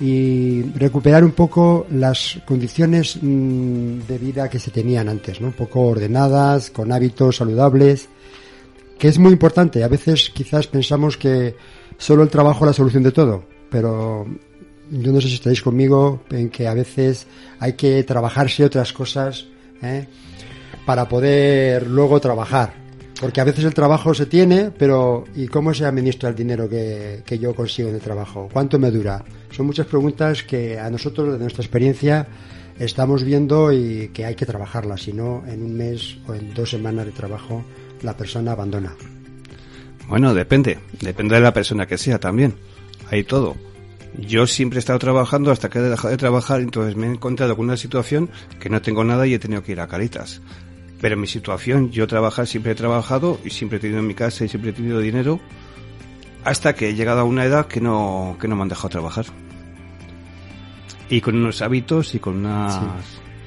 y 0.00 0.62
recuperar 0.74 1.24
un 1.24 1.32
poco 1.32 1.86
las 1.90 2.38
condiciones 2.46 3.18
mm, 3.20 4.00
de 4.06 4.18
vida 4.18 4.48
que 4.48 4.60
se 4.60 4.70
tenían 4.70 5.08
antes, 5.08 5.40
¿no? 5.40 5.48
Un 5.48 5.54
poco 5.54 5.80
ordenadas, 5.80 6.70
con 6.70 6.92
hábitos 6.92 7.36
saludables, 7.36 8.08
que 8.98 9.08
es 9.08 9.18
muy 9.18 9.32
importante. 9.32 9.82
A 9.82 9.88
veces 9.88 10.30
quizás 10.30 10.68
pensamos 10.68 11.16
que 11.16 11.56
solo 11.96 12.22
el 12.22 12.28
trabajo 12.28 12.64
es 12.64 12.68
la 12.68 12.72
solución 12.74 13.02
de 13.02 13.12
todo, 13.12 13.44
pero 13.70 14.26
yo 14.90 15.12
no 15.12 15.20
sé 15.20 15.28
si 15.28 15.34
estáis 15.34 15.62
conmigo 15.62 16.22
en 16.30 16.48
que 16.48 16.68
a 16.68 16.74
veces 16.74 17.26
hay 17.58 17.72
que 17.72 18.02
trabajarse 18.04 18.64
otras 18.64 18.92
cosas 18.92 19.46
¿eh? 19.82 20.06
para 20.86 21.08
poder 21.08 21.88
luego 21.88 22.20
trabajar. 22.20 22.86
Porque 23.20 23.40
a 23.40 23.44
veces 23.44 23.64
el 23.64 23.74
trabajo 23.74 24.14
se 24.14 24.26
tiene, 24.26 24.70
pero 24.70 25.24
¿y 25.34 25.48
cómo 25.48 25.74
se 25.74 25.84
administra 25.84 26.28
el 26.28 26.36
dinero 26.36 26.68
que, 26.68 27.22
que 27.26 27.36
yo 27.36 27.52
consigo 27.52 27.88
en 27.88 27.96
el 27.96 28.00
trabajo? 28.00 28.48
¿Cuánto 28.52 28.78
me 28.78 28.92
dura? 28.92 29.24
Son 29.58 29.66
muchas 29.66 29.88
preguntas 29.88 30.44
que 30.44 30.78
a 30.78 30.88
nosotros, 30.88 31.32
de 31.32 31.38
nuestra 31.40 31.64
experiencia, 31.64 32.28
estamos 32.78 33.24
viendo 33.24 33.72
y 33.72 34.10
que 34.14 34.24
hay 34.24 34.36
que 34.36 34.46
trabajarlas. 34.46 35.02
Si 35.02 35.12
no, 35.12 35.42
en 35.48 35.64
un 35.64 35.76
mes 35.76 36.16
o 36.28 36.34
en 36.34 36.54
dos 36.54 36.70
semanas 36.70 37.06
de 37.06 37.10
trabajo, 37.10 37.64
la 38.02 38.16
persona 38.16 38.52
abandona. 38.52 38.94
Bueno, 40.06 40.32
depende. 40.32 40.78
Depende 41.00 41.34
de 41.34 41.40
la 41.40 41.52
persona 41.52 41.88
que 41.88 41.98
sea 41.98 42.20
también. 42.20 42.54
Hay 43.10 43.24
todo. 43.24 43.56
Yo 44.16 44.46
siempre 44.46 44.76
he 44.76 44.78
estado 44.78 45.00
trabajando 45.00 45.50
hasta 45.50 45.68
que 45.68 45.80
he 45.80 45.82
dejado 45.82 46.10
de 46.10 46.18
trabajar, 46.18 46.60
entonces 46.60 46.94
me 46.94 47.08
he 47.08 47.10
encontrado 47.10 47.56
con 47.56 47.64
una 47.64 47.76
situación 47.76 48.30
que 48.60 48.70
no 48.70 48.80
tengo 48.80 49.02
nada 49.02 49.26
y 49.26 49.34
he 49.34 49.40
tenido 49.40 49.64
que 49.64 49.72
ir 49.72 49.80
a 49.80 49.88
Caritas. 49.88 50.40
Pero 51.00 51.14
en 51.14 51.20
mi 51.20 51.26
situación, 51.26 51.90
yo 51.90 52.06
trabajar 52.06 52.46
siempre 52.46 52.70
he 52.70 52.76
trabajado 52.76 53.40
y 53.44 53.50
siempre 53.50 53.78
he 53.78 53.80
tenido 53.80 53.98
en 53.98 54.06
mi 54.06 54.14
casa 54.14 54.44
y 54.44 54.48
siempre 54.48 54.70
he 54.70 54.74
tenido 54.74 55.00
dinero 55.00 55.40
hasta 56.44 56.76
que 56.76 56.90
he 56.90 56.94
llegado 56.94 57.22
a 57.22 57.24
una 57.24 57.44
edad 57.44 57.66
que 57.66 57.80
no, 57.80 58.36
que 58.40 58.46
no 58.46 58.54
me 58.54 58.62
han 58.62 58.68
dejado 58.68 58.90
trabajar. 58.90 59.26
Y 61.10 61.20
con 61.20 61.36
unos 61.36 61.62
hábitos 61.62 62.14
y 62.14 62.18
con 62.18 62.36
unas... 62.36 62.80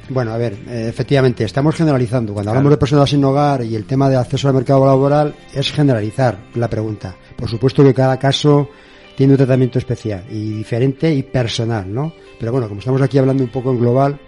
Bueno, 0.10 0.32
a 0.34 0.38
ver, 0.38 0.54
eh, 0.68 0.88
efectivamente, 0.90 1.44
estamos 1.46 1.76
generalizando. 1.76 2.34
Cuando 2.34 2.48
Claro. 2.52 2.58
hablamos 2.60 2.72
de 2.72 2.78
personas 2.80 3.10
sin 3.10 3.24
hogar 3.24 3.64
y 3.64 3.76
el 3.76 3.86
tema 3.86 4.10
de 4.10 4.18
acceso 4.18 4.48
al 4.50 4.54
mercado 4.56 4.86
laboral, 4.86 5.34
es 5.54 5.72
generalizar 5.72 6.38
la 6.56 6.68
pregunta. 6.70 7.16
Por 7.38 7.48
supuesto 7.50 7.84
que 7.84 7.94
cada 7.94 8.18
caso 8.18 8.70
tiene 9.16 9.34
un 9.34 9.38
tratamiento 9.38 9.78
especial 9.80 10.24
y 10.30 10.50
diferente 10.54 11.14
y 11.14 11.24
personal, 11.24 11.94
¿no? 11.94 12.12
Pero 12.40 12.52
bueno, 12.52 12.68
como 12.68 12.80
estamos 12.80 13.02
aquí 13.02 13.18
hablando 13.20 13.44
un 13.44 13.50
poco 13.50 13.72
en 13.72 13.80
global, 13.80 14.20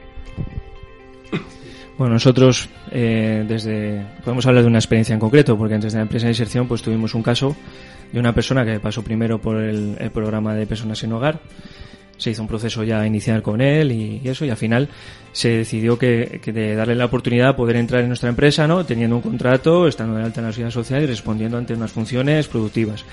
Bueno, 1.97 2.13
nosotros 2.15 2.69
eh, 2.91 3.45
desde 3.47 4.03
podemos 4.23 4.45
hablar 4.47 4.63
de 4.63 4.67
una 4.69 4.79
experiencia 4.79 5.13
en 5.13 5.19
concreto, 5.19 5.55
porque 5.57 5.75
antes 5.75 5.93
de 5.93 5.99
la 5.99 6.03
empresa 6.03 6.25
de 6.25 6.31
inserción 6.31 6.67
pues 6.67 6.81
tuvimos 6.81 7.13
un 7.13 7.21
caso 7.21 7.55
de 8.11 8.19
una 8.19 8.33
persona 8.33 8.65
que 8.65 8.79
pasó 8.79 9.03
primero 9.03 9.39
por 9.39 9.57
el, 9.57 9.95
el 9.99 10.09
programa 10.11 10.55
de 10.55 10.65
personas 10.65 10.97
sin 10.97 11.11
hogar, 11.13 11.39
se 12.17 12.31
hizo 12.31 12.41
un 12.41 12.47
proceso 12.47 12.83
ya 12.83 13.05
inicial 13.05 13.41
con 13.41 13.61
él 13.61 13.91
y, 13.91 14.21
eso 14.23 14.45
y 14.45 14.49
al 14.49 14.57
final 14.57 14.89
se 15.31 15.49
decidió 15.49 15.97
que, 15.97 16.39
que 16.43 16.51
de 16.51 16.75
darle 16.75 16.95
la 16.95 17.05
oportunidad 17.05 17.47
de 17.47 17.53
poder 17.53 17.75
entrar 17.75 18.01
en 18.01 18.07
nuestra 18.07 18.29
empresa, 18.29 18.67
¿no? 18.67 18.85
Teniendo 18.85 19.15
un 19.15 19.21
contrato, 19.21 19.87
estando 19.87 20.15
de 20.15 20.23
alta 20.23 20.41
en 20.41 20.47
la 20.47 20.53
seguridad 20.53 20.73
social 20.73 21.03
y 21.03 21.07
respondiendo 21.07 21.57
ante 21.57 21.73
unas 21.73 21.91
funciones 21.91 22.47
productivas. 22.47 23.03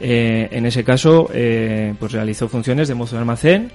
Eh, 0.00 0.48
en 0.50 0.64
ese 0.64 0.82
caso, 0.82 1.28
eh, 1.32 1.94
pues 1.98 2.12
realizó 2.12 2.48
funciones 2.48 2.88
de 2.88 2.94
mozo 2.94 3.16
de 3.16 3.20
almacén, 3.20 3.70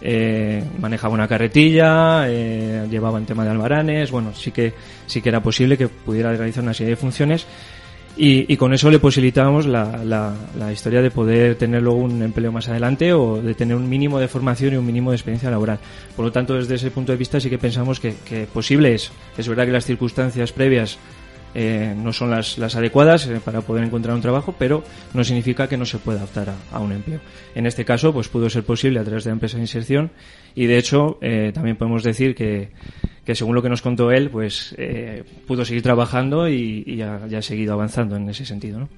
eh, 0.00 0.62
manejaba 0.78 1.14
una 1.14 1.26
carretilla, 1.26 2.28
eh, 2.28 2.86
llevaba 2.88 3.18
el 3.18 3.26
tema 3.26 3.44
de 3.44 3.50
albaranes, 3.50 4.12
bueno, 4.12 4.32
sí 4.32 4.52
que, 4.52 4.72
sí 5.06 5.20
que 5.20 5.28
era 5.28 5.42
posible 5.42 5.76
que 5.76 5.88
pudiera 5.88 6.32
realizar 6.32 6.62
una 6.62 6.74
serie 6.74 6.90
de 6.90 6.96
funciones 6.96 7.46
y, 8.18 8.52
y 8.52 8.56
con 8.56 8.74
eso 8.74 8.90
le 8.90 8.98
posibilitábamos 8.98 9.64
la, 9.66 10.04
la, 10.04 10.34
la 10.58 10.72
historia 10.72 11.00
de 11.00 11.10
poder 11.10 11.54
tener 11.54 11.82
luego 11.82 12.00
un 12.00 12.20
empleo 12.22 12.50
más 12.50 12.68
adelante 12.68 13.12
o 13.12 13.40
de 13.40 13.54
tener 13.54 13.76
un 13.76 13.88
mínimo 13.88 14.18
de 14.18 14.28
formación 14.28 14.74
y 14.74 14.76
un 14.76 14.84
mínimo 14.84 15.10
de 15.10 15.16
experiencia 15.16 15.50
laboral. 15.50 15.78
Por 16.16 16.24
lo 16.24 16.32
tanto, 16.32 16.54
desde 16.54 16.74
ese 16.74 16.90
punto 16.90 17.12
de 17.12 17.18
vista 17.18 17.38
sí 17.38 17.48
que 17.48 17.58
pensamos 17.58 18.00
que, 18.00 18.16
que 18.28 18.46
posible 18.46 18.94
es. 18.94 19.12
Es 19.36 19.48
verdad 19.48 19.66
que 19.66 19.72
las 19.72 19.84
circunstancias 19.86 20.52
previas 20.52 20.98
eh, 21.54 21.94
no 21.96 22.12
son 22.12 22.30
las, 22.30 22.58
adecuadas 22.58 23.26
eh, 23.26 23.40
para 23.44 23.62
poder 23.62 23.84
encontrar 23.84 24.14
un 24.14 24.20
trabajo, 24.20 24.54
pero 24.58 24.84
no 25.14 25.24
significa 25.24 25.68
que 25.68 25.76
no 25.76 25.86
se 25.86 25.98
pueda 25.98 26.24
optar 26.24 26.54
a, 26.72 26.78
un 26.78 26.92
empleo. 26.92 27.20
En 27.54 27.66
este 27.66 27.84
caso, 27.84 28.12
pues 28.12 28.28
pudo 28.28 28.50
ser 28.50 28.64
posible 28.64 29.00
a 29.00 29.04
través 29.04 29.24
de 29.24 29.30
la 29.30 29.34
empresa 29.34 29.56
de 29.56 29.62
inserción 29.62 30.10
y 30.54 30.66
de 30.66 30.78
hecho 30.78 31.18
eh, 31.20 31.50
también 31.54 31.76
podemos 31.76 32.02
decir 32.02 32.34
que, 32.34 32.70
que 33.24 33.34
según 33.34 33.54
lo 33.54 33.62
que 33.62 33.68
nos 33.68 33.82
contó 33.82 34.10
él, 34.10 34.30
pues 34.30 34.74
eh, 34.78 35.24
pudo 35.46 35.64
seguir 35.64 35.82
trabajando 35.82 36.48
y, 36.48 36.84
y 36.86 36.96
ya, 36.96 37.24
ha 37.24 37.42
seguido 37.42 37.72
avanzando 37.72 38.16
en 38.16 38.28
ese 38.28 38.44
sentido, 38.44 38.80
¿no? 38.80 38.88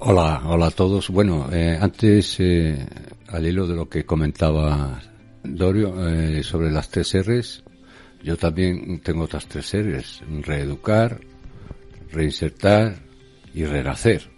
Hola, 0.00 0.42
hola 0.46 0.66
a 0.66 0.70
todos. 0.70 1.08
Bueno, 1.08 1.48
antes, 1.80 2.38
al 2.38 3.44
hilo 3.44 3.66
de 3.66 3.74
lo 3.74 3.88
que 3.88 4.04
comentaba 4.04 5.00
Dorio 5.42 5.92
sobre 6.44 6.70
las 6.70 6.88
tres 6.88 7.16
R's, 7.26 7.64
yo 8.22 8.36
también 8.36 9.00
tengo 9.00 9.24
otras 9.24 9.46
tres 9.46 9.74
R's. 9.74 10.22
Reeducar, 10.42 11.18
reinsertar 12.12 12.96
y 13.54 13.64
renacer. 13.64 14.30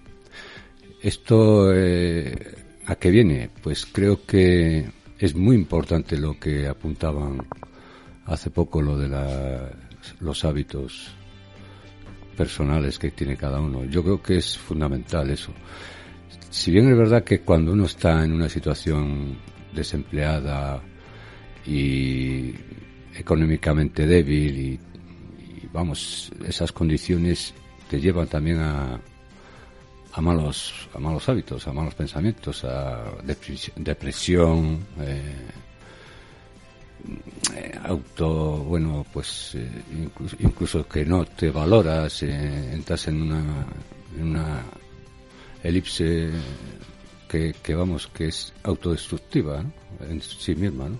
Esto, 1.02 1.72
eh, 1.74 2.54
¿a 2.86 2.94
qué 2.96 3.10
viene? 3.10 3.50
Pues 3.62 3.86
creo 3.86 4.24
que 4.26 4.90
es 5.18 5.34
muy 5.34 5.56
importante 5.56 6.16
lo 6.16 6.38
que 6.38 6.66
apuntaban 6.66 7.46
hace 8.26 8.50
poco, 8.50 8.82
lo 8.82 8.98
de 8.98 9.08
la 9.08 9.70
los 10.20 10.44
hábitos 10.44 11.14
personales 12.36 12.98
que 12.98 13.10
tiene 13.10 13.36
cada 13.36 13.60
uno. 13.60 13.84
Yo 13.84 14.02
creo 14.02 14.22
que 14.22 14.38
es 14.38 14.56
fundamental 14.56 15.30
eso. 15.30 15.52
Si 16.48 16.70
bien 16.70 16.88
es 16.88 16.96
verdad 16.96 17.22
que 17.22 17.40
cuando 17.40 17.72
uno 17.72 17.84
está 17.84 18.24
en 18.24 18.32
una 18.32 18.48
situación 18.48 19.36
desempleada 19.74 20.82
y 21.66 22.54
económicamente 23.14 24.06
débil 24.06 24.58
y, 24.58 24.80
vamos, 25.72 26.30
esas 26.46 26.72
condiciones 26.72 27.54
te 27.88 28.00
llevan 28.00 28.28
también 28.28 28.58
a, 28.60 29.00
a 30.12 30.20
malos 30.20 30.88
a 30.94 30.98
malos 30.98 31.28
hábitos, 31.28 31.66
a 31.66 31.72
malos 31.72 31.94
pensamientos, 31.94 32.64
a 32.64 33.04
depresión, 33.76 34.86
eh, 35.00 35.34
eh, 37.56 37.78
auto, 37.84 38.58
bueno, 38.58 39.06
pues 39.12 39.54
eh, 39.54 39.68
incluso, 40.40 40.86
que 40.86 41.04
no 41.04 41.24
te 41.24 41.50
valoras, 41.50 42.22
entras 42.22 43.08
en 43.08 43.22
una, 43.22 43.66
una 44.20 44.62
elipse 45.62 46.30
que, 47.28 47.54
que, 47.62 47.74
vamos, 47.74 48.08
que 48.08 48.28
es 48.28 48.52
autodestructiva 48.64 49.64
en 50.08 50.20
sí 50.20 50.54
misma, 50.54 50.88
¿no? 50.88 50.98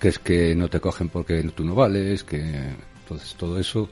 que 0.00 0.08
es 0.08 0.18
que 0.18 0.54
no 0.54 0.68
te 0.68 0.80
cogen 0.80 1.08
porque 1.08 1.42
tú 1.54 1.62
no 1.62 1.74
vales, 1.74 2.24
que 2.24 2.74
entonces 3.10 3.34
todo 3.34 3.58
eso 3.58 3.88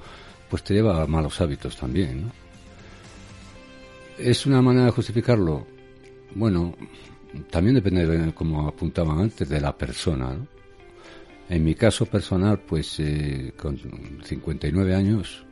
pues 0.49 0.62
te 0.62 0.75
lleva 0.75 1.03
a 1.03 1.07
malos 1.07 1.41
hábitos 1.41 1.77
también, 1.77 2.23
¿no? 2.23 2.33
¿Es 4.16 4.47
una 4.47 4.62
manera 4.62 4.87
de 4.87 4.93
justificarlo? 4.93 5.66
Bueno, 6.35 6.75
también 7.51 7.75
depende, 7.75 8.33
como 8.33 8.66
apuntaban 8.66 9.19
antes, 9.19 9.49
de 9.49 9.61
la 9.61 9.77
persona, 9.77 10.35
¿no? 10.35 10.47
En 11.49 11.64
mi 11.64 11.75
caso 11.75 12.07
personal, 12.07 12.61
pues 12.61 13.01
eh, 13.01 13.55
con 13.57 13.79
59 14.23 14.95
años 14.95 15.45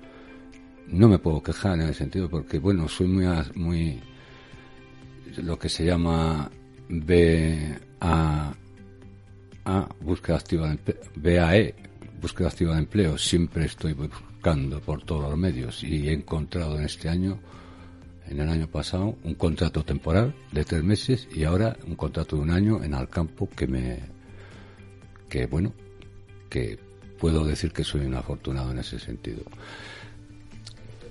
no 0.89 1.09
me 1.09 1.19
puedo 1.19 1.43
quejar 1.43 1.81
en 1.81 1.89
el 1.89 1.95
sentido 1.95 2.29
porque, 2.29 2.59
bueno, 2.59 2.87
soy 2.89 3.07
muy, 3.07 3.27
muy 3.55 4.01
lo 5.39 5.59
que 5.59 5.69
se 5.69 5.85
llama 5.85 6.51
BA 6.89 8.55
a 9.67 9.89
búsqueda 10.01 10.37
activa 10.37 10.69
de 10.69 10.97
BAE, 11.17 11.75
búsqueda 12.27 12.49
activa 12.49 12.73
de 12.75 12.81
empleo, 12.81 13.17
siempre 13.17 13.67
estoy 13.67 13.93
buscando 13.93 14.81
por 14.81 15.01
todos 15.05 15.31
los 15.31 15.39
medios 15.39 15.85
y 15.85 16.09
he 16.09 16.13
encontrado 16.13 16.77
en 16.77 16.85
este 16.85 17.09
año, 17.09 17.39
en 18.27 18.41
el 18.41 18.49
año 18.49 18.67
pasado, 18.67 19.17
un 19.23 19.35
contrato 19.35 19.85
temporal 19.85 20.35
de 20.51 20.65
tres 20.65 20.83
meses 20.83 21.29
y 21.33 21.45
ahora 21.45 21.77
un 21.87 21.95
contrato 21.95 22.35
de 22.35 22.43
un 22.43 22.51
año 22.51 22.83
en 22.83 22.95
Alcampo 22.95 23.49
que 23.49 23.69
me, 23.69 24.01
que 25.29 25.47
bueno, 25.47 25.73
que 26.51 26.77
puedo 27.17 27.45
decir 27.45 27.71
que 27.71 27.85
soy 27.85 28.01
un 28.01 28.15
afortunado 28.17 28.73
en 28.73 28.81
ese 28.81 28.99
sentido. 28.99 29.45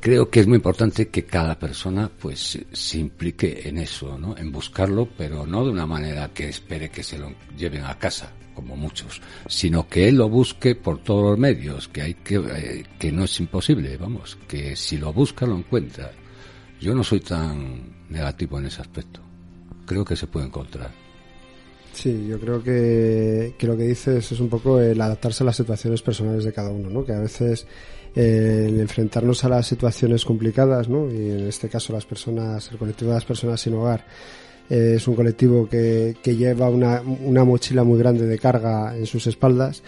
Creo 0.02 0.30
que 0.30 0.42
es 0.42 0.48
muy 0.48 0.58
importante 0.58 1.08
que 1.08 1.24
cada 1.24 1.58
persona 1.58 2.12
pues 2.20 2.60
se 2.70 2.98
implique 2.98 3.70
en 3.70 3.78
eso, 3.78 4.20
¿no? 4.20 4.36
En 4.36 4.52
buscarlo, 4.52 5.08
pero 5.18 5.46
no 5.48 5.64
de 5.64 5.72
una 5.72 5.86
manera 5.86 6.34
que 6.34 6.50
espere 6.50 6.90
que 6.90 7.04
se 7.04 7.18
lo 7.18 7.32
lleven 7.58 7.86
a 7.86 7.98
casa, 7.98 8.34
como 8.56 8.76
muchos, 8.76 9.22
sino 9.48 9.88
que 9.88 10.08
él 10.08 10.16
lo 10.16 10.30
busque 10.30 10.76
por 10.76 11.04
todos 11.04 11.32
los 11.32 11.40
medios, 11.40 11.88
que 11.90 12.02
hay 12.02 12.14
que 12.16 12.36
eh, 12.36 12.84
que 12.98 13.12
no 13.12 13.26
es 13.26 13.40
imposible, 13.40 13.98
vamos, 13.98 14.38
que 14.48 14.76
si 14.76 14.98
lo 14.98 15.14
busca 15.14 15.46
lo 15.46 15.58
encuentra. 15.58 16.12
Yo 16.80 16.96
no 16.96 17.04
soy 17.04 17.20
tan 17.20 18.08
negativo 18.10 18.60
en 18.60 18.66
ese 18.66 18.82
aspecto. 18.82 19.20
Creo 19.86 20.04
que 20.04 20.16
se 20.16 20.28
puede 20.28 20.48
encontrar. 20.48 20.92
Sí, 21.94 22.28
yo 22.28 22.40
creo 22.40 22.62
que, 22.62 23.56
que 23.58 23.68
lo 23.68 23.78
que 23.78 23.84
dices 23.84 24.32
es 24.32 24.40
un 24.40 24.50
poco 24.50 24.82
el 24.82 25.00
adaptarse 25.00 25.44
a 25.44 25.46
las 25.46 25.56
situaciones 25.56 26.02
personales 26.02 26.44
de 26.44 26.52
cada 26.52 26.70
uno, 26.70 26.90
¿no? 26.90 27.06
Que 27.06 27.14
a 27.14 27.20
veces 27.20 27.66
eh, 28.16 28.68
el 28.70 28.80
enfrentarnos 28.80 29.44
a 29.44 29.50
las 29.50 29.68
situaciones 29.68 30.24
complicadas, 30.24 30.88
¿no? 30.88 31.12
y 31.12 31.32
en 31.32 31.48
este 31.48 31.68
caso 31.68 31.92
las 31.92 32.06
personas, 32.06 32.72
el 32.72 32.78
colectivo 32.78 33.10
de 33.10 33.16
las 33.16 33.26
personas 33.26 33.60
sin 33.60 33.74
hogar, 33.74 34.06
eh, 34.70 34.94
es 34.96 35.08
un 35.08 35.16
colectivo 35.16 35.68
que, 35.68 36.16
que 36.22 36.36
lleva 36.36 36.70
una, 36.70 37.02
una, 37.02 37.44
mochila 37.44 37.84
muy 37.84 38.00
grande 38.00 38.26
de 38.26 38.40
carga 38.40 38.96
en 38.98 39.06
sus 39.06 39.28
espaldas 39.28 39.84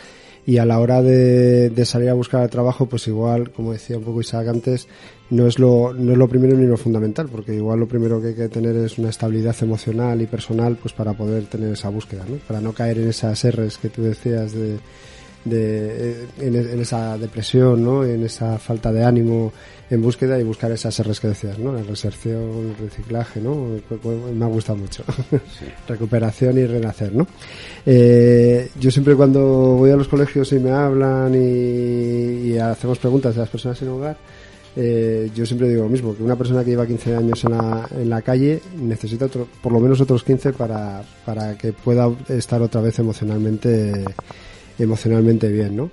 y 0.45 0.59
a 0.59 0.65
la 0.65 0.79
hora 0.79 1.01
de, 1.01 1.71
salir 1.83 2.09
a 2.09 2.13
buscar 2.13 2.47
trabajo, 2.47 2.85
pues 2.85 3.07
igual, 3.07 3.51
como 3.51 3.73
decía 3.73 3.97
un 3.97 4.03
poco 4.03 4.21
Isaac 4.21 4.47
antes, 4.47 4.87
no 5.29 5.45
es 5.45 5.59
lo, 5.59 5.93
no 5.93 6.13
es 6.13 6.17
lo 6.17 6.29
primero 6.29 6.55
ni 6.55 6.65
lo 6.65 6.77
fundamental, 6.77 7.27
porque 7.27 7.53
igual 7.53 7.81
lo 7.81 7.87
primero 7.87 8.21
que 8.21 8.27
hay 8.29 8.33
que 8.33 8.47
tener 8.47 8.73
es 8.77 8.97
una 8.97 9.09
estabilidad 9.09 9.55
emocional 9.61 10.21
y 10.21 10.25
personal, 10.25 10.77
pues 10.81 10.93
para 10.93 11.11
poder 11.11 11.47
tener 11.47 11.73
esa 11.73 11.89
búsqueda, 11.89 12.23
¿no? 12.29 12.37
Para 12.47 12.61
no 12.61 12.71
caer 12.71 12.99
en 12.99 13.09
esas 13.09 13.43
R's 13.43 13.77
que 13.77 13.89
tú 13.89 14.03
decías 14.03 14.53
de, 14.53 14.77
de, 15.43 16.27
en, 16.39 16.79
esa 16.79 17.17
depresión, 17.17 17.83
¿no? 17.83 18.03
en 18.03 18.23
esa 18.23 18.57
falta 18.57 18.91
de 18.91 19.03
ánimo 19.03 19.51
en 19.89 20.01
búsqueda 20.01 20.39
y 20.39 20.43
buscar 20.43 20.71
esas 20.71 20.99
R's 21.01 21.19
que 21.19 21.29
decías, 21.29 21.57
¿no? 21.59 21.71
La 21.71 21.81
reserción, 21.81 22.75
el 22.77 22.77
reciclaje, 22.77 23.39
¿no? 23.39 23.67
Me 24.33 24.45
ha 24.45 24.47
gustado 24.47 24.77
mucho. 24.77 25.03
Recuperación 25.87 26.57
y 26.57 26.65
renacer, 26.65 27.13
¿no? 27.13 27.25
Eh, 27.85 28.69
yo 28.79 28.91
siempre 28.91 29.15
cuando 29.15 29.41
voy 29.41 29.91
a 29.91 29.95
los 29.95 30.07
colegios 30.07 30.51
y 30.51 30.59
me 30.59 30.71
hablan 30.71 31.33
y, 31.35 32.57
hacemos 32.57 32.97
preguntas 32.97 33.35
de 33.35 33.41
las 33.41 33.49
personas 33.49 33.77
sin 33.77 33.87
hogar, 33.87 34.17
eh, 34.75 35.29
yo 35.33 35.45
siempre 35.45 35.69
digo 35.69 35.83
lo 35.83 35.89
mismo, 35.89 36.15
que 36.15 36.23
una 36.23 36.35
persona 36.35 36.63
que 36.63 36.71
lleva 36.71 36.85
15 36.85 37.15
años 37.15 37.43
en 37.45 37.51
la, 37.51 37.87
en 37.95 38.09
la 38.09 38.21
calle 38.21 38.61
necesita 38.79 39.25
otro, 39.25 39.47
por 39.61 39.71
lo 39.71 39.79
menos 39.79 40.01
otros 40.01 40.23
15 40.23 40.53
para, 40.53 41.03
para 41.25 41.57
que 41.57 41.71
pueda 41.71 42.09
estar 42.29 42.61
otra 42.61 42.81
vez 42.81 42.99
emocionalmente 42.99 44.03
emocionalmente 44.79 45.47
bien, 45.49 45.75
¿no? 45.75 45.89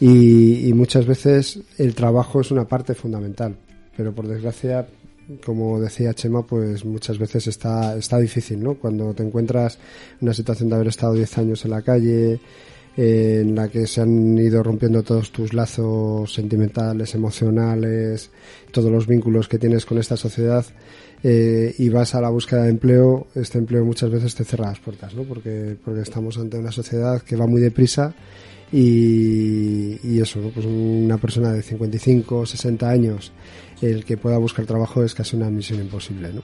Y, 0.00 0.72
muchas 0.74 1.06
veces 1.06 1.60
el 1.76 1.94
trabajo 1.94 2.40
es 2.40 2.50
una 2.50 2.68
parte 2.68 2.94
fundamental, 2.94 3.56
pero 3.96 4.12
por 4.14 4.28
desgracia, 4.28 4.86
como 5.44 5.80
decía 5.80 6.14
Chema, 6.14 6.46
pues 6.46 6.84
muchas 6.84 7.18
veces 7.18 7.48
está, 7.48 7.96
está 7.96 8.18
difícil, 8.18 8.62
¿no? 8.62 8.74
Cuando 8.74 9.12
te 9.12 9.24
encuentras 9.24 9.76
en 10.20 10.28
una 10.28 10.34
situación 10.34 10.68
de 10.68 10.76
haber 10.76 10.88
estado 10.88 11.14
10 11.14 11.38
años 11.38 11.64
en 11.64 11.70
la 11.72 11.82
calle, 11.82 12.40
eh, 12.96 13.40
en 13.42 13.56
la 13.56 13.68
que 13.68 13.88
se 13.88 14.00
han 14.00 14.38
ido 14.38 14.62
rompiendo 14.62 15.02
todos 15.02 15.32
tus 15.32 15.52
lazos 15.52 16.32
sentimentales, 16.32 17.14
emocionales, 17.16 18.30
todos 18.70 18.92
los 18.92 19.06
vínculos 19.06 19.48
que 19.48 19.58
tienes 19.58 19.84
con 19.84 19.98
esta 19.98 20.16
sociedad, 20.16 20.64
eh, 21.24 21.74
y 21.76 21.88
vas 21.88 22.14
a 22.14 22.20
la 22.20 22.28
búsqueda 22.28 22.62
de 22.62 22.70
empleo, 22.70 23.26
este 23.34 23.58
empleo 23.58 23.84
muchas 23.84 24.10
veces 24.10 24.32
te 24.36 24.44
cierra 24.44 24.66
las 24.66 24.78
puertas, 24.78 25.12
¿no? 25.16 25.24
Porque, 25.24 25.76
porque 25.84 26.02
estamos 26.02 26.38
ante 26.38 26.56
una 26.56 26.70
sociedad 26.70 27.20
que 27.22 27.34
va 27.34 27.48
muy 27.48 27.60
deprisa 27.60 28.14
y, 28.72 29.98
y 30.02 30.20
eso, 30.20 30.40
pues 30.52 30.66
una 30.66 31.18
persona 31.18 31.52
de 31.52 31.62
55, 31.62 32.46
60 32.46 32.88
años, 32.88 33.32
el 33.80 34.04
que 34.04 34.16
pueda 34.16 34.38
buscar 34.38 34.66
trabajo 34.66 35.02
es 35.02 35.14
casi 35.14 35.36
una 35.36 35.50
misión 35.50 35.80
imposible, 35.80 36.32
¿no? 36.32 36.42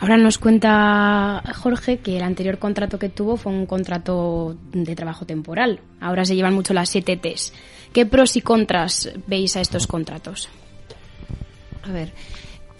Ahora 0.00 0.18
nos 0.18 0.38
cuenta 0.38 1.42
Jorge 1.54 1.98
que 1.98 2.16
el 2.16 2.22
anterior 2.22 2.58
contrato 2.58 2.98
que 2.98 3.08
tuvo 3.08 3.36
fue 3.36 3.52
un 3.52 3.64
contrato 3.64 4.56
de 4.72 4.94
trabajo 4.94 5.24
temporal. 5.24 5.80
Ahora 6.00 6.24
se 6.24 6.36
llevan 6.36 6.54
mucho 6.54 6.74
las 6.74 6.90
7 6.90 7.16
T's. 7.16 7.52
¿Qué 7.92 8.04
pros 8.04 8.36
y 8.36 8.42
contras 8.42 9.10
veis 9.26 9.56
a 9.56 9.60
estos 9.60 9.86
contratos? 9.86 10.48
A 11.84 11.92
ver, 11.92 12.12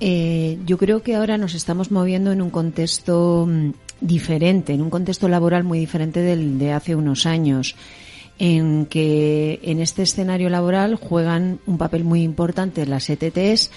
eh, 0.01 0.59
yo 0.67 0.77
creo 0.77 1.03
que 1.03 1.15
ahora 1.15 1.39
nos 1.39 1.55
estamos 1.55 1.91
moviendo 1.91 2.33
en 2.33 2.43
un 2.43 2.51
contexto 2.51 3.47
mm, 3.49 3.71
diferente, 4.01 4.75
en 4.75 4.83
un 4.83 4.91
contexto 4.91 5.29
laboral 5.29 5.65
muy 5.65 5.79
diferente 5.79 6.21
del 6.21 6.59
de 6.59 6.73
hace 6.73 6.95
unos 6.95 7.27
años, 7.27 7.77
en 8.39 8.87
que 8.87 9.61
en 9.63 9.81
este 9.81 10.03
escenario 10.03 10.51
laboral 10.51 10.97
juegan 10.97 11.61
un 11.67 11.79
papel 11.79 12.05
muy 12.05 12.23
importante 12.23 12.87
las 12.87 13.09
ETTs 13.09 13.71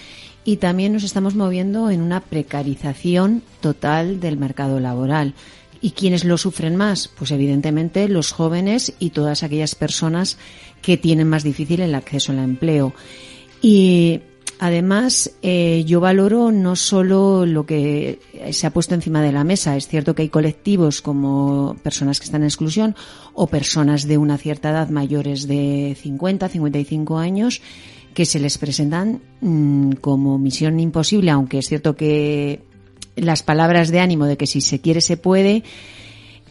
y 0.44 0.58
también 0.58 0.94
nos 0.94 1.04
estamos 1.04 1.36
moviendo 1.36 1.90
en 1.90 2.02
una 2.02 2.22
precarización 2.22 3.44
total 3.62 4.20
del 4.20 4.38
mercado 4.38 4.80
laboral. 4.80 5.34
¿Y 5.82 5.92
quiénes 5.92 6.24
lo 6.24 6.38
sufren 6.38 6.76
más? 6.76 7.08
Pues 7.08 7.32
evidentemente 7.32 8.08
los 8.08 8.32
jóvenes 8.32 8.94
y 8.98 9.12
todas 9.12 9.44
aquellas 9.44 9.76
personas 9.76 10.38
que 10.82 10.98
tienen 10.98 11.28
más 11.28 11.44
difícil 11.44 11.82
el 11.82 11.94
acceso 11.94 12.32
al 12.32 12.40
empleo. 12.40 12.94
Y 13.62 14.22
Además, 14.60 15.32
eh, 15.44 15.84
yo 15.86 16.00
valoro 16.00 16.52
no 16.52 16.76
solo 16.76 17.46
lo 17.46 17.66
que 17.66 18.20
se 18.52 18.66
ha 18.66 18.72
puesto 18.72 18.96
encima 18.96 19.22
de 19.22 19.32
la 19.32 19.44
mesa. 19.44 19.76
Es 19.76 19.88
cierto 19.88 20.16
que 20.16 20.24
hay 20.24 20.30
colectivos 20.30 21.02
como 21.02 21.76
personas 21.84 22.20
que 22.20 22.26
están 22.26 22.42
en 22.42 22.48
exclusión 22.48 22.96
o 23.34 23.48
personas 23.48 24.08
de 24.08 24.18
una 24.18 24.38
cierta 24.38 24.72
edad 24.72 24.90
mayores 24.90 25.48
de 25.48 25.96
50, 26.02 26.50
55 26.50 27.18
años 27.20 27.62
que 28.18 28.26
se 28.26 28.40
les 28.40 28.58
presentan 28.58 29.22
mm, 29.42 29.92
como 30.02 30.40
misión 30.40 30.80
imposible, 30.80 31.30
aunque 31.30 31.60
es 31.60 31.68
cierto 31.68 31.96
que 31.96 32.64
las 33.16 33.44
palabras 33.44 33.90
de 33.90 34.00
ánimo 34.00 34.26
de 34.26 34.38
que 34.38 34.48
si 34.48 34.60
se 34.60 34.82
quiere 34.82 35.02
se 35.02 35.18
puede, 35.18 35.64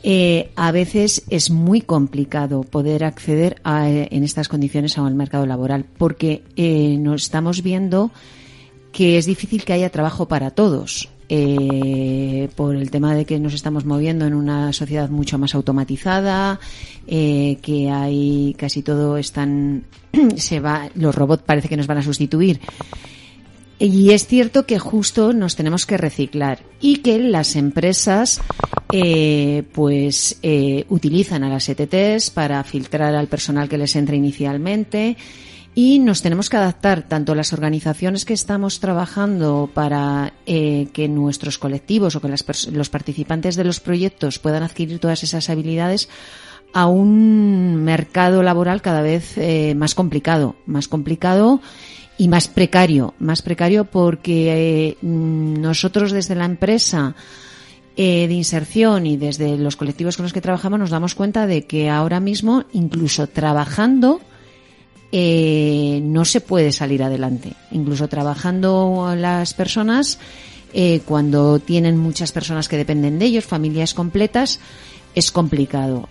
eh, 0.02 0.50
a 0.56 0.72
veces 0.72 1.24
es 1.30 1.50
muy 1.50 1.80
complicado 1.80 2.62
poder 2.62 3.04
acceder 3.04 3.60
a, 3.64 3.88
en 3.88 4.24
estas 4.24 4.48
condiciones 4.48 4.98
al 4.98 5.14
mercado 5.14 5.46
laboral 5.46 5.84
porque 5.98 6.42
eh, 6.56 6.96
nos 6.98 7.24
estamos 7.24 7.62
viendo 7.62 8.10
que 8.92 9.18
es 9.18 9.26
difícil 9.26 9.64
que 9.64 9.72
haya 9.72 9.90
trabajo 9.90 10.26
para 10.26 10.50
todos 10.50 11.08
eh, 11.28 12.48
por 12.54 12.76
el 12.76 12.90
tema 12.90 13.14
de 13.14 13.24
que 13.24 13.40
nos 13.40 13.52
estamos 13.52 13.84
moviendo 13.84 14.26
en 14.26 14.34
una 14.34 14.72
sociedad 14.72 15.10
mucho 15.10 15.38
más 15.38 15.56
automatizada, 15.56 16.60
eh, 17.06 17.58
que 17.62 17.90
hay 17.90 18.54
casi 18.56 18.82
todo 18.82 19.16
están 19.16 19.84
se 20.36 20.60
va, 20.60 20.88
los 20.94 21.14
robots 21.14 21.42
parece 21.44 21.68
que 21.68 21.76
nos 21.76 21.88
van 21.88 21.98
a 21.98 22.02
sustituir. 22.02 22.60
Y 23.78 24.10
es 24.12 24.26
cierto 24.26 24.64
que 24.64 24.78
justo 24.78 25.32
nos 25.32 25.54
tenemos 25.54 25.84
que 25.84 25.98
reciclar 25.98 26.60
y 26.80 26.98
que 26.98 27.18
las 27.18 27.56
empresas 27.56 28.40
eh, 28.92 29.64
pues 29.72 30.38
eh, 30.42 30.86
utilizan 30.88 31.44
a 31.44 31.50
las 31.50 31.68
ETTs 31.68 32.30
para 32.30 32.62
filtrar 32.64 33.14
al 33.14 33.26
personal 33.26 33.68
que 33.68 33.76
les 33.76 33.94
entra 33.96 34.16
inicialmente 34.16 35.16
y 35.74 35.98
nos 35.98 36.22
tenemos 36.22 36.48
que 36.48 36.56
adaptar 36.56 37.02
tanto 37.02 37.34
las 37.34 37.52
organizaciones 37.52 38.24
que 38.24 38.32
estamos 38.32 38.80
trabajando 38.80 39.70
para 39.74 40.32
eh, 40.46 40.88
que 40.94 41.06
nuestros 41.06 41.58
colectivos 41.58 42.16
o 42.16 42.22
que 42.22 42.28
las 42.28 42.68
los 42.72 42.88
participantes 42.88 43.56
de 43.56 43.64
los 43.64 43.80
proyectos 43.80 44.38
puedan 44.38 44.62
adquirir 44.62 44.98
todas 45.00 45.22
esas 45.22 45.50
habilidades 45.50 46.08
a 46.72 46.86
un 46.86 47.76
mercado 47.84 48.42
laboral 48.42 48.80
cada 48.80 49.02
vez 49.02 49.36
eh, 49.36 49.74
más 49.76 49.94
complicado, 49.94 50.56
más 50.64 50.88
complicado 50.88 51.60
y 52.18 52.28
más 52.28 52.48
precario, 52.48 53.14
más 53.18 53.42
precario 53.42 53.84
porque 53.84 54.90
eh, 54.90 54.96
nosotros 55.02 56.12
desde 56.12 56.34
la 56.34 56.44
empresa 56.44 57.14
eh, 57.96 58.28
de 58.28 58.34
inserción 58.34 59.06
y 59.06 59.16
desde 59.16 59.56
los 59.56 59.76
colectivos 59.76 60.16
con 60.16 60.24
los 60.24 60.32
que 60.32 60.42
trabajamos 60.42 60.78
nos 60.78 60.90
damos 60.90 61.14
cuenta 61.14 61.46
de 61.46 61.64
que 61.64 61.88
ahora 61.88 62.20
mismo, 62.20 62.64
incluso 62.72 63.26
trabajando, 63.26 64.20
eh, 65.12 66.00
no 66.02 66.26
se 66.26 66.42
puede 66.42 66.72
salir 66.72 67.02
adelante. 67.02 67.54
Incluso 67.70 68.06
trabajando 68.08 69.14
las 69.16 69.54
personas, 69.54 70.18
eh, 70.74 71.00
cuando 71.06 71.58
tienen 71.58 71.96
muchas 71.96 72.32
personas 72.32 72.68
que 72.68 72.76
dependen 72.76 73.18
de 73.18 73.24
ellos, 73.24 73.44
familias 73.44 73.94
completas, 73.94 74.60
es 75.14 75.32
complicado. 75.32 76.08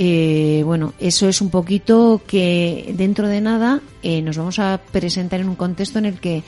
Eh, 0.00 0.62
bueno, 0.64 0.94
eso 1.00 1.28
es 1.28 1.40
un 1.40 1.50
poquito 1.50 2.22
que 2.24 2.94
dentro 2.96 3.26
de 3.26 3.40
nada 3.40 3.80
eh, 4.00 4.22
nos 4.22 4.36
vamos 4.36 4.60
a 4.60 4.80
presentar 4.92 5.40
en 5.40 5.48
un 5.48 5.56
contexto 5.56 5.98
en 5.98 6.04
el 6.04 6.20
que 6.20 6.44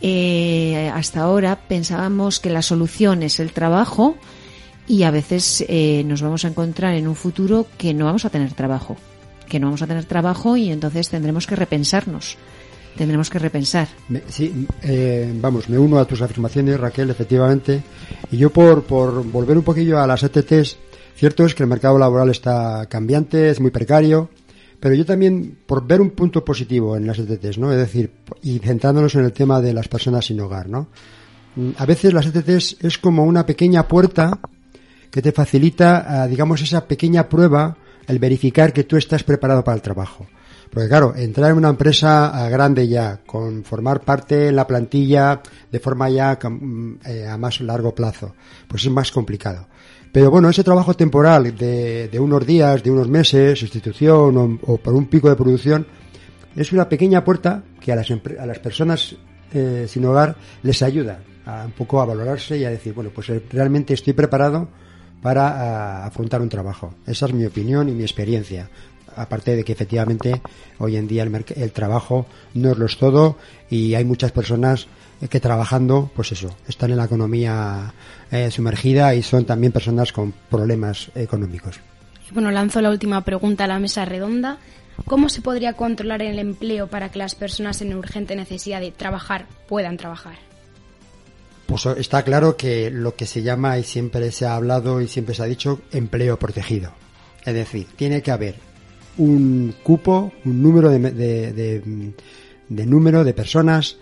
eh, 0.00 0.90
hasta 0.92 1.20
ahora 1.20 1.56
pensábamos 1.68 2.40
que 2.40 2.50
la 2.50 2.62
solución 2.62 3.22
es 3.22 3.38
el 3.38 3.52
trabajo 3.52 4.16
y 4.88 5.04
a 5.04 5.12
veces 5.12 5.64
eh, 5.68 6.02
nos 6.04 6.20
vamos 6.20 6.44
a 6.44 6.48
encontrar 6.48 6.96
en 6.96 7.06
un 7.06 7.14
futuro 7.14 7.64
que 7.78 7.94
no 7.94 8.06
vamos 8.06 8.24
a 8.24 8.30
tener 8.30 8.52
trabajo, 8.54 8.96
que 9.48 9.60
no 9.60 9.68
vamos 9.68 9.82
a 9.82 9.86
tener 9.86 10.06
trabajo 10.06 10.56
y 10.56 10.72
entonces 10.72 11.10
tendremos 11.10 11.46
que 11.46 11.54
repensarnos, 11.54 12.38
tendremos 12.96 13.30
que 13.30 13.38
repensar. 13.38 13.86
Sí, 14.30 14.66
vamos, 15.34 15.68
me 15.68 15.78
uno 15.78 16.00
a 16.00 16.06
tus 16.06 16.22
afirmaciones, 16.22 16.80
Raquel, 16.80 17.08
efectivamente. 17.10 17.84
Y 18.32 18.36
yo 18.36 18.50
por, 18.50 18.82
por 18.82 19.24
volver 19.24 19.56
un 19.56 19.62
poquillo 19.62 20.00
a 20.00 20.08
las 20.08 20.24
ETTs, 20.24 20.87
cierto 21.18 21.44
es 21.44 21.54
que 21.54 21.64
el 21.64 21.68
mercado 21.68 21.98
laboral 21.98 22.30
está 22.30 22.86
cambiante, 22.86 23.50
es 23.50 23.60
muy 23.60 23.70
precario, 23.72 24.30
pero 24.78 24.94
yo 24.94 25.04
también, 25.04 25.58
por 25.66 25.84
ver 25.84 26.00
un 26.00 26.10
punto 26.10 26.44
positivo 26.44 26.96
en 26.96 27.06
las 27.06 27.18
ETTs, 27.18 27.58
¿no? 27.58 27.72
Es 27.72 27.78
decir, 27.78 28.12
y 28.42 28.58
centrándonos 28.60 29.16
en 29.16 29.24
el 29.24 29.32
tema 29.32 29.60
de 29.60 29.72
las 29.72 29.88
personas 29.88 30.26
sin 30.26 30.40
hogar, 30.40 30.68
¿no? 30.68 30.88
Mm, 31.56 31.70
A 31.76 31.86
veces 31.86 32.12
las 32.12 32.26
ETTs 32.26 32.76
es 32.80 32.98
como 32.98 33.24
una 33.24 33.44
pequeña 33.44 33.88
puerta 33.88 34.38
que 35.10 35.20
te 35.20 35.32
facilita, 35.32 36.22
ah, 36.22 36.26
digamos, 36.28 36.62
esa 36.62 36.86
pequeña 36.86 37.28
prueba, 37.28 37.76
el 38.06 38.20
verificar 38.20 38.72
que 38.72 38.84
tú 38.84 38.96
estás 38.96 39.24
preparado 39.24 39.64
para 39.64 39.74
el 39.74 39.82
trabajo. 39.82 40.26
Porque 40.70 40.88
claro, 40.88 41.14
entrar 41.16 41.50
en 41.50 41.56
una 41.56 41.70
empresa 41.70 42.28
ah, 42.28 42.48
grande 42.48 42.86
ya, 42.86 43.22
con 43.26 43.64
formar 43.64 44.02
parte 44.02 44.48
en 44.48 44.56
la 44.56 44.66
plantilla 44.66 45.42
de 45.72 45.80
forma 45.80 46.08
ya 46.10 46.38
mm, 46.40 46.98
eh, 47.06 47.26
a 47.26 47.36
más 47.36 47.60
largo 47.60 47.92
plazo, 47.92 48.34
pues 48.68 48.84
es 48.84 48.90
más 48.92 49.10
complicado. 49.10 49.66
Pero 50.12 50.30
bueno, 50.30 50.48
ese 50.48 50.64
trabajo 50.64 50.94
temporal 50.94 51.56
de, 51.56 52.08
de 52.08 52.20
unos 52.20 52.46
días, 52.46 52.82
de 52.82 52.90
unos 52.90 53.08
meses, 53.08 53.58
sustitución 53.58 54.36
o, 54.36 54.72
o 54.72 54.76
por 54.78 54.94
un 54.94 55.06
pico 55.06 55.28
de 55.28 55.36
producción, 55.36 55.86
es 56.56 56.72
una 56.72 56.88
pequeña 56.88 57.24
puerta 57.24 57.62
que 57.80 57.92
a 57.92 57.96
las, 57.96 58.10
a 58.10 58.46
las 58.46 58.58
personas 58.58 59.16
eh, 59.52 59.86
sin 59.88 60.04
hogar 60.04 60.36
les 60.62 60.82
ayuda 60.82 61.20
a 61.46 61.64
un 61.64 61.72
poco 61.72 62.00
a 62.00 62.04
valorarse 62.04 62.58
y 62.58 62.64
a 62.64 62.70
decir, 62.70 62.92
bueno, 62.92 63.10
pues 63.14 63.30
eh, 63.30 63.42
realmente 63.50 63.94
estoy 63.94 64.12
preparado 64.12 64.68
para 65.22 65.48
ah, 65.48 66.06
afrontar 66.06 66.42
un 66.42 66.48
trabajo. 66.48 66.94
Esa 67.06 67.26
es 67.26 67.32
mi 67.32 67.46
opinión 67.46 67.88
y 67.88 67.92
mi 67.92 68.02
experiencia. 68.02 68.68
Aparte 69.16 69.56
de 69.56 69.64
que 69.64 69.72
efectivamente 69.72 70.40
hoy 70.78 70.96
en 70.96 71.08
día 71.08 71.22
el, 71.22 71.44
el 71.56 71.72
trabajo 71.72 72.26
no 72.54 72.72
es 72.72 72.78
lo 72.78 72.86
es 72.86 72.98
todo 72.98 73.36
y 73.70 73.94
hay 73.94 74.04
muchas 74.04 74.32
personas 74.32 74.86
eh, 75.20 75.28
que 75.28 75.40
trabajando, 75.40 76.10
pues 76.14 76.32
eso, 76.32 76.54
están 76.68 76.90
en 76.90 76.98
la 76.98 77.04
economía 77.04 77.94
eh, 78.30 78.50
sumergida 78.50 79.14
y 79.14 79.22
son 79.22 79.44
también 79.44 79.72
personas 79.72 80.12
con 80.12 80.32
problemas 80.50 81.10
económicos. 81.14 81.80
Bueno, 82.32 82.50
lanzo 82.50 82.80
la 82.80 82.90
última 82.90 83.24
pregunta 83.24 83.64
a 83.64 83.66
la 83.68 83.78
mesa 83.78 84.04
redonda. 84.04 84.58
¿Cómo 85.06 85.28
se 85.28 85.40
podría 85.42 85.74
controlar 85.74 86.22
el 86.22 86.38
empleo 86.38 86.88
para 86.88 87.10
que 87.10 87.18
las 87.20 87.34
personas 87.34 87.80
en 87.82 87.94
urgente 87.94 88.34
necesidad 88.36 88.80
de 88.80 88.90
trabajar 88.90 89.46
puedan 89.68 89.96
trabajar? 89.96 90.34
Pues 91.66 91.86
está 91.86 92.22
claro 92.24 92.56
que 92.56 92.90
lo 92.90 93.14
que 93.14 93.26
se 93.26 93.42
llama 93.42 93.78
y 93.78 93.84
siempre 93.84 94.32
se 94.32 94.46
ha 94.46 94.56
hablado 94.56 95.00
y 95.00 95.06
siempre 95.08 95.34
se 95.34 95.42
ha 95.42 95.46
dicho 95.46 95.80
empleo 95.92 96.38
protegido. 96.38 96.92
Es 97.44 97.54
decir, 97.54 97.86
tiene 97.96 98.22
que 98.22 98.30
haber 98.30 98.56
un 99.18 99.74
cupo, 99.82 100.32
un 100.44 100.62
número 100.62 100.90
de, 100.90 100.98
de, 100.98 101.52
de- 101.52 102.12
de 102.68 102.86
número 102.86 103.24
de 103.24 103.32
personas 103.32 103.96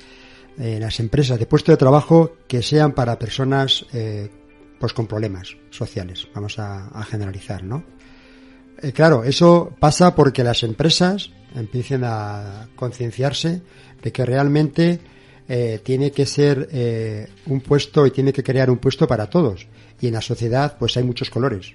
en 0.59 0.81
las 0.81 1.01
empresas 1.01 1.39
de 1.39 1.47
puesto 1.47 1.73
de 1.73 1.77
trabajo 1.77 2.37
que 2.47 2.63
sean 2.63 2.93
para 2.93 3.19
personas 3.19 3.87
eh, 3.93 4.31
pues 4.79 4.93
con 4.93 5.07
problemas 5.07 5.57
sociales. 5.71 6.29
Vamos 6.35 6.59
a, 6.59 6.91
generalizar, 7.09 7.63
¿no? 7.63 7.85
Eh, 8.83 8.93
claro, 8.93 9.25
eso 9.25 9.73
pasa 9.79 10.15
porque 10.15 10.45
las 10.45 10.63
empresas 10.63 11.31
empiecen 11.55 12.03
a 12.05 12.69
concienciarse 12.77 13.63
de 14.03 14.13
que 14.13 14.27
realmente 14.27 15.01
eh, 15.49 15.81
tiene 15.83 16.11
que 16.11 16.27
ser 16.27 16.69
eh, 16.73 17.29
un 17.47 17.61
puesto 17.61 18.05
y 18.05 18.11
tiene 18.11 18.33
que 18.33 18.43
crear 18.43 18.69
un 18.71 18.79
puesto 18.79 19.07
para 19.07 19.31
todos. 19.31 19.67
Y 20.01 20.09
en 20.09 20.15
la 20.15 20.21
sociedad, 20.21 20.77
pues 20.79 20.97
hay 20.97 21.05
muchos 21.05 21.31
colores 21.31 21.73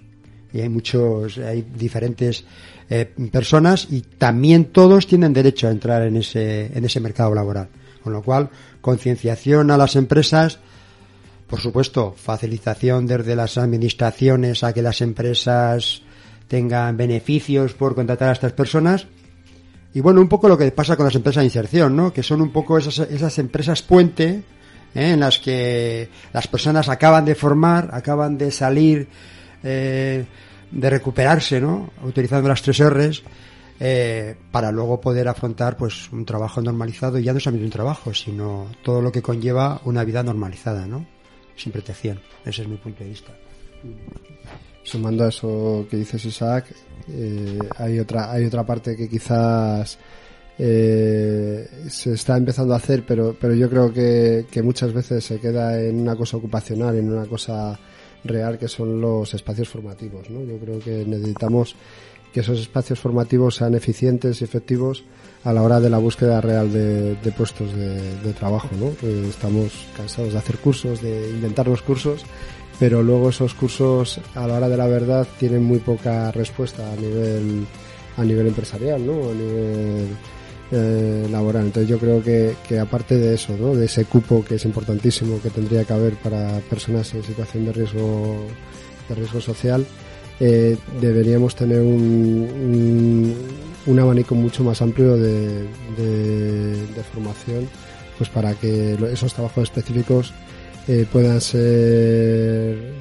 y 0.54 0.60
hay 0.60 0.70
muchos, 0.70 1.38
hay 1.38 1.62
diferentes 1.62 2.44
eh, 2.90 3.06
personas 3.32 3.88
y 3.90 4.02
también 4.02 4.66
todos 4.66 5.08
tienen 5.08 5.32
derecho 5.32 5.68
a 5.68 5.72
entrar 5.72 6.04
en 6.04 6.18
ese, 6.18 6.66
en 6.78 6.84
ese 6.84 7.00
mercado 7.00 7.34
laboral. 7.34 7.70
Con 8.04 8.14
lo 8.14 8.22
cual, 8.22 8.50
concienciación 8.82 9.72
a 9.72 9.78
las 9.78 9.96
empresas, 9.96 10.60
por 11.48 11.60
supuesto, 11.60 12.16
facilitación 12.18 13.06
desde 13.06 13.36
las 13.36 13.58
administraciones 13.58 14.64
a 14.64 14.74
que 14.74 14.82
las 14.82 15.02
empresas 15.02 16.02
tengan 16.48 16.98
beneficios 16.98 17.74
por 17.74 17.96
contratar 17.96 18.30
a 18.30 18.34
estas 18.34 18.54
personas. 18.54 19.08
Y 19.94 20.00
bueno, 20.00 20.22
un 20.22 20.30
poco 20.30 20.48
lo 20.48 20.58
que 20.58 20.72
pasa 20.72 20.96
con 20.96 21.06
las 21.06 21.16
empresas 21.16 21.42
de 21.42 21.46
inserción, 21.46 21.96
¿no? 21.96 22.12
Que 22.14 22.24
son 22.24 22.42
un 22.42 22.52
poco 22.52 22.78
esas, 22.78 23.00
esas 23.00 23.38
empresas 23.40 23.82
puente 23.82 24.44
¿eh? 24.96 25.12
en 25.12 25.20
las 25.20 25.40
que 25.40 26.10
las 26.34 26.48
personas 26.48 26.90
acaban 26.90 27.26
de 27.26 27.36
formar, 27.36 27.90
acaban 27.94 28.38
de 28.38 28.52
salir, 28.52 29.08
eh, 29.64 30.26
de 30.72 30.90
recuperarse, 30.90 31.60
¿no? 31.60 31.92
Utilizando 32.04 32.50
las 32.50 32.62
tres 32.62 32.80
R's, 32.84 33.24
eh, 33.84 34.36
para 34.52 34.72
luego 34.72 35.02
poder 35.02 35.28
afrontar 35.28 35.76
pues 35.76 36.12
un 36.12 36.24
trabajo 36.24 36.62
normalizado 36.62 37.18
y 37.18 37.24
ya 37.24 37.34
no 37.34 37.40
solamente 37.40 37.66
un 37.66 37.72
trabajo, 37.72 38.14
sino 38.14 38.68
todo 38.84 39.02
lo 39.02 39.12
que 39.12 39.24
conlleva 39.24 39.82
una 39.86 40.04
vida 40.04 40.22
normalizada, 40.22 40.86
¿no? 40.86 41.08
Sin 41.56 41.72
protección. 41.72 42.20
Ese 42.46 42.62
es 42.62 42.68
mi 42.68 42.78
punto 42.78 43.04
de 43.04 43.10
vista. 43.10 43.32
Sumando 44.84 45.24
a 45.24 45.30
eso 45.30 45.88
que 45.90 45.98
dices 45.98 46.24
Isaac, 46.26 46.66
eh, 47.10 47.58
hay 47.76 47.98
otra 47.98 48.32
hay 48.32 48.46
otra 48.46 48.64
parte 48.64 48.96
que 48.96 49.10
quizás 49.10 49.98
eh, 50.60 51.68
se 51.90 52.14
está 52.14 52.38
empezando 52.38 52.76
a 52.76 52.78
hacer, 52.78 53.04
pero 53.04 53.36
pero 53.42 53.56
yo 53.56 53.68
creo 53.68 53.92
que, 53.92 54.46
que 54.52 54.62
muchas 54.62 54.94
veces 54.94 55.26
se 55.26 55.40
queda 55.40 55.82
en 55.82 56.02
una 56.02 56.16
cosa 56.16 56.38
ocupacional, 56.38 56.98
en 56.98 57.12
una 57.12 57.26
cosa 57.26 57.80
real 58.24 58.60
que 58.60 58.68
son 58.68 59.02
los 59.02 59.34
espacios 59.34 59.70
formativos, 59.70 60.30
¿no? 60.30 60.44
Yo 60.44 60.60
creo 60.60 60.78
que 60.78 61.04
necesitamos 61.04 61.76
que 62.34 62.40
esos 62.40 62.60
espacios 62.60 63.00
formativos 63.00 63.56
sean 63.56 63.76
eficientes 63.76 64.42
y 64.42 64.44
efectivos 64.44 65.04
a 65.44 65.54
la 65.54 65.64
hora 65.64 65.80
de 65.80 65.90
la 65.90 65.98
búsqueda 65.98 66.40
real 66.40 66.72
de, 66.72 67.34
puestos 67.36 67.76
de, 67.76 68.34
trabajo, 68.34 68.70
¿no? 68.80 68.88
Eh, 69.08 69.28
estamos 69.30 69.72
cansados 69.98 70.34
de 70.34 70.40
hacer 70.40 70.58
cursos, 70.58 71.02
de 71.02 71.30
inventarnos 71.30 71.82
cursos, 71.82 72.24
pero 72.80 73.04
luego 73.04 73.30
esos 73.30 73.54
cursos 73.54 74.20
a 74.36 74.48
la 74.48 74.56
hora 74.56 74.70
de 74.70 74.78
la 74.78 74.88
verdad 74.88 75.28
tienen 75.40 75.64
muy 75.64 75.80
poca 75.80 76.32
respuesta 76.32 76.92
a 76.92 76.96
nivel 76.96 77.66
a 78.18 78.24
nivel 78.24 78.48
empresarial, 78.48 79.06
¿no? 79.06 79.14
A 79.14 79.34
nivel 79.34 80.08
eh, 80.72 81.28
laboral. 81.30 81.66
Entonces 81.66 81.90
yo 81.90 81.98
creo 81.98 82.22
que, 82.24 82.56
que 82.68 82.80
aparte 82.80 83.18
de 83.18 83.34
eso, 83.34 83.56
¿no? 83.58 83.74
De 83.74 83.86
ese 83.86 84.06
cupo 84.06 84.44
que 84.44 84.56
es 84.56 84.66
importantísimo 84.66 85.42
que 85.42 85.50
tendría 85.50 85.84
que 85.86 85.94
haber 85.94 86.14
para 86.16 86.60
personas 86.70 87.14
en 87.14 87.24
situación 87.24 87.66
de 87.66 87.74
riesgo 87.74 88.46
de 89.10 89.16
riesgo 89.16 89.42
social, 89.42 89.86
eh, 90.44 90.76
deberíamos 91.00 91.56
tener 91.56 91.82
un, 91.82 93.36
un, 93.86 94.00
abanico 94.00 94.34
mucho 94.34 94.64
más 94.64 94.82
amplio 94.82 95.16
de, 95.16 95.68
de, 95.98 97.04
formación 97.14 97.70
pues 98.18 98.28
para 98.28 98.56
que 98.56 98.94
esos 99.14 99.36
trabajos 99.36 99.66
específicos 99.66 100.34
eh, 100.88 101.06
puedan 101.12 101.40
ser 101.40 102.92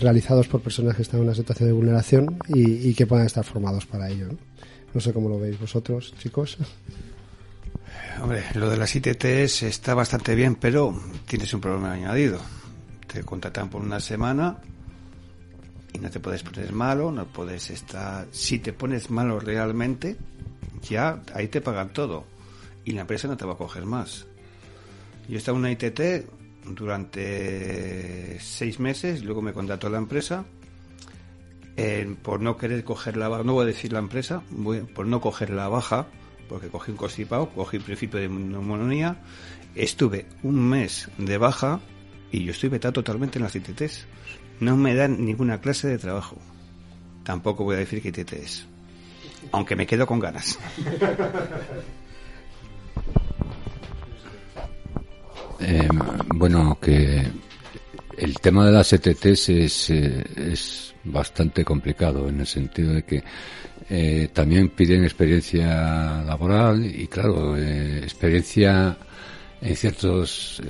realizados 0.00 0.46
por 0.46 0.60
personas 0.60 0.94
que 0.94 1.02
están 1.02 1.18
en 1.18 1.26
una 1.26 1.34
situación 1.34 1.70
de 1.70 1.72
vulneración 1.72 2.38
y, 2.46 2.94
que 2.94 3.04
puedan 3.04 3.26
estar 3.26 3.44
formados 3.44 3.84
para 3.84 4.08
ello. 4.08 4.28
¿no? 4.92 5.00
sé 5.00 5.12
cómo 5.12 5.28
lo 5.28 5.40
veis 5.40 5.58
vosotros, 5.58 6.14
chicos. 6.18 6.56
Hombre, 8.22 8.44
lo 8.54 8.70
de 8.70 8.76
las 8.76 8.94
ITTs 8.94 9.64
está 9.64 9.94
bastante 9.94 10.36
bien, 10.36 10.54
pero 10.54 10.96
tienes 11.26 11.52
un 11.52 11.60
problema 11.60 11.92
añadido. 11.92 12.38
Te 13.12 13.24
contratan 13.24 13.68
por 13.68 13.82
una 13.82 13.98
semana 13.98 14.58
y 15.94 15.98
no 15.98 16.10
te 16.10 16.20
puedes 16.20 16.42
poner 16.42 16.72
malo, 16.72 17.10
no 17.10 17.24
puedes 17.26 17.70
estar... 17.70 18.26
Si 18.32 18.58
te 18.58 18.72
pones 18.72 19.10
malo 19.10 19.40
realmente, 19.40 20.16
ya 20.82 21.22
ahí 21.32 21.48
te 21.48 21.60
pagan 21.60 21.92
todo 21.92 22.26
y 22.84 22.92
la 22.92 23.02
empresa 23.02 23.28
no 23.28 23.36
te 23.36 23.46
va 23.46 23.54
a 23.54 23.56
coger 23.56 23.86
más. 23.86 24.26
Yo 25.28 25.38
estaba 25.38 25.56
en 25.56 25.64
una 25.64 25.70
ITT 25.70 26.00
durante 26.76 28.38
seis 28.40 28.80
meses, 28.80 29.24
luego 29.24 29.40
me 29.40 29.52
contrató 29.52 29.88
la 29.88 29.98
empresa 29.98 30.44
por 32.22 32.40
no 32.40 32.56
querer 32.56 32.84
coger 32.84 33.16
la 33.16 33.28
baja, 33.28 33.42
no 33.42 33.54
voy 33.54 33.64
a 33.64 33.66
decir 33.66 33.92
la 33.92 33.98
empresa, 34.00 34.42
por 34.94 35.06
no 35.06 35.20
coger 35.20 35.50
la 35.50 35.68
baja, 35.68 36.06
porque 36.48 36.68
cogí 36.68 36.90
un 36.90 36.96
constipado, 36.96 37.48
cogí 37.50 37.78
el 37.78 37.82
principio 37.82 38.20
de 38.20 38.28
neumonía, 38.28 39.22
estuve 39.74 40.26
un 40.42 40.68
mes 40.68 41.08
de 41.18 41.38
baja 41.38 41.80
y 42.30 42.44
yo 42.44 42.50
estoy 42.52 42.68
vetado 42.68 42.92
totalmente 42.92 43.38
en 43.38 43.44
las 43.44 43.56
ITTs. 43.56 44.06
No 44.60 44.76
me 44.76 44.94
dan 44.94 45.24
ninguna 45.24 45.60
clase 45.60 45.88
de 45.88 45.98
trabajo. 45.98 46.36
Tampoco 47.24 47.64
voy 47.64 47.76
a 47.76 47.78
decir 47.78 48.00
que 48.02 48.08
ITT 48.08 48.32
es. 48.34 48.66
Aunque 49.52 49.76
me 49.76 49.86
quedo 49.86 50.06
con 50.06 50.20
ganas. 50.20 50.58
Eh, 55.60 55.88
bueno, 56.34 56.76
que 56.80 57.26
el 58.18 58.34
tema 58.40 58.66
de 58.66 58.72
las 58.72 58.92
ETTs 58.92 59.48
es, 59.48 59.90
eh, 59.90 60.24
es 60.36 60.94
bastante 61.04 61.64
complicado 61.64 62.28
en 62.28 62.40
el 62.40 62.46
sentido 62.46 62.92
de 62.92 63.04
que 63.04 63.22
eh, 63.88 64.28
también 64.32 64.70
piden 64.70 65.04
experiencia 65.04 66.22
laboral 66.22 66.84
y 66.84 67.06
claro, 67.06 67.56
experiencia 67.56 68.98
en 69.62 69.76
ciertos 69.76 70.60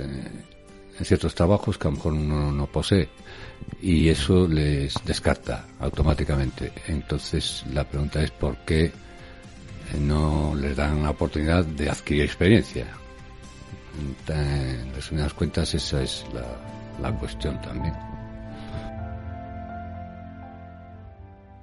en 0.97 1.05
ciertos 1.05 1.35
trabajos 1.35 1.77
que 1.77 1.87
a 1.87 1.91
lo 1.91 1.97
mejor 1.97 2.13
uno 2.13 2.51
no 2.51 2.67
posee 2.67 3.09
y 3.81 4.09
eso 4.09 4.47
les 4.47 4.93
descarta 5.05 5.65
automáticamente. 5.79 6.71
Entonces 6.87 7.63
la 7.73 7.83
pregunta 7.83 8.23
es 8.23 8.31
por 8.31 8.57
qué 8.65 8.91
no 9.99 10.55
les 10.55 10.75
dan 10.75 11.03
la 11.03 11.11
oportunidad 11.11 11.63
de 11.65 11.89
adquirir 11.89 12.23
experiencia. 12.25 12.87
En 14.27 14.93
resumidas 14.93 15.33
cuentas 15.33 15.73
esa 15.73 16.01
es 16.01 16.25
la, 16.33 16.45
la 17.01 17.17
cuestión 17.17 17.61
también. 17.61 17.93